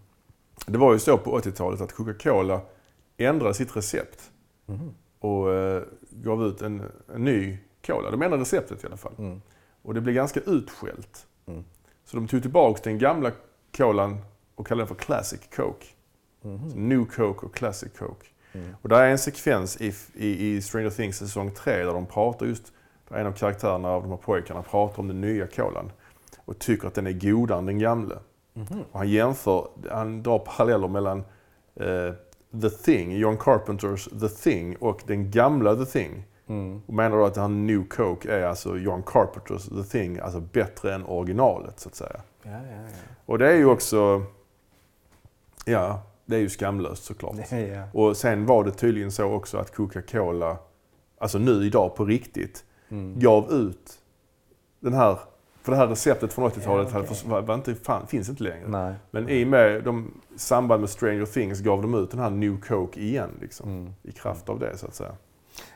Det 0.66 0.78
var 0.78 0.92
ju 0.92 0.98
så 0.98 1.18
på 1.18 1.32
80-talet 1.32 1.80
att 1.80 1.92
Coca-Cola 1.92 2.60
ändrade 3.16 3.54
sitt 3.54 3.76
recept 3.76 4.30
Mhm. 4.66 4.94
och 5.18 5.52
eh, 5.54 5.82
gav 6.10 6.44
ut 6.46 6.62
en, 6.62 6.82
en 7.14 7.24
ny 7.24 7.58
cola. 7.86 8.10
De 8.10 8.22
ändrade 8.22 8.42
receptet 8.42 8.84
i 8.84 8.86
alla 8.86 8.96
fall. 8.96 9.12
Mm. 9.82 9.88
Och 9.88 9.94
det 9.94 10.00
blev 10.00 10.14
ganska 10.14 10.40
utskällt. 10.40 11.26
Mm. 11.46 11.64
Så 12.04 12.16
de 12.16 12.28
tog 12.28 12.42
tillbaka 12.42 12.80
den 12.84 12.98
gamla 12.98 13.32
colan 13.76 14.18
och 14.54 14.66
kallade 14.66 14.88
den 14.88 14.96
för 14.96 15.04
Classic 15.04 15.40
Coke. 15.56 15.86
Så 16.42 16.76
New 16.76 17.04
Coke 17.04 17.46
och 17.46 17.54
Classic 17.54 17.92
Coke. 17.98 18.26
Mm. 18.52 18.76
Och 18.82 18.88
där 18.88 19.02
är 19.02 19.10
en 19.10 19.18
sekvens 19.18 19.80
i, 19.80 19.94
i, 20.14 20.48
i 20.48 20.62
Stranger 20.62 20.90
Things 20.90 21.18
säsong 21.18 21.50
3 21.50 21.76
där 21.76 21.92
de 21.92 22.06
pratar 22.06 22.46
just, 22.46 22.72
där 23.08 23.16
en 23.16 23.26
av 23.26 23.32
karaktärerna 23.32 23.88
av 23.88 24.02
de 24.02 24.10
här 24.10 24.16
pojkarna 24.16 24.62
pratar 24.62 25.00
om 25.00 25.08
den 25.08 25.20
nya 25.20 25.46
colan. 25.46 25.92
Och 26.44 26.58
tycker 26.58 26.88
att 26.88 26.94
den 26.94 27.06
är 27.06 27.12
godare 27.12 27.58
än 27.58 27.66
den 27.66 27.78
gamla. 27.78 28.18
Mhm. 28.54 28.84
Och 28.92 28.98
han 28.98 29.08
jämför, 29.08 29.68
han 29.90 30.22
drar 30.22 30.38
paralleller 30.38 30.88
mellan 30.88 31.18
eh, 31.74 32.14
The 32.62 32.70
Thing, 32.70 33.16
John 33.16 33.36
Carpenters 33.36 34.04
The 34.04 34.28
Thing 34.28 34.76
och 34.76 35.02
den 35.06 35.30
gamla 35.30 35.76
The 35.76 35.84
Thing. 35.84 36.24
Mm. 36.52 36.82
Och 36.86 36.94
menar 36.94 37.16
då 37.16 37.24
att 37.24 37.36
han 37.36 37.66
New 37.66 37.84
Coke 37.88 38.32
är 38.32 38.42
alltså 38.46 38.76
John 38.76 39.02
Carpenters 39.06 39.64
The 39.68 39.82
Thing, 39.98 40.18
alltså 40.18 40.40
bättre 40.40 40.94
än 40.94 41.04
originalet 41.06 41.80
så 41.80 41.88
att 41.88 41.94
säga. 41.94 42.20
Ja, 42.42 42.50
ja, 42.50 42.58
ja. 42.76 42.88
Och 43.26 43.38
det 43.38 43.48
är 43.52 43.56
ju 43.56 43.66
också, 43.66 44.22
ja, 45.64 46.02
det 46.26 46.36
är 46.36 46.40
ju 46.40 46.48
skamlöst 46.48 47.04
såklart. 47.04 47.36
Ja, 47.50 47.56
ja. 47.58 47.84
Och 47.92 48.16
sen 48.16 48.46
var 48.46 48.64
det 48.64 48.70
tydligen 48.70 49.12
så 49.12 49.24
också 49.32 49.58
att 49.58 49.74
Coca-Cola, 49.76 50.56
alltså 51.18 51.38
nu 51.38 51.52
idag 51.66 51.94
på 51.96 52.04
riktigt, 52.04 52.64
Mm. 52.88 53.18
gav 53.20 53.52
ut 53.52 53.92
den 54.80 54.92
här, 54.94 55.18
för 55.62 55.72
det 55.72 55.78
här 55.78 55.86
receptet 55.86 56.32
från 56.32 56.50
80-talet 56.50 56.88
Ja, 56.90 56.94
hade 56.94 57.06
förs- 57.06 57.24
var, 57.24 57.54
inte, 57.54 57.74
fan, 57.74 58.06
finns 58.06 58.28
inte 58.28 58.42
längre. 58.42 58.68
Nej. 58.68 58.94
Men 59.10 59.28
i 59.28 59.44
och 59.44 59.48
med 59.48 59.84
de, 59.84 60.20
samband 60.36 60.80
med 60.80 60.90
Stranger 60.90 61.26
Things 61.26 61.60
gav 61.60 61.82
de 61.82 61.94
ut 61.94 62.10
den 62.10 62.20
här 62.20 62.30
New 62.30 62.60
Coke 62.60 63.00
igen 63.00 63.30
liksom. 63.40 63.68
Mm. 63.70 63.92
I 64.02 64.12
kraft 64.12 64.48
av 64.48 64.58
det 64.58 64.76
så 64.76 64.86
att 64.86 64.94
säga. 64.94 65.12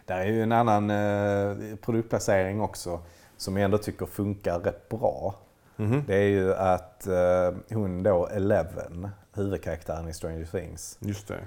Där 0.07 0.17
är 0.21 0.27
ju 0.27 0.43
en 0.43 0.53
annan 0.53 0.91
eh, 0.91 1.77
produktplacering 1.77 2.61
också 2.61 3.01
som 3.37 3.57
jag 3.57 3.65
ändå 3.65 3.79
tycker 3.79 4.07
funkar 4.07 4.59
rätt 4.59 4.89
bra. 4.89 5.35
Mhm. 5.77 6.03
Det 6.07 6.17
är 6.17 6.29
ju 6.29 6.55
att 6.55 7.07
eh, 7.07 7.55
hon 7.71 8.03
då, 8.03 8.27
Eleven, 8.27 9.09
huvudkaraktären 9.35 10.09
i 10.09 10.13
Stranger 10.15 10.45
Things, 10.45 10.99
Just 11.01 11.29
det. 11.29 11.39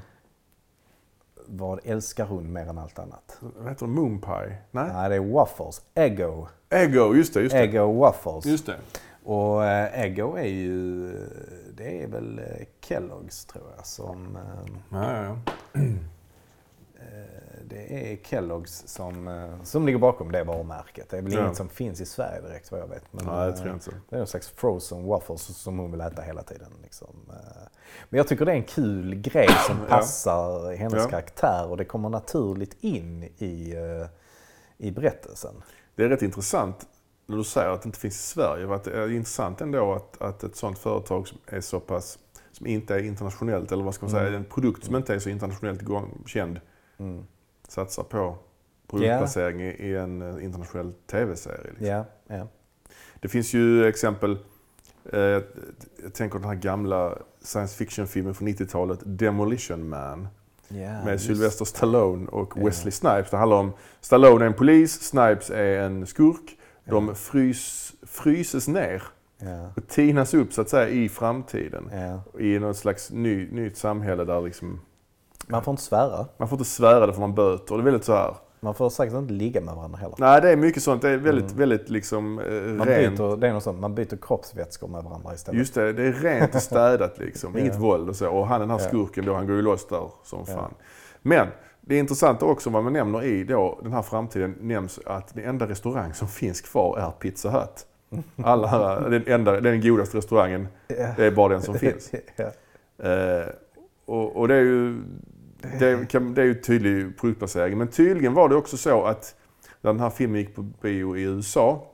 vad 1.45 1.80
älskar 1.84 2.26
hon 2.26 2.54
mer 2.54 2.67
än 2.69 2.78
allt 2.78 3.00
annat? 3.00 3.38
Vad 3.39 3.69
heter 3.69 3.86
det? 3.86 3.91
Moon 3.91 4.22
Pie? 4.22 4.58
Nej? 4.72 4.89
Nej, 4.93 5.10
det 5.10 5.15
är 5.15 5.34
Waffles. 5.34 5.82
Eggo. 5.95 6.48
Ego, 6.69 7.15
just 7.15 7.34
det. 7.34 7.41
Just 7.41 7.56
det. 7.56 7.62
Eggo 7.62 8.00
Waffles. 8.00 8.45
Just 8.45 8.65
det. 8.65 8.76
Och 9.24 9.65
eh, 9.65 10.02
Eggo 10.06 10.36
är 10.38 10.48
ju, 10.48 11.12
det 11.78 12.04
är 12.04 12.08
väl 12.08 12.39
eh, 12.39 12.65
Kellogg's 12.88 13.52
tror 13.52 13.65
jag 13.78 13.86
som, 13.86 14.36
eh, 14.36 14.41
Ja, 14.91 15.13
ja, 15.15 15.24
ja. 15.24 15.82
Eh, 17.73 17.77
det 17.77 18.12
är 18.12 18.15
Kellogg's 18.15 18.88
som, 18.88 19.27
eh, 19.27 19.63
som 19.63 19.86
ligger 19.86 19.99
bakom 19.99 20.32
det 20.32 20.43
varumärket. 20.43 21.10
Det 21.10 21.17
är 21.17 21.21
väl 21.21 21.34
Ja. 21.34 21.43
inget 21.45 21.55
som 21.58 21.69
finns 21.69 22.01
i 22.01 22.05
Sverige 22.05 22.41
direkt 22.41 22.71
vad 22.71 22.82
jag 22.82 22.88
vet. 22.88 23.03
Men, 23.13 23.25
det 23.25 23.32
eh, 23.47 23.53
tror 23.55 23.67
jag 23.67 23.75
inte. 23.75 23.91
det 24.10 24.15
är 24.15 24.19
en 24.19 24.27
slags 24.27 24.49
frozen 24.49 25.05
waffles 25.05 25.41
som 25.58 25.79
hon 25.79 25.91
vill 25.91 26.01
äta 26.01 26.21
hela 26.21 26.43
tiden. 26.43 26.71
Liksom. 26.84 27.15
Eh, 27.29 27.67
Men 28.10 28.17
jag 28.17 28.27
tycker 28.27 28.45
det 28.45 28.51
är 28.51 28.55
en 28.55 28.63
kul 28.63 29.15
grej 29.15 29.47
som 29.67 29.77
Ja. 29.89 29.95
passar 29.95 30.75
hennes 30.75 31.03
Ja. 31.03 31.10
karaktär 31.10 31.67
och 31.69 31.77
det 31.77 31.86
kommer 31.86 32.10
naturligt 32.10 32.77
in 32.84 33.23
i, 33.23 33.73
eh, 33.75 34.08
i 34.88 34.91
berättelsen. 34.91 35.53
Det 35.95 36.03
är 36.03 36.10
rätt 36.10 36.21
intressant 36.21 36.88
när 37.25 37.38
du 37.38 37.43
säger 37.43 37.69
att 37.69 37.82
det 37.82 37.88
inte 37.88 37.99
finns 37.99 38.15
i 38.15 38.23
Sverige. 38.27 38.67
för 38.67 38.75
Att 38.75 38.84
det 38.84 38.91
är 38.91 39.12
intressant 39.12 39.62
ändå 39.62 39.93
att, 39.93 40.21
att 40.21 40.43
ett 40.43 40.55
sånt 40.55 40.77
företag 40.79 41.27
som 41.27 41.38
är 41.45 41.62
så 41.62 41.79
pass, 41.79 42.19
som 42.51 42.67
inte 42.67 42.95
är 42.95 42.99
internationellt, 43.03 43.71
eller 43.71 43.84
vad 43.84 43.93
ska 43.93 44.05
man 44.05 44.12
säga, 44.12 44.27
Mm. 44.27 44.34
en 44.36 44.45
produkt 44.45 44.84
som 44.84 44.95
inte 44.95 45.13
är 45.15 45.19
så 45.19 45.29
internationellt 45.29 45.82
igång, 45.82 46.23
känd, 46.27 46.60
Mm. 46.97 47.25
Satsar 47.69 48.03
på 48.03 48.38
produktplacering 48.88 49.62
i, 49.62 49.65
i 49.69 49.95
en 49.95 50.21
eh, 50.21 50.43
internationell 50.45 50.93
tv-serie. 51.12 51.67
Liksom. 51.69 51.88
Ja, 51.88 52.05
ja. 52.27 52.47
Det 53.19 53.27
finns 53.27 53.53
ju 53.53 53.86
exempel, 53.88 54.38
eh, 55.13 55.19
jag 55.19 55.43
tänker 56.13 56.39
den 56.39 56.47
här 56.47 56.55
gamla 56.55 57.17
science 57.41 57.77
fiction-filmen 57.77 58.34
från 58.34 58.47
90-talet, 58.47 58.99
Demolition 59.05 59.89
Man. 59.89 60.27
ja 60.67 60.77
med 60.77 61.12
just- 61.12 61.25
Sylvester 61.25 61.65
Stallone 61.65 62.27
och 62.27 62.53
Ja. 62.55 62.65
Wesley 62.65 62.91
Snipes. 62.91 63.29
Det 63.32 63.38
handlar 63.38 63.58
om 63.58 63.71
Stallone 64.01 64.45
är 64.45 64.47
en 64.47 64.53
polis, 64.53 65.01
Snipes 65.01 65.49
är 65.49 65.79
en 65.79 66.08
skurk. 66.08 66.58
De 66.86 67.08
Ja. 67.08 67.13
frys, 67.15 67.93
fryses 68.03 68.67
ner 68.67 69.03
och 69.75 69.88
tinas 69.88 70.34
upp 70.34 70.53
så 70.53 70.62
att 70.62 70.69
säga 70.69 70.89
i 70.89 71.10
framtiden. 71.10 71.89
I 72.39 72.60
något 72.60 72.77
slags 72.77 73.12
ny, 73.12 73.51
nytt 73.51 73.77
samhälle 73.77 74.23
där 74.25 74.41
liksom, 74.41 74.79
Man 75.52 75.64
får 75.64 75.72
inte 75.72 75.84
svära. 75.84 76.26
man 76.38 76.48
får 76.50 76.58
inte 76.60 76.70
svära, 76.70 77.08
det 77.08 77.14
får 77.14 77.22
man 77.22 77.36
böter. 77.36 77.76
Det 77.76 77.82
är 77.82 77.84
väldigt 77.84 78.04
så 78.04 78.14
här. 78.14 78.36
Man 78.62 78.74
får 78.74 78.90
säkert 78.90 79.14
inte 79.16 79.34
ligga 79.34 79.62
med 79.62 79.76
varandra 79.76 79.98
heller. 79.98 80.16
Nej, 80.20 80.42
det 80.42 80.50
är 80.52 80.56
mycket 80.56 80.84
sånt. 80.84 81.02
Det 81.02 81.10
är 81.10 81.18
väldigt, 81.18 81.46
Mm. 81.46 81.58
väldigt 81.58 81.90
liksom 81.90 82.40
eh, 82.40 82.46
Man 82.54 82.88
rent. 82.88 83.18
byter, 83.18 83.38
det 83.38 83.48
är 83.48 83.54
något 83.54 83.64
sånt, 83.64 83.80
man 83.80 83.96
byter 83.96 84.18
kroppsvätskor 84.22 84.88
med 84.88 85.04
varandra 85.04 85.34
istället. 85.34 85.60
Just 85.60 85.74
det, 85.74 85.94
det 85.94 86.04
är 86.04 86.12
rent 86.14 86.56
och 86.56 86.62
städat 86.62 87.20
liksom. 87.20 87.54
Ja. 87.56 87.60
Inget 87.60 87.80
våld 87.80 88.10
och 88.10 88.16
så. 88.16 88.30
Och 88.30 88.48
han 88.48 88.60
den 88.62 88.70
här 88.70 88.80
Ja. 88.80 88.88
skurken 88.88 89.26
då, 89.26 89.34
han 89.34 89.48
går 89.48 89.56
ju 89.56 89.62
loss 89.62 89.88
där 89.88 90.10
som 90.24 90.44
Ja. 90.48 90.54
fan. 90.56 90.74
Men 91.22 91.48
det 91.82 91.96
är 91.96 92.00
intressant 92.00 92.44
också 92.44 92.70
vad 92.70 92.84
man 92.84 92.94
nämner 92.94 93.24
i 93.24 93.44
då, 93.44 93.80
den 93.84 93.94
här 93.94 94.02
framtiden 94.02 94.56
nämns 94.62 95.00
att 95.06 95.34
den 95.34 95.44
enda 95.46 95.68
restaurang 95.68 96.14
som 96.14 96.28
finns 96.28 96.62
kvar 96.62 96.98
är 96.98 97.12
Pizza 97.12 97.50
Hut. 97.50 97.86
Alla 98.44 99.00
den, 99.00 99.24
enda, 99.28 99.62
den 99.62 99.82
godaste 99.82 100.18
restaurangen, 100.18 100.68
Ja. 100.88 101.08
det 101.18 101.26
är 101.26 101.32
bara 101.32 101.48
den 101.54 101.62
som 101.62 101.76
finns. 101.76 102.12
ja. 102.36 102.46
Eh, 103.10 103.48
och, 104.06 104.36
och 104.36 104.48
det 104.48 104.56
är 104.56 104.62
ju 104.62 105.02
det, 105.80 106.10
kan, 106.10 106.34
det 106.34 106.41
är 106.41 106.45
ju 106.45 106.54
tydlig 106.62 107.17
produktplacering. 107.19 107.78
Men 107.78 107.88
tydligen 107.88 108.34
var 108.34 108.50
det 108.50 108.56
också 108.56 108.78
så 108.78 109.04
att 109.06 109.36
när 109.82 109.93
den 109.93 110.00
här 110.00 110.10
filmen 110.10 110.39
gick 110.39 110.56
på 110.56 110.62
bio 110.62 111.17
i 111.17 111.22
USA, 111.22 111.86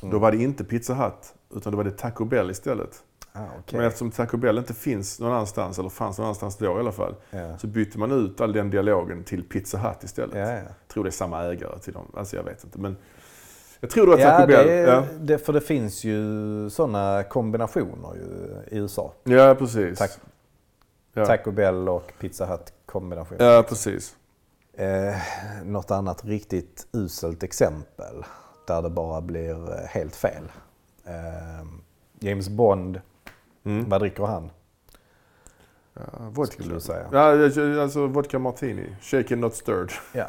då 0.00 0.06
Mm. 0.06 0.20
var 0.20 0.32
det 0.32 0.38
inte 0.42 0.64
Pizza 0.64 0.94
Hut, 0.94 1.34
utan 1.56 1.72
då 1.72 1.76
var 1.76 1.84
det 1.84 1.90
Taco 1.90 2.24
Bell 2.24 2.50
istället. 2.50 3.02
Ah, 3.32 3.40
okej. 3.58 3.78
Men 3.78 3.86
eftersom 3.86 4.10
Taco 4.10 4.36
Bell 4.36 4.58
inte 4.58 4.74
finns 4.74 5.20
någon 5.20 5.32
annanstans, 5.32 5.78
eller 5.78 5.88
fanns 5.88 6.18
någon 6.18 6.24
annanstans 6.24 6.56
då 6.56 6.64
i 6.64 6.68
alla 6.68 6.92
fall, 6.92 7.14
ja. 7.30 7.58
så 7.58 7.66
bytte 7.66 7.98
man 7.98 8.12
ut 8.12 8.40
all 8.40 8.52
den 8.52 8.70
dialogen 8.70 9.24
till 9.24 9.42
Pizza 9.48 9.78
Hut 9.78 10.02
istället. 10.04 10.36
Ja, 10.36 10.50
ja. 10.50 10.56
Jag 10.58 10.88
tror 10.88 11.04
det 11.04 11.08
är 11.10 11.12
samma 11.12 11.42
ägare 11.42 11.78
till 11.78 11.92
dem. 11.92 12.06
Alltså 12.16 12.36
jag 12.36 12.42
vet 12.42 12.64
inte. 12.64 12.78
Men 12.78 12.96
jag 13.80 13.90
tror 13.90 14.06
det 14.06 14.10
var 14.10 14.18
Taco 14.18 14.46
Bell. 14.46 14.68
är- 14.68 14.86
Ja. 14.88 15.04
det, 15.20 15.38
för 15.38 15.52
det 15.52 15.60
finns 15.60 16.04
ju 16.04 16.24
sådana 16.70 17.22
kombinationer 17.22 18.14
ju 18.14 18.76
i 18.76 18.80
USA. 18.80 19.12
ja, 19.24 19.54
precis. 19.58 19.98
Tack. 19.98 20.10
Ja. 21.14 21.26
Taco 21.26 21.50
Bell 21.50 21.88
och 21.88 22.12
Pizza 22.20 22.46
Hut 22.46 22.72
kombination. 22.86 23.36
Ja, 23.40 23.64
precis. 23.68 24.16
Eh, 24.72 25.14
något 25.64 25.90
annat 25.90 26.24
riktigt 26.24 26.86
uselt 26.92 27.42
exempel 27.42 28.24
där 28.66 28.82
det 28.82 28.90
bara 28.90 29.20
blir 29.20 29.72
eh, 29.72 29.86
helt 29.86 30.16
fel. 30.16 30.52
Eh, 31.04 31.66
James 32.20 32.48
Bond, 32.48 33.00
Mm. 33.66 33.88
vad 33.88 34.00
dricker 34.00 34.24
han? 34.24 34.50
Ja, 35.94 36.02
vodka. 36.30 36.52
Skulle 36.52 36.74
du 36.74 36.80
säga. 36.80 37.06
Ja, 37.12 37.82
alltså 37.82 38.06
vodka 38.06 38.38
martini. 38.38 38.96
Shaken 39.00 39.40
not 39.40 39.54
stirred. 39.54 39.90
Ja. 40.12 40.26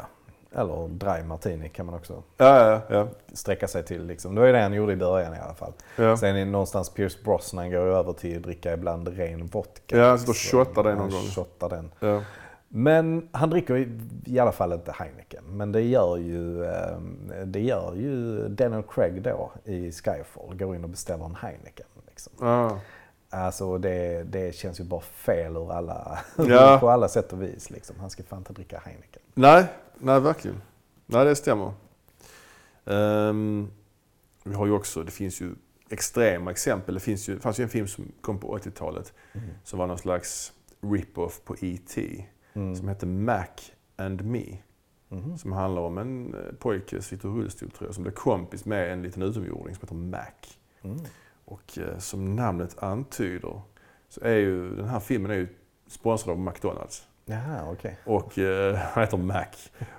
Eller 0.56 0.88
dry 0.88 1.22
martini 1.22 1.68
kan 1.68 1.86
man 1.86 1.94
också 1.94 2.22
Ja, 2.36 2.70
ja, 2.70 2.80
ja. 2.96 3.08
sträcka 3.32 3.68
sig 3.68 3.84
till. 3.84 4.06
Liksom. 4.06 4.34
Det 4.34 4.40
var 4.40 4.46
ju 4.46 4.52
det 4.52 4.60
han 4.62 4.72
gjorde 4.72 4.92
i 4.92 4.96
början 4.96 5.34
i 5.34 5.38
alla 5.38 5.54
fall. 5.54 5.72
ja. 5.96 6.16
Sen 6.16 6.36
är 6.36 6.44
någonstans 6.44 6.90
Pierce 6.90 7.18
Brosnan 7.24 7.70
går 7.70 7.78
över 7.80 8.12
till 8.12 8.36
att 8.36 8.42
dricka 8.42 8.72
ibland 8.72 9.08
ren 9.08 9.46
vodka. 9.46 9.96
Ja, 9.96 10.08
han 10.08 10.18
sitter 10.18 10.30
och 10.32 10.36
shottar 10.66 10.82
det 10.82 10.94
någon 10.94 11.10
gång. 11.10 11.22
shottar 11.34 11.68
den. 11.68 11.90
ja. 12.00 12.22
Men 12.68 13.28
han 13.32 13.50
dricker 13.50 13.76
i, 13.76 13.88
i 14.24 14.38
alla 14.38 14.52
fall 14.52 14.72
inte 14.72 14.92
Heineken. 14.92 15.44
Men 15.46 15.72
det 15.72 15.80
gör 15.82 16.16
ju, 16.16 16.64
eh, 16.64 16.98
det 17.44 17.60
gör 17.60 17.94
ju 17.94 18.48
Daniel 18.48 18.82
Craig 18.82 19.22
då 19.22 19.50
i 19.64 19.92
Skyfall. 19.92 20.56
Går 20.58 20.76
in 20.76 20.84
och 20.84 20.90
beställer 20.90 21.24
en 21.24 21.34
Heineken. 21.34 21.86
Liksom. 22.08 22.32
Ja. 22.40 22.78
Alltså 23.30 23.78
det, 23.78 24.22
det 24.22 24.54
känns 24.54 24.80
ju 24.80 24.84
bara 24.84 25.00
fel 25.00 25.56
ur 25.56 25.72
alla, 25.72 26.18
Ja. 26.48 26.76
på 26.80 26.90
alla 26.90 27.08
sätt 27.08 27.32
och 27.32 27.42
vis. 27.42 27.70
Liksom. 27.70 27.96
Han 28.00 28.10
ska 28.10 28.22
fan 28.22 28.38
inte 28.38 28.52
dricka 28.52 28.82
Heineken. 28.84 29.22
Nej, 29.34 29.64
nej 29.98 30.20
verkligen. 30.20 30.62
Nej, 31.06 31.24
det 31.24 31.36
stämmer. 31.36 31.72
Ehm, 32.84 33.70
vi 34.44 34.54
har 34.54 34.66
ju 34.66 34.72
också, 34.72 35.02
det 35.02 35.10
finns 35.10 35.40
ju 35.40 35.54
extrema 35.88 36.50
exempel. 36.50 36.94
Det 36.94 37.00
finns 37.00 37.28
ju, 37.28 37.40
fanns 37.40 37.60
ju 37.60 37.62
en 37.62 37.68
film 37.68 37.86
som 37.86 38.12
kom 38.20 38.38
på 38.38 38.58
80-talet 38.58 39.12
som 39.64 39.78
var 39.78 39.86
någon 39.86 39.98
slags 39.98 40.52
rip-off 40.80 41.40
på 41.44 41.56
E.T. 41.60 42.26
Mm. 42.52 42.76
som 42.76 42.88
hette 42.88 43.06
Mac 43.06 43.46
and 43.96 44.24
Me. 44.24 44.58
Mhm. 45.08 45.38
Som 45.38 45.52
handlar 45.52 45.82
om 45.82 45.98
en 45.98 46.34
eh, 46.34 46.52
pojke 46.58 46.90
som 46.90 47.02
sitter 47.02 47.28
i 47.28 47.32
rullstol 47.32 47.70
tror 47.70 47.88
jag, 47.88 47.94
som 47.94 48.02
blir 48.04 48.12
kompis 48.12 48.64
med 48.64 48.92
en 48.92 49.02
liten 49.02 49.22
utomjording 49.22 49.74
som 49.74 49.80
heter 49.82 49.94
Mac. 49.94 50.56
Mm. 50.82 50.98
Och 51.44 51.78
eh, 51.78 51.98
som 51.98 52.36
namnet 52.36 52.82
antyder 52.82 53.60
så 54.08 54.20
är 54.20 54.36
ju 54.36 54.76
den 54.76 54.88
här 54.88 55.00
filmen 55.00 55.30
är 55.30 55.34
ju 55.34 55.48
sponsrad 55.86 56.32
av 56.32 56.40
McDonalds. 56.40 57.06
Jaha, 57.28 57.70
okej. 57.72 57.98
Och 58.04 58.38
eh, 58.38 58.74
han 58.76 59.02
heter 59.04 59.16
Mac. 59.16 59.44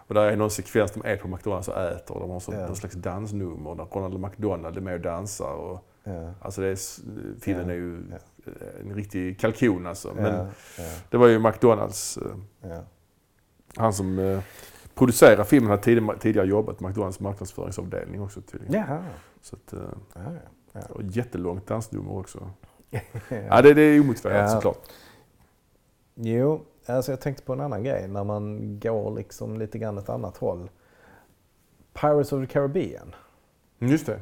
Och 0.08 0.14
där 0.14 0.22
är 0.26 0.36
någon 0.36 0.52
sekvens 0.52 0.92
de 0.92 1.06
är 1.06 1.18
på 1.18 1.28
McDonalds 1.28 1.68
och 1.68 1.78
äter. 1.82 2.14
Och 2.16 2.20
de 2.22 2.30
har 2.30 2.40
så, 2.40 2.54
Ja. 2.54 2.66
någon 2.68 2.76
slags 2.76 2.96
dansnummer 2.96 3.76
där 3.76 3.86
Ronald 3.86 4.20
McDonald 4.20 4.78
är 4.78 4.82
med 4.82 4.94
och 4.94 5.00
dansar. 5.02 5.54
Och, 5.54 5.84
Ja. 6.04 6.34
alltså 6.42 6.62
det 6.62 6.68
är, 6.68 6.78
filmen 7.40 7.70
är 7.70 7.74
ju 7.74 7.98
eh, 8.46 8.82
en 8.82 8.96
riktig 8.96 9.40
kalkon 9.40 9.88
alltså. 9.88 10.14
Men 10.16 10.48
det 11.10 11.18
var 11.18 11.28
ju 11.28 11.40
McDonalds, 11.40 12.18
eh, 12.64 12.80
han 13.76 13.94
som 13.94 14.20
eh, 14.20 14.40
producerar 14.96 15.44
filmen 15.44 15.70
har 15.70 15.78
tidigare, 15.78 16.18
tidigare 16.20 16.48
jobbat 16.48 16.78
på 16.78 16.88
McDonalds 16.88 17.20
marknadsföringsavdelning 17.20 18.22
också 18.22 18.42
tydligen. 18.42 18.74
Jaha. 18.74 19.04
Så 19.42 19.56
att, 19.56 19.74
eh, 19.74 19.80
Ja, 20.16 20.22
ja. 20.74 20.82
och 20.90 21.04
jättelångt 21.04 21.68
dansnummer 21.68 22.18
också. 22.18 22.50
Ja. 23.50 23.62
Det, 23.62 23.74
det 23.74 23.82
är 23.82 24.00
omotiverat 24.02 24.52
såklart. 24.52 24.80
Jo, 26.16 26.66
alltså 26.88 27.12
jag 27.12 27.22
tänkte 27.22 27.44
på 27.44 27.54
en 27.54 27.62
annan 27.62 27.84
grej 27.84 28.08
när 28.08 28.24
man 28.24 28.80
går 28.80 29.16
liksom 29.16 29.58
lite 29.60 29.78
grann 29.78 29.98
ett 29.98 30.10
annat 30.10 30.38
håll. 30.38 30.70
Pirates 31.94 32.32
of 32.34 32.48
the 32.48 32.54
Caribbean. 32.54 33.16
Just 33.80 34.06
det. 34.06 34.20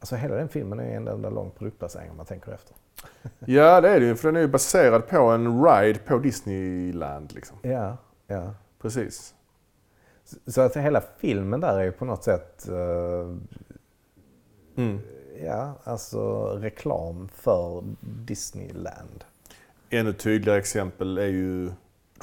Alltså 0.00 0.16
hela 0.16 0.34
den 0.34 0.48
filmen 0.48 0.80
är 0.80 0.96
en 0.96 1.08
enda 1.08 1.30
lång 1.30 1.50
produktplacering 1.50 2.10
om 2.10 2.16
man 2.16 2.26
tänker 2.26 2.52
efter. 2.52 2.76
Ja, 3.46 3.80
det 3.80 3.88
är 3.88 4.00
det 4.00 4.06
ju. 4.06 4.16
För 4.16 4.28
den 4.28 4.36
är 4.36 4.40
ju 4.40 4.48
baserad 4.48 5.06
på 5.08 5.16
en 5.18 5.64
ride 5.64 5.98
på 5.98 6.18
Disneyland. 6.18 7.32
Liksom. 7.34 7.56
Ja, 7.62 7.96
ja. 8.26 8.54
Precis. 8.82 9.34
Så- 10.46 10.60
att 10.60 10.76
hela 10.76 11.02
filmen 11.18 11.60
där 11.60 11.78
är 11.78 11.84
ju 11.84 11.92
på 11.92 12.04
något 12.04 12.24
sätt, 12.24 12.68
eh, 12.68 13.36
Mm. 14.76 14.98
ja, 15.44 15.74
alltså 15.84 16.46
reklam 16.60 17.28
för 17.28 17.84
Disneyland. 18.00 19.24
Ännu 19.90 20.12
tydligare 20.12 20.58
exempel 20.58 21.18
är 21.18 21.26
ju 21.26 21.70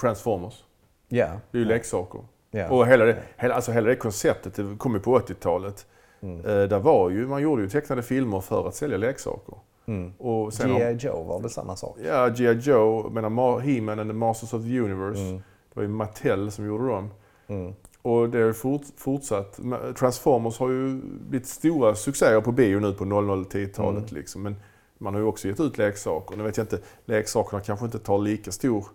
Transformers. 0.01 0.63
Ja. 1.07 1.27
Det 1.51 1.57
är 1.57 1.59
ju 1.59 1.65
leksaker. 1.67 2.21
Ja. 2.51 2.69
Och 2.69 2.87
hela 2.87 3.05
det, 3.05 3.17
hela, 3.37 3.55
alltså 3.55 3.71
hela 3.71 3.89
det 3.89 3.95
konceptet 3.95 4.53
det 4.53 4.75
kom 4.77 4.93
ju 4.93 4.99
på 4.99 5.19
80-talet. 5.19 5.85
Mm. 6.21 6.39
Eh, 6.39 6.63
där 6.67 6.79
var 6.79 7.09
ju, 7.09 7.27
man 7.27 7.41
gjorde 7.41 7.61
ju 7.61 7.69
tecknade 7.69 8.03
filmer 8.03 8.41
för 8.41 8.67
att 8.67 8.75
sälja 8.75 8.97
leksaker. 8.97 9.55
Mm. 9.85 10.13
G.I. 10.51 10.97
Joe 10.99 11.23
var 11.23 11.39
väl 11.39 11.49
samma 11.49 11.75
sak? 11.75 11.97
Ja, 12.05 12.29
G.I. 12.29 12.51
Joe, 12.53 13.09
menar 13.09 13.29
Ma- 13.29 13.59
He-Man 13.59 13.99
and 13.99 14.09
the 14.09 14.13
Masters 14.13 14.53
of 14.53 14.61
the 14.61 14.79
Universe. 14.79 15.21
Mm. 15.21 15.35
Det 15.35 15.73
var 15.73 15.83
ju 15.83 15.89
Mattel 15.89 16.51
som 16.51 16.65
gjorde 16.65 16.87
dem. 16.87 17.09
Mm. 17.47 17.73
Och 18.01 18.29
det 18.29 18.37
ju 18.37 18.53
fort, 18.53 18.81
fortsatt. 18.97 19.59
Transformers 19.99 20.59
har 20.59 20.69
ju 20.69 21.01
blivit 21.03 21.47
stora 21.47 21.95
succéer 21.95 22.41
på 22.41 22.51
bio 22.51 22.79
nu 22.79 22.93
på 22.93 23.03
00-10-talet. 23.03 24.11
Mm. 24.11 24.15
Liksom. 24.15 24.43
Men 24.43 24.55
man 24.97 25.13
har 25.13 25.21
ju 25.21 25.27
också 25.27 25.47
gett 25.47 25.59
ut 25.59 25.77
leksaker. 25.77 26.37
Nu 26.37 26.43
vet 26.43 26.57
jag 26.57 26.63
inte, 26.63 26.79
leksakerna 27.05 27.61
kanske 27.61 27.85
inte 27.85 27.99
tar 27.99 28.17
lika 28.17 28.51
stor 28.51 28.85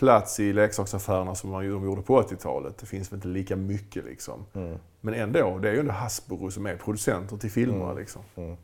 plats 0.00 0.40
i 0.40 0.52
leksaksaffärerna 0.52 1.34
som 1.34 1.50
man, 1.50 1.62
de 1.62 1.84
gjorde 1.84 2.02
på 2.02 2.22
80-talet. 2.22 2.78
Det 2.78 2.86
finns 2.86 3.12
väl 3.12 3.16
inte 3.16 3.28
lika 3.28 3.56
mycket 3.56 4.04
liksom. 4.04 4.46
Mm. 4.54 4.78
Men 5.00 5.14
ändå, 5.14 5.58
det 5.58 5.68
är 5.68 5.72
ju 5.72 5.80
ändå 5.80 5.92
Hasbro 5.92 6.50
som 6.50 6.66
är 6.66 6.76
producenter 6.76 7.36
till 7.36 7.50
filmerna. 7.50 7.84
Mm. 7.84 7.96
Liksom. 7.98 8.22
Mm. 8.36 8.56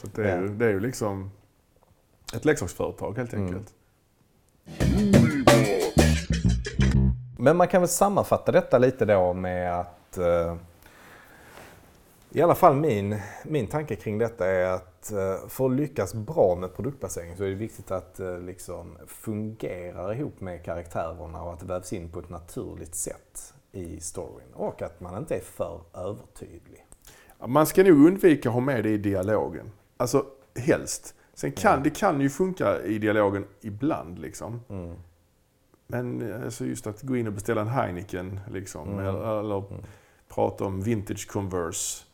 Så 0.00 0.06
det, 0.14 0.30
är 0.30 0.42
ju, 0.42 0.48
det 0.48 0.66
är 0.66 0.70
ju 0.70 0.80
liksom 0.80 1.30
ett 2.34 2.44
leksaksföretag 2.44 3.16
helt 3.16 3.32
Mm. 3.32 3.46
enkelt. 3.46 3.74
Men 7.38 7.56
man 7.56 7.68
kan 7.68 7.80
väl 7.82 7.88
sammanfatta 7.88 8.52
detta 8.52 8.78
lite 8.78 9.04
då 9.04 9.32
med 9.32 9.80
att 9.80 10.18
eh, 10.18 10.56
i 12.34 12.42
alla 12.42 12.54
fall 12.54 12.76
min, 12.76 13.16
min 13.44 13.66
tanke 13.66 13.96
kring 13.96 14.18
detta 14.18 14.46
är 14.46 14.66
att 14.66 15.12
eh, 15.12 15.48
för 15.48 15.66
att 15.66 15.72
lyckas 15.72 16.14
bra 16.14 16.56
med 16.60 16.74
produktplacering 16.74 17.36
så 17.36 17.44
är 17.44 17.48
det 17.48 17.54
viktigt 17.54 17.90
att 17.90 18.14
det 18.14 18.38
liksom 18.38 18.98
fungerar 19.06 20.14
ihop 20.14 20.40
med 20.40 20.64
karaktärerna 20.64 21.42
och 21.42 21.52
att 21.52 21.60
det 21.60 21.66
vävs 21.66 21.92
in 21.92 22.10
på 22.10 22.18
ett 22.18 22.28
naturligt 22.30 22.94
sätt 22.94 23.54
i 23.72 24.00
storyn. 24.00 24.52
Och 24.54 24.82
att 24.82 25.00
man 25.00 25.18
inte 25.18 25.36
är 25.36 25.40
för 25.40 25.80
övertydlig. 25.94 26.86
Man 27.46 27.66
ska 27.66 27.84
nog 27.84 28.06
undvika 28.06 28.48
att 28.48 28.52
ha 28.52 28.60
med 28.60 28.84
det 28.84 28.90
i 28.90 28.98
dialogen. 28.98 29.70
Alltså 29.96 30.26
helst. 30.56 31.14
Sen 31.34 31.52
kan, 31.52 31.72
Mm. 31.72 31.82
det 31.82 31.90
kan 31.90 32.20
ju 32.20 32.30
funka 32.30 32.82
i 32.82 32.98
dialogen 32.98 33.44
ibland 33.60 34.18
liksom. 34.18 34.60
Mm. 34.68 34.94
Men 35.86 36.34
alltså 36.44 36.64
just 36.64 36.86
att 36.86 37.02
gå 37.02 37.16
in 37.16 37.26
och 37.26 37.32
beställa 37.32 37.60
en 37.60 37.68
Heineken 37.68 38.40
liksom. 38.50 38.88
Mm. 38.88 39.06
Eller, 39.06 39.40
eller 39.40 39.58
Mm. 39.58 39.82
prata 40.28 40.64
om 40.64 40.82
vintage 40.82 41.28
Converse. 41.30 42.04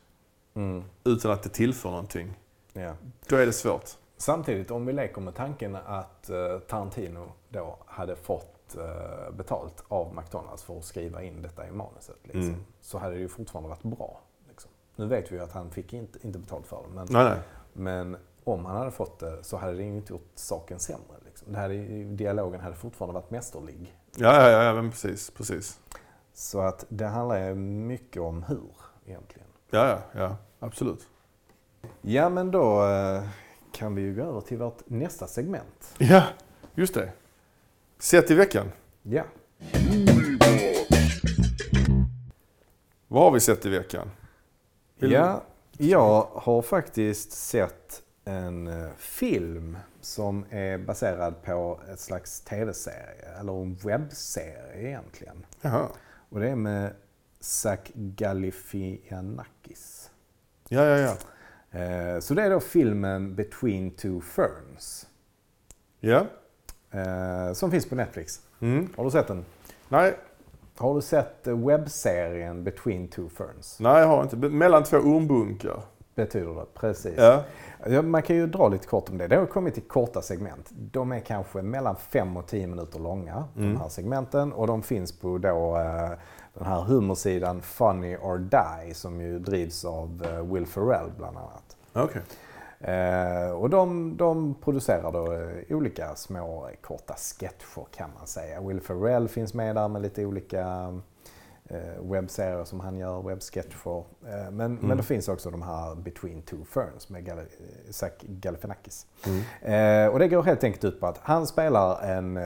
Mm. 0.58 0.84
Utan 1.04 1.30
att 1.30 1.42
det 1.42 1.48
tillför 1.48 1.90
någonting. 1.90 2.38
Ja. 2.72 2.94
Då 3.28 3.36
är 3.36 3.46
det 3.46 3.52
svårt. 3.52 3.90
Samtidigt 4.16 4.70
om 4.70 4.86
vi 4.86 4.92
leker 4.92 5.20
med 5.20 5.34
tanken 5.34 5.76
att 5.86 6.30
eh, 6.30 6.58
Tarantino 6.58 7.32
då 7.48 7.78
hade 7.86 8.16
fått 8.16 8.76
eh, 8.76 9.34
betalt 9.36 9.84
av 9.88 10.14
McDonalds 10.14 10.62
för 10.62 10.78
att 10.78 10.84
skriva 10.84 11.22
in 11.22 11.42
detta 11.42 11.68
i 11.68 11.70
manuset. 11.70 12.16
Liksom, 12.22 12.42
Mm. 12.42 12.64
Så 12.80 12.98
hade 12.98 13.14
det 13.14 13.20
ju 13.20 13.28
fortfarande 13.28 13.68
varit 13.68 13.82
bra. 13.82 14.20
Liksom. 14.48 14.70
Nu 14.96 15.06
vet 15.06 15.32
vi 15.32 15.36
ju 15.36 15.42
att 15.42 15.52
han 15.52 15.70
fick 15.70 15.92
inte, 15.92 16.18
inte 16.22 16.38
betalt 16.38 16.66
för 16.66 16.82
det. 16.88 16.94
Men, 16.94 17.06
Nej, 17.10 17.24
nej. 17.24 17.38
men 17.72 18.16
om 18.44 18.64
han 18.64 18.76
hade 18.76 18.90
fått 18.90 19.18
det 19.18 19.44
så 19.44 19.56
hade 19.56 19.74
det 19.76 19.82
inte 19.82 20.12
gjort 20.12 20.30
saken 20.34 20.78
sämre. 20.78 21.16
Liksom. 21.24 21.52
Det 21.52 21.74
ju- 21.74 22.04
dialogen 22.16 22.60
hade 22.60 22.76
fortfarande 22.76 23.14
varit 23.14 23.30
mästerlig. 23.30 23.96
Ja, 24.16 24.50
ja, 24.50 24.62
ja, 24.64 24.74
men 24.74 24.90
precis, 24.90 25.30
precis. 25.30 25.80
Så 26.34 26.60
att 26.60 26.84
det 26.88 27.06
handlar 27.06 27.54
mycket 27.54 28.22
om 28.22 28.42
hur 28.42 28.70
egentligen. 29.06 29.48
Ja, 29.70 29.88
ja, 29.88 29.98
ja, 30.20 30.36
absolut. 30.60 31.08
Ja 32.02 32.28
men 32.28 32.50
då 32.50 32.86
eh, 32.86 33.22
kan 33.72 33.94
vi 33.94 34.02
ju 34.02 34.14
gå 34.14 34.22
över 34.22 34.40
till 34.40 34.58
vårt 34.58 34.90
nästa 34.90 35.26
segment. 35.26 35.94
Ja, 35.98 36.22
just 36.74 36.94
det. 36.94 37.12
Sett 37.98 38.30
i 38.30 38.34
veckan. 38.34 38.72
Ja. 39.02 39.24
Vad 43.08 43.22
har 43.22 43.30
vi 43.30 43.40
sett 43.40 43.66
i 43.66 43.68
veckan? 43.68 44.10
Vill- 44.98 45.12
Ja, 45.12 45.42
jag 45.78 46.22
har 46.32 46.62
faktiskt 46.62 47.32
sett 47.32 48.02
en 48.24 48.66
eh, 48.68 48.88
film 48.96 49.76
som 50.00 50.44
är 50.50 50.78
baserad 50.78 51.42
på 51.42 51.80
ett 51.92 52.00
slags 52.00 52.40
tv-serie, 52.40 53.38
eller 53.40 53.62
en 53.62 53.74
webbserie 53.74 54.88
egentligen. 54.88 55.46
Jaha. 55.60 55.88
Och 56.30 56.40
det 56.40 56.48
är 56.50 56.56
med 56.56 56.94
Zach 57.40 57.78
Galifianakis. 57.94 59.97
Ja, 60.68 60.84
ja, 60.84 60.98
ja. 60.98 61.16
Eh, 61.80 62.20
Så 62.20 62.34
det 62.34 62.42
är 62.42 62.50
då 62.50 62.60
filmen 62.60 63.34
Between 63.34 63.90
Two 63.90 64.20
Ferns. 64.20 65.06
Ja. 66.00 66.26
eh, 66.90 67.52
Som 67.52 67.70
finns 67.70 67.88
på 67.88 67.94
Netflix. 67.94 68.40
Mm. 68.60 68.88
Har 68.96 69.04
du 69.04 69.10
sett 69.10 69.26
den? 69.28 69.44
Nej, 69.88 70.16
Har 70.76 70.94
du 70.94 71.00
sett 71.02 71.46
eh, 71.46 71.66
webbserien 71.66 72.64
Between 72.64 73.08
Two 73.08 73.28
Ferns? 73.28 73.76
nej, 73.80 74.00
jag 74.00 74.06
har 74.08 74.22
inte. 74.22 74.36
Mellan 74.36 74.84
två 74.84 74.96
ormbunkar. 74.96 75.82
Betyder 76.22 76.54
det, 76.54 76.66
precis. 76.74 77.14
Ja. 77.16 77.42
Ja, 77.86 78.02
man 78.02 78.22
kan 78.22 78.36
ju 78.36 78.46
dra 78.46 78.68
lite 78.68 78.86
kort 78.86 79.08
om 79.08 79.18
det. 79.18 79.26
Det 79.26 79.36
har 79.36 79.46
kommit 79.46 79.78
i 79.78 79.80
korta 79.80 80.22
segment. 80.22 80.68
De 80.70 81.12
är 81.12 81.20
kanske 81.20 81.62
mellan 81.62 81.96
5 81.96 82.36
och 82.36 82.46
10 82.46 82.66
minuter 82.66 82.98
långa, 82.98 83.44
Mm. 83.56 83.72
de 83.74 83.80
här 83.80 83.88
segmenten. 83.88 84.52
Och 84.52 84.66
de 84.66 84.82
finns 84.82 85.12
på 85.20 85.38
då, 85.38 85.76
eh, 85.76 86.10
den 86.54 86.66
här 86.66 86.80
humorsidan 86.82 87.62
Funny 87.62 88.16
or 88.16 88.38
Die 88.38 88.94
som 88.94 89.20
ju 89.20 89.38
drivs 89.38 89.84
av 89.84 90.26
eh, 90.32 90.52
Will 90.52 90.66
Ferrell 90.66 91.10
bland 91.16 91.36
annat. 91.36 91.76
Okej. 91.92 92.22
Eh, 92.80 93.50
och 93.50 93.70
de, 93.70 94.16
de 94.16 94.54
producerar 94.54 95.12
då 95.12 95.32
eh, 95.32 95.76
olika 95.76 96.14
små 96.14 96.68
eh, 96.68 96.74
korta 96.80 97.14
sketcher 97.14 97.86
kan 97.96 98.10
man 98.18 98.26
säga. 98.26 98.60
Will 98.60 98.80
Ferrell 98.80 99.28
finns 99.28 99.54
med 99.54 99.76
där 99.76 99.88
med 99.88 100.02
lite 100.02 100.24
olika 100.26 100.94
webbserier 102.00 102.64
som 102.64 102.80
han 102.80 102.96
gör, 102.98 103.22
webbsketcher. 103.22 104.04
Eh, 104.26 104.50
men, 104.50 104.74
men 104.74 104.96
det 104.96 105.02
finns 105.02 105.28
också 105.28 105.50
de 105.50 105.62
här 105.62 105.94
Between 105.94 106.42
Two 106.42 106.64
Ferns 106.64 107.08
med 107.08 107.24
Gal- 107.24 107.38
eh, 107.38 107.90
Zach 107.90 108.12
Galifianakis. 108.20 109.06
Mm. 109.26 110.06
Eh, 110.06 110.12
och 110.12 110.18
det 110.18 110.28
går 110.28 110.42
helt 110.42 110.64
enkelt 110.64 110.84
ut 110.84 111.00
på 111.00 111.06
att 111.06 111.18
han 111.22 111.46
spelar 111.46 112.02
en 112.02 112.36
eh, 112.36 112.44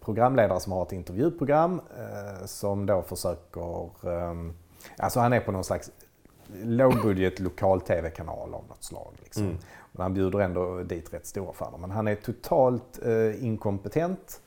programledare 0.00 0.60
som 0.60 0.72
har 0.72 0.82
ett 0.82 0.92
intervjuprogram 0.92 1.80
eh, 1.98 2.46
som 2.46 2.86
då 2.86 3.02
försöker, 3.02 3.84
eh, 4.08 4.34
alltså 4.98 5.20
han 5.20 5.32
är 5.32 5.40
på 5.40 5.52
någon 5.52 5.64
slags 5.64 5.90
lågbudget 6.62 7.40
lokal-tv-kanal 7.40 8.54
av 8.54 8.64
något 8.68 8.84
slag. 8.84 9.12
Liksom. 9.22 9.44
Mm. 9.44 9.56
Men 9.92 10.02
han 10.02 10.14
bjuder 10.14 10.38
ändå 10.38 10.82
dit 10.82 11.14
rätt 11.14 11.26
stora 11.26 11.52
stjärnor. 11.52 11.78
Men 11.78 11.90
han 11.90 12.08
är 12.08 12.14
totalt 12.14 13.00
eh, 13.04 13.44
inkompetent 13.44 14.40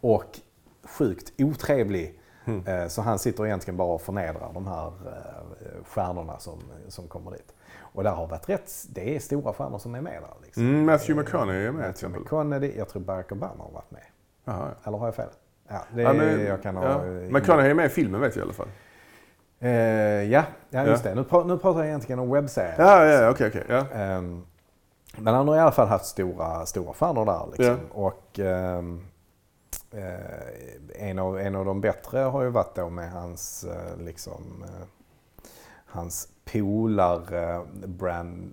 och 0.00 0.40
sjukt 0.84 1.32
otrevlig. 1.38 2.19
Mm. 2.66 2.82
Eh, 2.82 2.88
så 2.88 3.02
han 3.02 3.18
sitter 3.18 3.46
egentligen 3.46 3.76
bara 3.76 3.88
och 3.88 4.02
förnedrar 4.02 4.50
de 4.54 4.66
här 4.66 4.86
eh, 4.86 5.84
stjärnorna 5.84 6.38
som, 6.38 6.58
som 6.88 7.08
kommer 7.08 7.30
dit. 7.30 7.54
Och 7.92 8.02
där 8.04 8.10
har 8.10 8.26
varit 8.26 8.48
rätt, 8.48 8.72
det 8.88 9.16
är 9.16 9.20
stora 9.20 9.52
stjärnor 9.52 9.78
som 9.78 9.94
är 9.94 10.00
med 10.00 10.22
där. 10.22 10.34
Liksom. 10.44 10.62
Mm, 10.62 10.86
Matthew 10.86 11.22
McConaughey 11.22 11.66
är 11.66 11.72
med 11.72 11.72
till 11.72 11.78
Matthew 11.78 11.90
exempel. 11.90 12.20
McConaughey, 12.20 12.78
jag 12.78 12.88
tror 12.88 13.02
Barack 13.02 13.32
Obama 13.32 13.64
har 13.64 13.70
varit 13.72 13.90
med. 13.90 14.02
Jaha, 14.44 14.68
ja. 14.68 14.88
Eller 14.88 14.98
har 14.98 15.06
jag 15.06 15.14
fel? 15.14 15.28
Ja, 15.68 15.80
det 15.94 16.02
Ja, 16.02 16.12
men, 16.12 16.44
jag 16.46 16.62
kan 16.62 16.76
ha... 16.76 17.04
McConaughey 17.30 17.70
är 17.70 17.74
med 17.74 17.86
i 17.86 17.88
filmen 17.88 18.20
vet 18.20 18.36
jag 18.36 18.42
i 18.42 18.44
alla 18.44 18.52
fall. 18.52 18.68
Eh, 19.60 19.70
ja, 20.32 20.44
ja, 20.70 20.86
just 20.86 21.04
det. 21.04 21.14
Nu, 21.14 21.22
pra- 21.22 21.46
nu 21.46 21.58
pratar 21.58 21.80
jag 21.80 21.88
egentligen 21.88 22.18
om 22.18 22.30
webbserien. 22.30 22.74
Ja, 22.78 23.04
ja, 23.06 23.30
okej, 23.30 23.48
okej. 23.48 23.64
Ja. 23.68 23.84
Ehm, 23.94 24.42
men 25.16 25.34
han 25.34 25.48
har 25.48 25.56
i 25.56 25.58
alla 25.58 25.70
fall 25.72 25.88
haft 25.88 26.04
stora, 26.04 26.66
stora 26.66 26.94
stjärnor 26.94 27.26
där. 27.26 27.46
Liksom. 27.56 27.78
Och 27.90 28.38
eh, 28.38 28.82
en, 30.94 31.18
av, 31.18 31.38
en 31.38 31.54
av 31.54 31.64
de 31.64 31.80
bättre 31.80 32.18
har 32.18 32.42
ju 32.42 32.48
varit 32.48 32.74
då 32.74 32.90
med 32.90 33.12
hans, 33.12 33.64
eh, 33.64 33.96
liksom, 33.98 34.64
eh, 34.64 34.86
hans 35.86 36.28
polare 36.44 37.62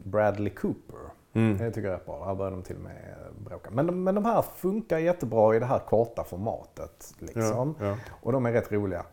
Bradley 0.04 0.54
Cooper. 0.54 1.18
Mm. 1.34 1.58
Det 1.58 1.72
tycker 1.72 1.88
jag 1.88 1.94
är 1.94 1.98
rätt 1.98 2.06
bra. 2.06 2.26
Här 2.26 2.36
börjar 2.36 2.52
de 2.52 2.64
till 2.64 2.76
och 2.76 2.82
med 2.82 2.92
eh, 2.92 3.44
bråka. 3.46 3.70
Men 3.72 3.88
de, 3.88 4.04
men 4.04 4.16
de 4.16 4.26
här 4.26 4.42
funkar 4.42 4.98
jättebra 4.98 5.56
i 5.56 5.60
det 5.60 5.66
här 5.66 5.80
korta 5.80 6.24
formatet. 6.24 7.14
Liksom. 7.20 7.76
Ja, 7.80 7.86
ja. 7.86 7.98
Och 8.10 8.32
de 8.32 8.46
är 8.46 8.52
rätt 8.52 8.72
roliga. 8.72 9.06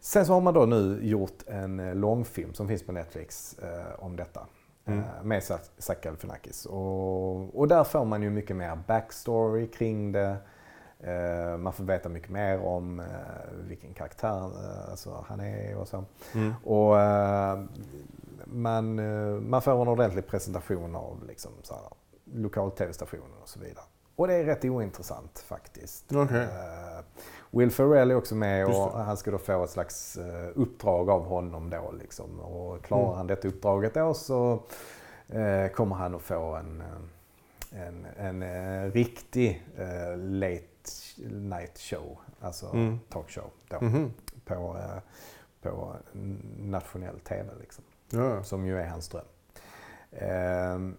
Sen 0.00 0.26
så 0.26 0.32
har 0.32 0.40
man 0.40 0.54
då 0.54 0.66
nu 0.66 0.98
gjort 1.02 1.42
en 1.46 1.80
eh, 1.80 1.94
långfilm 1.94 2.54
som 2.54 2.68
finns 2.68 2.82
på 2.86 2.92
Netflix 2.92 3.58
eh, 3.58 4.04
om 4.04 4.16
detta. 4.16 4.46
Mm. 4.84 4.98
Eh, 4.98 5.04
med 5.22 5.42
Zach 5.42 5.60
Zach 5.78 6.00
Galifianakis. 6.00 6.66
Och, 6.66 7.58
och 7.58 7.68
där 7.68 7.84
får 7.84 8.04
man 8.04 8.22
ju 8.22 8.30
mycket 8.30 8.56
mer 8.56 8.78
backstory 8.86 9.66
kring 9.66 10.12
det. 10.12 10.36
Eh, 11.02 11.56
man 11.56 11.72
får 11.72 11.84
veta 11.84 12.08
mycket 12.08 12.30
mer 12.30 12.60
om 12.64 13.00
eh, 13.00 13.06
vilken 13.68 13.94
karaktär 13.94 14.44
eh, 14.44 14.90
alltså 14.90 15.24
han 15.28 15.40
är 15.40 15.76
och 15.76 15.88
så. 15.88 16.04
Mm. 16.34 16.54
Och 16.64 16.96
man, 18.44 18.94
man 19.48 19.62
får 19.62 19.82
en 19.82 19.88
ordentlig 19.88 20.26
presentation 20.26 20.96
av 20.96 21.24
liksom, 21.28 21.52
så 21.62 21.74
här, 21.74 21.82
lokal-tv-stationen 22.34 23.38
och 23.42 23.48
så 23.48 23.60
vidare. 23.60 23.84
Och 24.16 24.28
det 24.28 24.34
är 24.34 24.44
rätt 24.44 24.64
ointressant 24.64 25.38
faktiskt. 25.38 26.12
Eh, 26.12 27.04
Will 27.50 27.70
Ferrell 27.70 28.10
är 28.10 28.14
också 28.14 28.34
med 28.34 28.66
och 28.66 28.92
han 28.92 29.16
ska 29.16 29.30
då 29.30 29.38
få 29.38 29.64
ett 29.64 29.70
slags 29.70 30.18
uppdrag 30.54 31.10
av 31.10 31.24
honom 31.24 31.70
då. 31.70 31.92
Liksom. 31.98 32.40
Och 32.40 32.84
klarar 32.84 33.04
Mm. 33.04 33.16
han 33.16 33.26
detta 33.26 33.48
uppdraget 33.48 33.94
då 33.94 34.14
så 34.14 34.62
kommer 35.74 35.94
han 35.94 36.14
att 36.14 36.22
få 36.22 36.54
en, 36.54 36.82
en, 37.70 38.42
en 38.42 38.92
riktig 38.92 39.66
late 40.16 40.69
night 41.30 41.78
show, 41.78 42.18
alltså 42.40 42.66
Mm. 42.66 42.98
talkshow 43.08 43.50
då, 43.68 43.78
Mhm. 43.80 44.12
på, 44.44 44.54
eh, 44.78 45.02
på 45.62 45.92
nationell 46.58 47.20
tv. 47.20 47.50
Liksom 47.60 47.84
Ja. 48.10 48.42
som 48.44 48.66
ju 48.66 48.78
är 48.78 48.86
hans 48.86 49.08
dröm. 49.08 49.24
Ehm, 50.12 50.96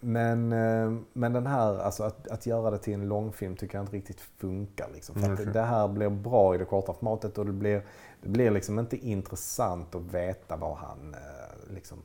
Men, 0.00 0.52
eh, 0.52 0.98
men 1.12 1.32
den 1.32 1.46
här, 1.46 1.78
alltså 1.78 2.02
att, 2.04 2.28
att 2.28 2.46
göra 2.46 2.70
det 2.70 2.78
till 2.78 2.94
en 2.94 3.08
långfilm 3.08 3.56
tycker 3.56 3.78
jag 3.78 3.82
inte 3.82 3.96
riktigt 3.96 4.20
funkar. 4.20 4.88
Liksom. 4.94 5.14
För 5.14 5.26
Mm, 5.28 5.52
det 5.52 5.62
här 5.62 5.88
blir 5.88 6.08
bra 6.10 6.54
i 6.54 6.58
det 6.58 6.64
korta 6.64 6.92
formatet 6.92 7.38
och 7.38 7.46
det 7.46 7.52
blir, 7.52 7.82
det 8.22 8.28
blir 8.28 8.50
liksom 8.50 8.78
inte 8.78 8.96
intressant 8.96 9.94
att 9.94 10.02
veta 10.02 10.56
vad 10.56 10.76
han, 10.76 11.14
eh, 11.14 11.72
liksom, 11.74 11.98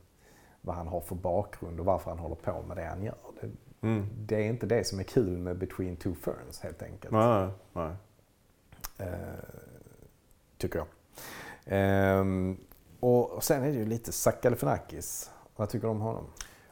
vad 0.61 0.76
han 0.76 0.88
har 0.88 1.01
för 1.01 1.15
bakgrund 1.15 1.80
och 1.80 1.86
varför 1.86 2.09
han 2.11 2.19
håller 2.19 2.36
på 2.36 2.61
med 2.67 2.78
det 2.78 2.84
han 2.86 3.03
gör. 3.03 3.15
Det, 3.84 3.88
Mm. 3.90 4.08
det 4.26 4.36
är 4.36 4.44
inte 4.44 4.66
det 4.66 4.84
som 4.88 5.00
är 5.00 5.04
kul 5.04 5.38
med 5.38 5.58
Between 5.58 5.96
Two 5.96 6.14
Ferns 6.22 6.60
helt 6.60 6.82
enkelt. 6.84 7.12
Nej, 7.14 7.48
nej. 7.74 7.92
Eh, 8.98 9.08
tycker 10.58 10.80
jag. 10.80 10.88
Ehm, 11.66 12.58
och 13.00 13.44
sen 13.44 13.64
är 13.64 13.68
det 13.68 13.74
ju 13.74 13.86
lite 13.86 14.12
Zach 14.12 14.36
Galifianakis. 14.42 15.32
Vad 15.56 15.70
tycker 15.70 15.88
du 15.88 15.92
om 15.92 16.02
honom? 16.02 16.26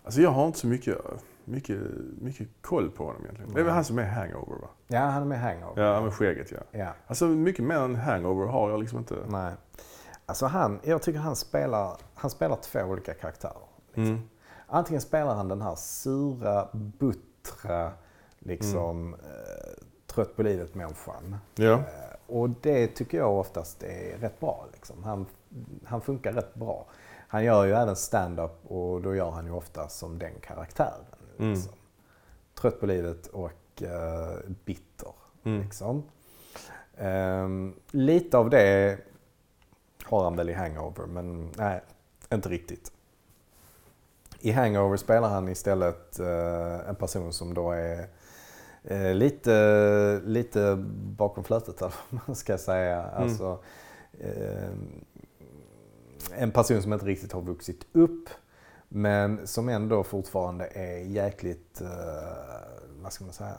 Alltså 0.03 0.21
jag 0.21 0.29
har 0.29 0.47
inte 0.47 0.59
så 0.59 0.67
mycket 0.67 0.97
mycket, 1.45 1.77
mycket 2.21 2.47
koll 2.61 2.89
på 2.91 3.05
honom 3.05 3.21
egentligen. 3.23 3.53
Det 3.53 3.59
är 3.59 3.63
väl 3.63 3.73
han 3.73 3.85
som 3.85 3.99
är 3.99 4.03
hangover 4.03 4.61
va? 4.61 4.67
Ja, 4.87 4.99
han 4.99 5.21
är 5.21 5.25
med 5.27 5.39
hangover. 5.41 5.83
Ja, 5.83 6.01
med 6.01 6.13
skägget 6.13 6.51
ja. 6.51 6.57
Ja, 6.79 6.93
Alltså 7.07 7.25
mycket 7.25 7.65
mer 7.65 7.75
än 7.75 7.95
hangover 7.95 8.45
har 8.45 8.69
jag 8.69 8.79
liksom 8.79 8.97
inte. 8.99 9.15
nej. 9.29 9.53
Alltså 10.25 10.45
han, 10.45 10.79
jag 10.83 11.01
tycker 11.01 11.19
han 11.19 11.35
spelar, 11.35 11.97
han 12.15 12.29
spelar 12.31 12.55
två 12.55 12.79
olika 12.79 13.13
karaktärer. 13.13 13.53
Liksom. 13.87 14.03
Mm. 14.05 14.21
Antingen 14.73 15.01
spelar 15.01 15.35
han 15.35 15.47
den 15.47 15.61
här 15.61 15.75
sura, 15.75 16.67
buttra, 16.73 17.91
liksom 18.39 19.07
Mm. 19.13 19.19
eh, 19.19 19.83
trött 20.07 20.35
på 20.35 20.43
livet-människan. 20.43 21.37
Ja. 21.55 21.73
Eh, 21.73 21.83
och 22.27 22.49
det 22.49 22.87
tycker 22.87 23.17
jag 23.17 23.39
oftast 23.39 23.83
är 23.83 24.17
rätt 24.17 24.39
bra. 24.39 24.65
Liksom. 24.73 25.03
Han, 25.03 25.25
han 25.85 26.01
funkar 26.01 26.33
rätt 26.33 26.53
bra. 26.55 26.85
Han 27.27 27.43
gör 27.43 27.65
ju 27.65 27.71
även 27.73 27.95
stand-up 27.95 28.65
och 28.71 29.01
då 29.01 29.15
gör 29.15 29.29
han 29.29 29.45
ju 29.45 29.51
ofta 29.51 29.89
som 29.89 30.19
den 30.19 30.33
karaktären. 30.41 31.05
Mm. 31.39 31.53
Liksom. 31.53 31.73
Trött 32.55 32.79
på 32.79 32.85
livet 32.85 33.27
och 33.27 33.81
eh, 33.83 34.39
bitter. 34.65 35.11
Mm. 35.43 35.61
Liksom. 35.61 36.03
Ehm, 36.97 37.75
lite 37.91 38.37
av 38.37 38.49
det 38.49 38.97
har 40.03 40.23
han 40.23 40.35
väl 40.35 40.49
i 40.49 40.53
Hangover, 40.53 41.05
men 41.05 41.51
nej, 41.57 41.81
inte 42.33 42.49
riktigt. 42.49 42.91
I 44.41 44.51
Hangover 44.51 44.97
spelar 44.97 45.29
han 45.29 45.49
istället 45.49 46.19
eh, 46.19 46.89
en 46.89 46.95
person 46.95 47.33
som 47.33 47.53
då 47.53 47.71
är 47.71 48.07
eh, 48.83 49.13
lite, 49.15 50.21
lite 50.25 50.75
bakom 51.17 51.43
flötet, 51.43 51.77
eller 51.81 51.93
vad 52.09 52.21
man 52.27 52.35
ska 52.35 52.57
säga. 52.57 53.03
Alltså, 53.03 53.59
eh, 54.19 54.69
en 56.35 56.51
person 56.51 56.81
som 56.81 56.93
inte 56.93 57.05
riktigt 57.05 57.31
har 57.31 57.41
vuxit 57.41 57.85
upp, 57.91 58.29
men 58.89 59.47
som 59.47 59.69
ändå 59.69 60.03
fortfarande 60.03 60.65
är 60.65 60.97
jäkligt, 60.97 61.81
vad 63.01 63.13
ska 63.13 63.23
man 63.23 63.33
säga, 63.33 63.57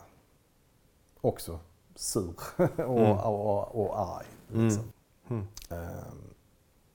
också 1.20 1.58
sur 1.94 2.34
och, 2.58 2.98
Mm. 2.98 3.10
och, 3.18 3.46
och, 3.74 3.84
och 3.86 4.00
arg. 4.00 4.26
Mm. 4.52 4.64
Liksom. 4.64 4.92
Mm. 5.30 5.46
Um, 5.70 6.34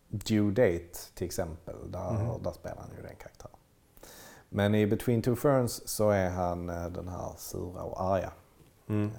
Due 0.09 0.51
Date 0.51 0.99
till 1.15 1.25
exempel, 1.25 1.75
där, 1.91 2.11
Mhm. 2.11 2.43
där 2.43 2.51
spelar 2.51 2.77
han 2.81 2.89
ju 2.97 3.01
den 3.03 3.15
karaktären. 3.15 3.56
Men 4.49 4.75
i 4.75 4.87
Between 4.87 5.21
Two 5.21 5.35
Ferns 5.35 5.87
så 5.87 6.09
är 6.09 6.29
han 6.29 6.69
eh, 6.69 6.85
den 6.89 7.07
här 7.07 7.31
sura 7.37 7.81
och 7.81 8.01
arga 8.01 8.31
Mm. 8.89 9.11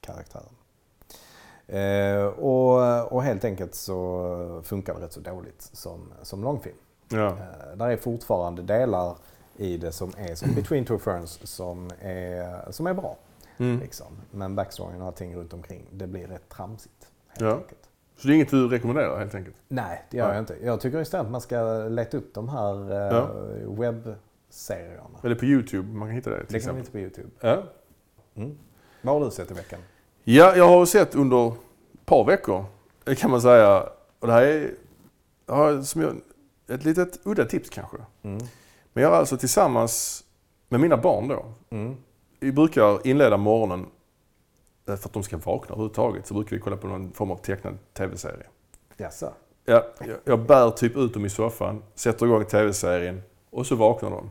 karaktären. 0.00 0.44
Eh, 1.66 2.24
och, 2.26 3.12
och 3.12 3.22
helt 3.22 3.44
enkelt 3.44 3.74
så 3.74 4.60
funkar 4.64 4.94
det 4.94 5.00
rätt 5.00 5.12
så 5.12 5.20
dåligt 5.20 5.62
som, 5.72 6.12
som 6.22 6.42
långfilm. 6.42 6.76
Ja. 7.08 7.26
Eh, 7.26 7.76
där 7.76 7.88
är 7.88 7.96
fortfarande 7.96 8.62
delar 8.62 9.16
i 9.56 9.76
det 9.76 9.92
som 9.92 10.12
är 10.18 10.34
som 10.34 10.50
Between 10.54 10.84
Two 10.84 10.98
Ferns 10.98 11.46
som 11.46 11.90
är, 12.00 12.72
som 12.72 12.86
är 12.86 12.94
bra. 12.94 13.16
Mm. 13.58 13.80
Liksom. 13.80 14.06
Men 14.30 14.54
backstoryn 14.54 15.00
och 15.00 15.06
allting 15.06 15.36
runt 15.36 15.52
omkring, 15.52 15.86
det 15.90 16.06
blir 16.06 16.26
rätt 16.26 16.48
tramsigt. 16.48 17.08
Helt 17.28 17.40
Ja. 17.40 17.54
enkelt. 17.56 17.78
Så 18.16 18.28
det 18.28 18.32
är 18.32 18.34
inget 18.34 18.50
du 18.50 18.68
rekommenderar 18.68 19.18
helt 19.18 19.34
enkelt? 19.34 19.56
Nej, 19.68 20.04
det 20.10 20.16
gör 20.16 20.26
Nej. 20.26 20.34
jag 20.36 20.42
inte. 20.42 20.56
Jag 20.66 20.80
tycker 20.80 21.00
istället 21.00 21.26
att 21.26 21.32
man 21.32 21.40
ska 21.40 21.62
leta 21.88 22.16
upp 22.16 22.34
de 22.34 22.48
här 22.48 22.90
eh, 22.92 23.16
Ja. 23.16 23.28
Webbserierna. 24.54 25.18
Eller 25.22 25.34
på 25.34 25.44
YouTube, 25.44 25.88
man 25.88 26.08
kan 26.08 26.14
hitta 26.16 26.30
det 26.30 26.36
till 26.36 26.46
Det 26.46 26.50
kan 26.50 26.56
exempel. 26.56 26.74
vi 26.74 26.80
inte 26.80 26.90
på 26.90 26.98
Youtube. 26.98 27.28
Ja. 27.40 27.62
Mm. 28.34 28.58
Vad 29.02 29.14
har 29.14 29.24
du 29.24 29.30
sett 29.30 29.50
i 29.50 29.54
veckan? 29.54 29.80
ja, 30.24 30.56
jag 30.56 30.68
har 30.68 30.86
sett 30.86 31.14
under 31.14 31.48
ett 31.48 32.06
par 32.06 32.24
veckor, 32.24 32.64
kan 33.16 33.30
man 33.30 33.42
säga. 33.42 33.88
Och 34.18 34.26
det 34.26 34.32
här 34.32 34.42
är 34.42 34.74
har 35.46 35.82
som 35.82 36.00
jag, 36.00 36.16
ett 36.68 36.84
litet 36.84 37.20
udda 37.24 37.44
tips 37.44 37.70
kanske. 37.70 37.96
Mm. 38.22 38.38
Men 38.92 39.02
jag 39.02 39.10
har 39.10 39.16
alltså 39.16 39.36
tillsammans 39.36 40.24
med 40.68 40.80
mina 40.80 40.96
barn 40.96 41.28
då. 41.28 41.44
Mm. 41.70 41.96
Vi 42.40 42.52
brukar 42.52 43.06
inleda 43.06 43.36
morgonen, 43.36 43.86
eh, 44.88 44.96
för 44.96 45.08
att 45.08 45.12
de 45.12 45.22
ska 45.22 45.36
vakna 45.36 45.72
överhuvudtaget, 45.72 46.26
så 46.26 46.34
brukar 46.34 46.56
vi 46.56 46.62
kolla 46.62 46.76
på 46.76 46.86
någon 46.86 47.12
form 47.12 47.30
av 47.30 47.36
tecknad 47.36 47.78
tv-serie. 47.92 48.46
Jaså? 48.96 49.32
Ja, 49.64 49.84
jag, 50.00 50.16
jag 50.24 50.40
bär 50.46 50.70
typ 50.70 50.96
ut 50.96 51.14
dem 51.14 51.24
i 51.24 51.30
soffan, 51.30 51.82
sätter 51.94 52.26
igång 52.26 52.44
tv-serien 52.44 53.22
och 53.50 53.66
så 53.66 53.76
vaknar 53.76 54.10
de 54.10 54.30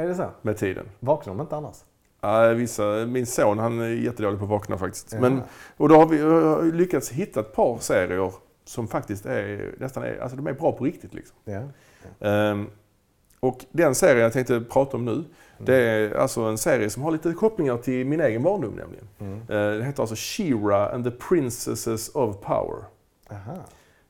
Är 0.00 0.08
det 0.08 0.14
så? 0.14 0.26
med 0.42 0.56
tiden. 0.56 0.86
Vaknar 1.00 1.34
de 1.34 1.40
inte 1.40 1.56
annars? 1.56 1.76
Ja, 2.20 2.48
vissa, 2.48 2.82
min 3.06 3.26
son 3.26 3.58
han 3.58 3.80
är 3.80 3.88
jättedålig 3.88 4.38
på 4.38 4.44
att 4.44 4.50
vakna 4.50 4.78
faktiskt. 4.78 5.12
Ja. 5.12 5.20
Men, 5.20 5.42
och 5.76 5.88
då 5.88 5.96
har 5.96 6.06
vi 6.06 6.18
har 6.22 6.72
lyckats 6.72 7.10
hitta 7.10 7.40
ett 7.40 7.52
par 7.52 7.78
serier 7.78 8.32
som 8.64 8.88
faktiskt 8.88 9.26
är, 9.26 9.74
nästan 9.78 10.02
är, 10.02 10.18
alltså 10.22 10.36
de 10.36 10.46
är 10.46 10.52
bra 10.52 10.72
på 10.72 10.84
riktigt. 10.84 11.14
Liksom. 11.14 11.36
Ja. 11.44 11.62
Ehm, 12.28 12.66
och 13.40 13.64
den 13.70 13.94
serien 13.94 14.22
jag 14.22 14.32
tänkte 14.32 14.60
prata 14.60 14.96
om 14.96 15.04
nu, 15.04 15.24
det 15.58 15.74
är 15.76 16.14
alltså 16.16 16.40
en 16.40 16.58
serie 16.58 16.90
som 16.90 17.02
har 17.02 17.10
lite 17.12 17.32
kopplingar 17.32 17.76
till 17.76 18.06
min 18.06 18.20
egen 18.20 18.42
barndom 18.42 18.74
nämligen. 18.74 19.08
Mm. 19.18 19.34
Eh, 19.40 19.46
Den 19.78 19.82
heter 19.82 20.02
alltså 20.02 20.14
She-Ra 20.14 20.94
and 20.94 21.04
the 21.04 21.10
Princesses 21.10 22.08
of 22.08 22.40
Power. 22.40 22.84
Aha. 23.30 23.56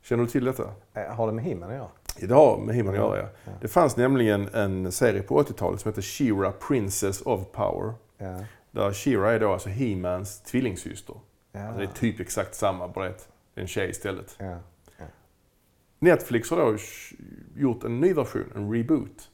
Känner 0.03 0.25
du 0.25 0.31
till 0.31 0.45
detta? 0.45 0.63
Eh, 0.95 1.03
Har 1.15 1.27
det 1.27 1.33
med 1.33 1.45
himlen 1.45 1.71
att 1.71 1.77
göra? 1.77 1.89
Det 2.17 2.35
har 2.35 2.59
med 2.59 2.75
himlen 2.75 2.95
att 2.95 3.01
göra 3.01 3.19
ja. 3.19 3.29
Ja. 3.45 3.53
Det 3.61 3.69
fanns 3.69 3.97
nämligen 3.97 4.49
en 4.55 4.93
serie 4.93 5.23
på 5.23 5.43
80-talet 5.43 5.81
som 5.81 5.89
heter 5.89 6.03
She-Ra 6.03 6.53
Princess 6.69 7.23
of 7.23 7.41
Power. 7.53 7.95
Ja. 8.19 8.45
Där 8.71 8.91
She-Ra 8.91 9.31
är 9.31 9.41
då 9.41 9.53
alltså 9.53 9.69
He-Mans 9.69 10.43
tvillingsyster. 10.43 11.15
Ja. 11.53 11.61
Alltså 11.61 11.79
det 11.79 11.85
är 11.85 11.93
typ 11.95 12.21
exakt 12.21 12.55
samma, 12.55 12.89
bara 12.89 13.07
att 13.09 13.29
det 13.55 13.61
är 13.61 13.63
en 13.63 13.69
tjej 13.69 13.91
istället. 13.91 14.37
ja. 14.39 14.57
Netflix 15.99 16.51
har 16.51 16.57
då 16.57 16.77
gjort 17.57 17.85
en 17.85 18.01
ny 18.01 18.15
version, 18.15 18.53
en 18.55 18.73
reboot, 18.73 19.29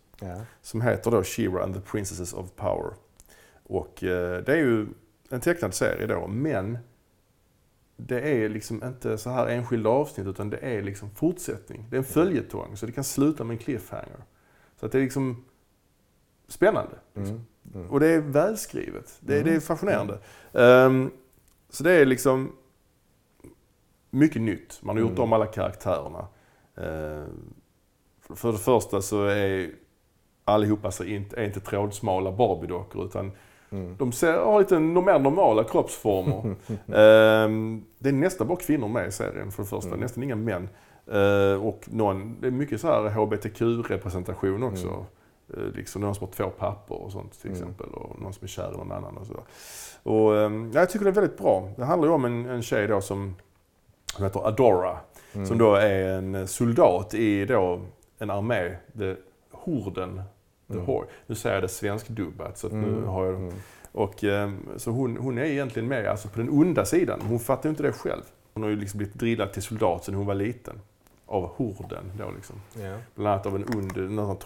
som 0.63 0.81
heter 0.81 1.11
då 1.11 1.23
She-Ra 1.23 1.63
and 1.63 1.75
the 1.75 1.81
Princesses 1.81 2.33
of 2.33 2.51
Power. 2.57 2.93
Och 3.69 4.05
eh, 4.05 4.43
det 4.43 4.53
är 4.53 4.57
ju 4.57 4.87
en 5.31 5.41
tecknad 5.41 5.75
serie 5.75 6.07
då, 6.07 6.27
men 6.27 6.79
det 7.97 8.21
är 8.21 8.49
liksom 8.49 8.85
inte 8.85 9.19
så 9.19 9.31
här 9.31 9.47
enskilda 9.47 9.91
avsnitt 9.91 10.27
utan 10.27 10.51
det 10.51 10.57
är 10.59 10.83
liksom 10.83 11.11
fortsättning. 11.11 11.87
Det 11.91 11.97
är 11.97 11.99
en 11.99 12.05
följetong, 12.05 12.77
så 12.77 12.87
det 12.87 12.93
kan 12.93 13.05
sluta 13.05 13.45
med 13.45 13.55
en 13.55 13.59
cliffhanger. 13.59 14.25
Så 14.81 14.87
att 14.87 14.93
det 14.93 14.99
är 14.99 15.03
liksom 15.03 15.45
spännande. 16.49 16.97
Mm. 17.15 17.41
Mm. 17.75 17.91
Och 17.91 18.01
det 18.01 18.07
är 18.07 18.21
välskrivet. 18.21 19.19
Det, 19.21 19.35
Mm. 19.35 19.45
det 19.49 19.55
är 19.57 19.61
fascinerande. 19.61 20.19
Ehm, 20.53 21.11
så 21.71 21.85
det 21.85 21.93
är 21.93 22.07
liksom 22.07 22.53
mycket 24.11 24.43
nytt. 24.43 24.79
Man 24.83 24.97
har 24.97 25.01
gjort 25.01 25.11
Mm. 25.11 25.23
om 25.23 25.33
alla 25.33 25.47
karaktärerna. 25.47 26.29
För- 28.21 28.35
för 28.35 28.53
det 28.53 28.59
första 28.59 29.03
så 29.03 29.25
är 29.25 29.71
allihopa 30.45 30.91
så 30.91 31.05
inte, 31.05 31.37
är 31.41 31.45
inte 31.45 31.61
trådsmala 31.61 32.31
Barbie-dockor 32.33 33.05
utan 33.07 33.33
Mm. 33.71 33.97
de 33.99 34.13
ser, 34.13 34.33
har 34.39 34.59
lite 34.59 34.79
mer 34.79 35.19
normala 35.19 35.65
kroppsformer. 35.65 36.55
Ehm, 36.95 37.85
det 37.99 38.09
är 38.09 38.13
nästan 38.13 38.47
bara 38.49 38.59
kvinnor 38.59 38.89
med 38.89 39.09
i 39.09 39.13
serien 39.13 39.51
för 39.53 39.63
det 39.63 39.69
första, 39.69 39.89
Mm. 39.89 40.01
nästan 40.01 40.23
inga 40.23 40.37
män. 40.37 40.69
Ehm, 41.13 41.63
och 41.63 41.85
någon, 41.87 42.37
det 42.41 42.47
är 42.47 42.51
mycket 42.51 42.81
så 42.81 42.87
här 42.87 43.09
HBTQ-representation 43.11 44.63
också. 44.63 44.87
Mm. 44.87 45.01
Eh, 45.69 45.73
Liksom 45.75 46.03
någon 46.03 46.15
som 46.15 46.27
har 46.27 46.33
två 46.33 46.51
pappor 46.51 46.97
och 46.99 47.13
sånt 47.13 47.41
till 47.41 47.51
Mm. 47.51 47.63
exempel. 47.63 47.87
Och 47.95 48.21
någon 48.21 48.33
som 48.33 48.45
är 48.45 48.49
kär 48.49 48.73
i 48.75 48.77
någon 48.77 48.93
annan 48.93 49.17
och 49.17 49.27
så. 49.27 49.35
Och, 50.11 50.35
ja, 50.35 50.51
jag 50.81 50.91
tycker 50.91 51.05
det 51.05 51.11
är 51.11 51.15
väldigt 51.15 51.39
bra. 51.39 51.69
Det 51.77 51.85
handlar 51.85 52.09
ju 52.09 52.15
om 52.15 52.25
en, 52.25 52.47
en 52.47 52.63
tjej 52.63 52.87
då 52.87 53.01
som, 53.01 53.35
som 54.15 54.25
heter 54.25 54.47
Adora. 54.47 54.97
Mm. 55.35 55.47
Som 55.47 55.59
då 55.59 55.75
är 55.75 56.09
en 56.09 56.49
soldat 56.49 57.15
i 57.15 57.45
då 57.45 57.81
en 58.19 58.31
armé, 58.31 58.77
the 58.99 59.15
Horden. 59.53 60.23
Mm. 60.71 60.87
Horde. 60.87 61.07
Nu 61.27 61.35
säger 61.35 61.57
jag 61.57 61.63
det 61.65 61.69
svenskdubbat 61.69 62.59
så 62.59 62.69
nu 62.69 62.89
Mm. 62.89 63.05
har 63.09 63.25
jag 63.25 63.35
Mm. 63.35 63.55
och, 63.93 64.25
ehm, 64.25 64.69
så 64.77 64.91
hon, 64.91 65.17
hon 65.17 65.39
är 65.39 65.45
egentligen 65.45 65.89
med 65.89 66.07
alltså 66.07 66.29
på 66.29 66.39
den 66.39 66.49
onda 66.51 66.85
sidan. 66.85 67.21
Hon 67.29 67.39
fattar 67.39 67.65
ju 67.65 67.71
inte 67.71 67.83
det 67.83 67.93
själv. 67.93 68.23
Hon 68.55 68.63
har 68.63 68.71
ju 68.71 68.77
liksom 68.77 68.99
blivit 68.99 69.15
drillad 69.15 69.53
till 69.53 69.63
soldat 69.63 70.05
sedan 70.05 70.15
hon 70.15 70.27
var 70.27 70.35
liten. 70.35 70.81
Av 71.29 71.47
horden 71.57 72.13
då 72.19 72.25
liksom. 72.37 72.57
Ja. 72.83 72.97
Bland 73.15 73.29
annat 73.35 73.47
av 73.47 73.57
en 73.57 73.65
ond 73.77 73.97
en 73.99 74.37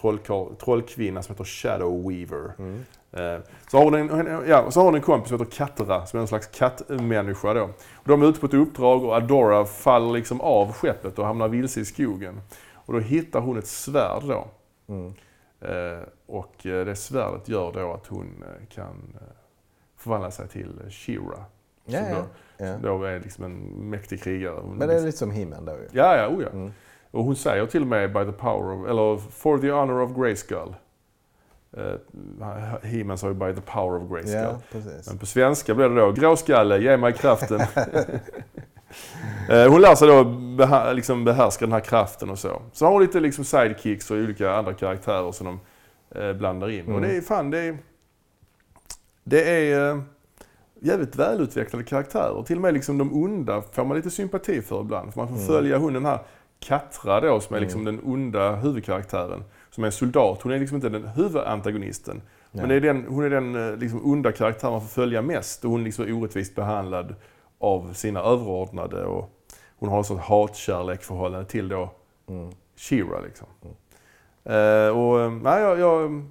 trollkvinna 0.57 1.23
som 1.23 1.33
heter 1.33 1.43
Shadow 1.43 2.09
Weaver. 2.09 2.51
Mm. 2.59 2.83
Eh, 3.11 3.39
Så 3.67 3.77
har, 3.77 3.83
hon 3.83 3.93
en, 3.95 4.43
ja, 4.47 4.71
så 4.71 4.79
har 4.79 4.85
hon 4.85 4.95
en 4.95 5.01
kompis 5.01 5.29
som 5.29 5.39
heter 5.39 5.51
Kattra, 5.51 6.05
som 6.05 6.17
är 6.17 6.21
en 6.21 6.27
slags 6.27 6.47
kattmänniska 6.47 7.53
då. 7.53 7.63
Och 7.93 8.07
de 8.07 8.21
är 8.21 8.25
ute 8.27 8.39
på 8.39 8.45
ett 8.45 8.53
uppdrag 8.53 9.03
och 9.03 9.13
Adora 9.13 9.65
faller 9.65 10.11
liksom 10.13 10.41
av 10.41 10.71
skeppet 10.73 11.19
och 11.19 11.25
hamnar 11.25 11.47
vilse 11.47 11.79
i 11.79 11.85
skogen. 11.85 12.41
Och 12.73 12.93
då 12.93 12.99
hittar 12.99 13.39
hon 13.39 13.57
ett 13.57 13.67
svärd 13.67 14.23
då. 14.23 14.47
Mm. 14.87 15.13
Eh, 15.61 15.99
Och 16.25 16.55
det 16.63 16.95
svärdet 16.95 17.49
gör 17.49 17.71
då 17.71 17.93
att 17.93 18.07
hon 18.07 18.43
eh, 18.47 18.67
kan 18.67 19.17
eh, 19.21 19.27
förvandla 19.97 20.31
sig 20.31 20.47
till 20.47 20.81
She-Ra. 20.89 21.43
Ja, 21.85 21.99
Som 21.99 22.13
då, 22.15 22.25
ja. 22.65 22.73
som 22.73 22.81
då 22.81 23.03
är 23.03 23.19
liksom 23.19 23.43
en 23.43 23.59
mäktig 23.89 24.23
krigare. 24.23 24.59
Hon 24.61 24.75
Men 24.75 24.87
det 24.87 24.95
är 24.95 25.01
lite 25.01 25.17
som 25.17 25.31
himlen 25.31 25.65
då 25.65 25.71
ju. 25.71 25.87
Ja, 25.91 26.17
ja, 26.17 26.27
oh 26.27 26.43
ja. 26.43 26.49
Mm. 26.49 26.71
Och 27.11 27.23
hon 27.23 27.35
säger 27.35 27.65
till 27.65 27.81
och 27.81 27.87
med 27.87 28.13
by 28.13 28.25
the 28.25 28.31
power 28.31 28.73
of, 28.73 28.89
eller 28.89 29.17
for 29.17 29.57
the 29.57 29.71
honor 29.71 30.01
of 30.01 30.11
Grayskull. 30.15 30.75
Uh, 31.77 31.95
He-Man 32.83 33.17
sa 33.17 33.27
ju 33.27 33.33
by 33.33 33.53
the 33.55 33.61
power 33.61 34.03
of 34.03 34.09
Grayskull. 34.09 34.41
Ja, 34.41 34.57
precis. 34.71 35.07
Men 35.09 35.17
på 35.17 35.25
svenska 35.25 35.75
blir 35.75 35.89
det 35.89 35.95
då 35.95 36.11
gråskalle, 36.11 36.77
ge 36.77 36.97
mig 36.97 37.13
kraften. 37.13 37.59
Eh, 39.49 39.71
hon 39.71 39.81
lär 39.81 39.95
sig 39.95 40.07
då 40.07 40.23
beha- 40.23 40.93
liksom 40.93 41.25
behärska 41.25 41.65
den 41.65 41.73
här 41.73 41.79
kraften 41.79 42.29
och 42.29 42.39
så. 42.39 42.61
Så 42.73 42.85
har 42.85 42.91
hon 42.91 43.01
lite 43.01 43.19
liksom 43.19 43.45
sidekicks 43.45 44.11
och 44.11 44.17
olika 44.17 44.51
andra 44.53 44.73
karaktärer 44.73 45.31
som 45.31 45.45
de 45.47 45.59
eh, 46.21 46.33
blandar 46.33 46.69
in. 46.69 46.79
Mm. 46.79 46.95
Och 46.95 47.01
det 47.01 47.17
är 47.17 47.21
fan, 47.21 47.49
det 47.51 47.59
är, 47.59 47.77
Det 49.23 49.49
är 49.71 49.89
eh, 49.91 50.01
jävligt 50.81 51.15
välutvecklade 51.15 51.85
karaktärer. 51.85 52.43
Till 52.43 52.55
och 52.55 52.61
med 52.61 52.73
liksom 52.73 52.97
de 52.97 53.13
onda 53.23 53.61
får 53.71 53.85
man 53.85 53.97
lite 53.97 54.09
sympati 54.11 54.61
för 54.61 54.81
ibland. 54.81 55.13
För 55.13 55.19
man 55.19 55.27
får 55.27 55.35
Mm. 55.35 55.47
följa 55.47 55.77
hon 55.77 55.93
den 55.93 56.05
här 56.05 56.19
Katra 56.59 57.19
då 57.21 57.39
som 57.39 57.55
är 57.55 57.59
liksom 57.59 57.83
den 57.85 57.99
onda 58.03 58.55
huvudkaraktären. 58.55 59.43
Som 59.69 59.83
är 59.83 59.87
en 59.87 59.91
soldat. 59.91 60.39
Hon 60.41 60.51
är 60.51 60.59
liksom 60.59 60.75
inte 60.75 60.89
den 60.89 61.07
huvudantagonisten. 61.07 62.21
Men 62.51 62.69
det 62.69 62.75
är 62.75 62.79
den, 62.81 63.05
hon 63.09 63.23
är 63.23 63.29
den 63.29 63.79
liksom 63.79 64.05
onda 64.05 64.31
karaktären 64.31 64.71
man 64.71 64.81
får 64.81 64.87
följa 64.87 65.21
mest. 65.21 65.65
Och 65.65 65.71
hon 65.71 65.81
är 65.81 65.85
liksom 65.85 66.13
orättvist 66.17 66.55
behandlad 66.55 67.15
av 67.61 67.93
sina 67.93 68.19
överordnade. 68.19 69.05
Och 69.05 69.29
hon 69.79 69.89
har 69.89 69.97
en 69.97 70.03
sån 70.03 70.19
hatkärlek-förhållande 70.19 71.45
till 71.49 71.67
då 71.69 71.89
Mm. 72.27 72.51
Shira 72.75 73.19
liksom. 73.19 73.47
Eh, 74.43 74.97
och 74.97 75.21
eh, 75.21 75.31
nej, 75.31 75.61
jag, 75.61 75.79
jag 75.79 76.23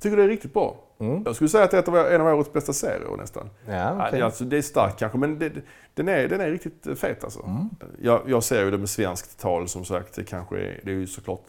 tycker 0.00 0.16
det 0.16 0.22
är 0.22 0.28
riktigt 0.28 0.52
bra. 0.52 0.76
Mm. 0.98 1.22
Jag 1.26 1.34
skulle 1.34 1.48
säga 1.50 1.64
att 1.64 1.70
det 1.70 1.78
är 1.88 2.14
en 2.14 2.20
av 2.20 2.26
årets 2.38 2.52
bästa 2.52 2.72
serier 2.72 3.16
nästan. 3.18 3.50
Ja, 3.66 4.08
det- 4.12 4.22
Alltså, 4.22 4.44
det 4.44 4.56
är 4.58 4.62
starkt 4.62 4.98
kanske, 4.98 5.18
men 5.18 5.38
det, 5.38 5.52
den, 5.94 6.08
är, 6.08 6.28
den 6.28 6.40
är 6.40 6.50
riktigt 6.50 6.86
eh, 6.86 6.94
fet 6.94 7.24
alltså. 7.24 7.42
Mm. 7.42 7.68
Jag, 8.02 8.20
jag 8.26 8.42
ser 8.42 8.64
ju 8.64 8.70
det 8.70 8.78
med 8.78 8.88
svenskt 8.90 9.40
tal 9.40 9.68
som 9.68 9.84
sagt. 9.84 10.14
Det 10.14 10.24
kanske 10.24 10.56
är, 10.58 10.80
det 10.84 10.90
är 10.90 10.94
ju 10.94 11.06
såklart 11.06 11.44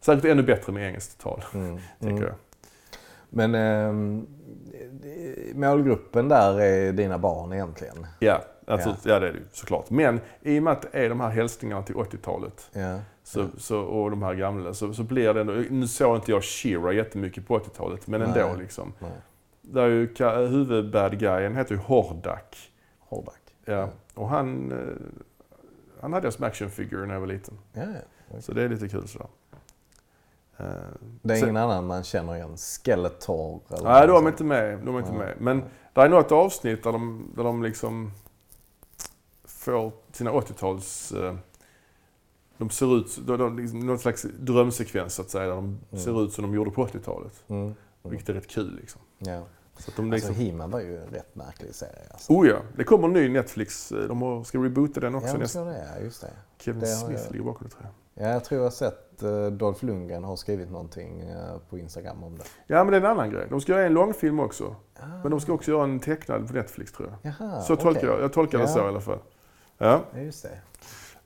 säkert 0.00 0.24
ännu 0.24 0.42
bättre 0.42 0.72
med 0.72 0.86
engelskt 0.88 1.20
tal, 1.20 1.44
Mm. 1.54 1.78
tänker 2.00 2.16
Mm. 2.16 2.28
jag. 2.28 2.34
Men 3.34 3.54
ehm, 3.54 4.26
målgruppen 5.54 6.28
där 6.28 6.60
är 6.60 6.92
dina 6.92 7.18
barn 7.18 7.52
egentligen? 7.52 8.06
Ja, 8.18 8.40
alltså, 8.72 8.88
ja. 8.88 8.96
det 9.02 9.14
är 9.14 9.20
det 9.20 9.38
ju 9.38 9.44
såklart. 9.52 9.90
Men 9.90 10.20
i 10.42 10.58
och 10.58 10.62
med 10.62 10.72
att 10.72 10.82
det 10.82 10.88
är 11.04 11.08
de 11.08 11.20
här 11.20 11.30
hälsningarna 11.30 11.82
till 11.82 11.94
80-talet 11.94 12.70
Ja. 12.72 12.98
så, 13.24 13.46
så, 13.58 13.80
och 13.80 14.10
de 14.10 14.22
här 14.22 14.34
gamla 14.34 14.74
så, 14.74 14.94
så 14.94 15.02
blir 15.02 15.34
det 15.34 15.40
ändå, 15.40 15.52
nu 15.70 15.88
såg 15.88 16.16
inte 16.16 16.30
jag 16.30 16.44
Shira 16.44 16.92
jättemycket 16.92 17.46
på 17.48 17.58
80-talet, 17.58 18.06
men 18.06 18.22
ändå 18.22 18.40
Nej. 18.40 18.56
liksom. 18.58 18.92
Nej. 18.98 19.10
Där 19.60 19.82
är 19.82 19.88
ju 19.88 20.46
huvudbad 20.48 21.18
guyen 21.18 21.56
heter 21.56 21.74
ju 21.74 21.80
Hordak. 21.80 22.70
Hordak. 22.98 23.40
Ja. 23.64 23.88
Och 24.14 24.28
han, 24.28 24.72
eh, 24.72 24.78
han 26.00 26.12
hade 26.12 26.26
jag 26.26 26.32
som 26.34 26.44
actionfigur 26.44 27.06
när 27.06 27.14
jag 27.14 27.20
var 27.20 27.26
liten. 27.26 27.58
Ja, 27.72 27.82
ja. 28.32 28.40
Så 28.40 28.52
det 28.52 28.62
är 28.62 28.68
lite 28.68 28.88
kul 28.88 29.08
sådär. 29.08 29.26
Det 31.22 31.34
är 31.34 31.38
sen- 31.38 31.48
ingen 31.48 31.56
annan 31.56 31.86
man 31.86 32.02
känner 32.04 32.34
igen? 32.36 32.56
Skeletor? 32.56 33.60
Eller 33.70 33.84
Nej, 33.84 34.06
de 34.06 34.26
är 34.26 34.30
inte 34.30 34.44
med. 34.44 34.78
De 34.78 34.94
är 34.94 34.98
inte 34.98 35.12
med. 35.12 35.34
Men 35.38 35.62
det 35.94 36.00
är 36.00 36.08
något 36.08 36.32
avsnitt 36.32 36.82
där 36.84 36.92
de, 36.92 37.32
där 37.36 37.44
de 37.44 37.62
liksom 37.62 38.12
får 39.62 39.92
sina 40.12 40.30
80-tals... 40.32 41.12
eh, 41.12 41.34
De 42.58 42.70
ser 42.70 42.96
ut, 42.96 43.18
de, 43.26 43.38
de, 43.38 43.58
liksom, 43.58 43.78
någon 43.86 43.98
slags 43.98 44.22
drömsekvens 44.22 45.14
så 45.14 45.22
att 45.22 45.30
säga, 45.30 45.44
där 45.46 45.54
de 45.54 45.64
Mm. 45.92 46.04
ser 46.04 46.24
ut 46.24 46.32
som 46.32 46.42
de 46.42 46.54
gjorde 46.54 46.70
på 46.70 46.86
80-talet. 46.86 47.44
Mm. 47.48 47.62
Mm. 47.62 47.74
Vilket 48.02 48.28
är 48.28 48.32
rätt 48.34 48.48
kul 48.48 48.76
liksom. 48.80 49.00
Ja. 49.18 49.42
Så 49.78 49.90
att 49.90 49.96
de 49.96 50.12
Alltså, 50.12 50.28
liksom, 50.28 50.34
He-Man 50.44 50.70
var 50.70 50.80
ju 50.80 50.98
en 51.02 51.08
rätt 51.08 51.34
märklig 51.34 51.74
serie. 51.74 51.92
Alltså. 52.10 52.32
oh 52.32 52.48
ja, 52.48 52.56
det 52.76 52.84
kommer 52.84 53.06
en 53.08 53.12
ny 53.12 53.28
Netflix. 53.28 53.92
eh, 53.92 53.98
De 54.08 54.22
har- 54.22 54.44
ska 54.44 54.58
reboota 54.58 55.00
den 55.00 55.14
också. 55.14 55.28
ja, 55.28 55.36
nästa. 55.38 55.58
så 55.58 55.64
det 55.70 55.76
är, 55.76 56.00
just 56.04 56.20
det. 56.20 56.30
Kevin 56.58 56.80
det 56.80 56.86
Smith 56.86 57.22
jag- 57.24 57.32
ligger 57.32 57.44
bakom 57.44 57.68
det 57.68 57.74
tror 57.74 57.82
jag. 57.84 57.92
Ja, 58.26 58.32
jag 58.32 58.44
tror 58.44 58.58
jag 58.58 58.66
har 58.66 58.70
sett 58.70 59.22
uh, 59.22 59.46
Dolph 59.46 59.84
Lundgren 59.84 60.24
har 60.24 60.36
skrivit 60.36 60.70
någonting 60.70 61.20
eh, 61.20 61.58
på 61.70 61.78
Instagram 61.78 62.24
om 62.24 62.38
det. 62.38 62.44
Ja, 62.66 62.84
men 62.84 62.90
det 62.92 62.96
är 62.96 63.00
en 63.00 63.06
annan 63.06 63.30
grej. 63.30 63.46
De 63.50 63.60
ska 63.60 63.72
göra 63.72 63.86
en 63.86 63.94
långfilm 63.94 64.40
också. 64.40 64.76
Ah. 65.00 65.06
Men 65.22 65.30
de 65.30 65.40
ska 65.40 65.52
också 65.52 65.70
göra 65.70 65.84
en 65.84 66.00
tecknad 66.00 66.46
på 66.48 66.52
Netflix 66.54 66.92
tror 66.92 67.08
jag. 67.22 67.34
Jaha, 67.40 67.62
Så 67.62 67.76
tolkar 67.76 68.00
okej. 68.00 68.10
jag. 68.10 68.20
Jag 68.22 68.32
tolkar 68.32 68.58
det 68.58 68.64
Ja. 68.64 68.68
så 68.70 68.78
i 68.78 68.82
alla 68.82 69.00
fall. 69.00 69.18
Ja, 69.82 70.00
Ja, 70.14 70.20
just 70.20 70.42
det. 70.42 70.58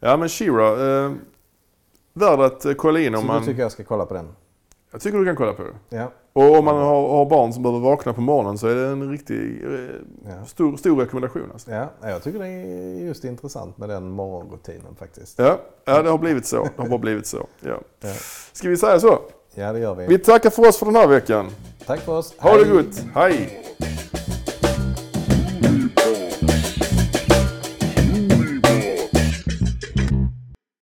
ja 0.01 0.17
men 0.17 0.29
Shira. 0.29 1.05
Eh, 1.05 1.13
värd 2.13 2.41
att 2.41 2.65
eh, 2.65 2.73
kolla 2.73 3.01
in 3.01 3.15
om 3.15 3.21
Så 3.21 3.27
man... 3.27 3.41
du 3.41 3.47
tycker 3.47 3.63
jag 3.63 3.73
ska 3.73 3.85
kolla 3.85 4.07
på 4.07 4.15
den? 4.15 4.29
Jag 4.93 5.01
tycker 5.01 5.19
du 5.19 5.25
kan 5.25 5.37
kolla 5.37 5.53
på 5.53 5.63
det. 5.63 5.97
Ja. 5.97 6.13
Och 6.33 6.59
om 6.59 6.65
man 6.65 6.75
har, 6.77 7.09
har 7.09 7.27
barn 7.27 7.53
som 7.53 7.63
behöver 7.63 7.81
vakna 7.81 8.13
på 8.13 8.21
morgonen 8.21 8.59
så 8.59 8.67
är 8.67 8.75
det 8.75 8.87
en 8.87 9.11
riktig 9.11 9.65
eh, 9.65 9.81
Ja. 10.31 10.45
stor, 10.47 10.77
stor 10.77 10.97
rekommendation. 11.01 11.51
Alltså. 11.53 11.71
ja, 11.71 11.89
jag 12.03 12.23
tycker 12.23 12.39
det 12.39 12.47
är 12.49 13.05
just 13.07 13.25
intressant 13.25 13.79
med 13.79 13.89
den 13.89 14.11
morgonrutinen 14.11 14.95
faktiskt. 14.99 15.39
Ja, 15.39 15.59
ja, 15.85 16.03
det 16.03 16.11
har 16.11 16.19
blivit 16.19 16.47
så. 16.47 16.63
Det 16.77 16.83
har 16.83 16.89
bara 16.89 16.99
blivit 16.99 17.27
så. 17.27 17.47
Ja. 17.61 17.81
Ja. 18.01 18.13
Ska 18.53 18.69
vi 18.69 18.77
säga 18.77 19.01
så? 19.01 19.19
Ja, 19.55 19.73
det 19.73 19.79
gör 19.79 19.95
vi. 19.95 20.07
Vi 20.07 20.19
tackar 20.19 20.51
för 20.51 20.69
oss 20.69 20.79
för 20.79 20.87
den 20.87 20.97
här 20.97 21.07
veckan. 21.07 21.51
Tack 21.87 22.01
för 22.01 22.13
oss. 22.19 22.35
Ha 22.39 22.57
det 22.57 22.65
Hej. 22.65 22.73
gott. 22.77 23.05
Hej! 23.15 23.63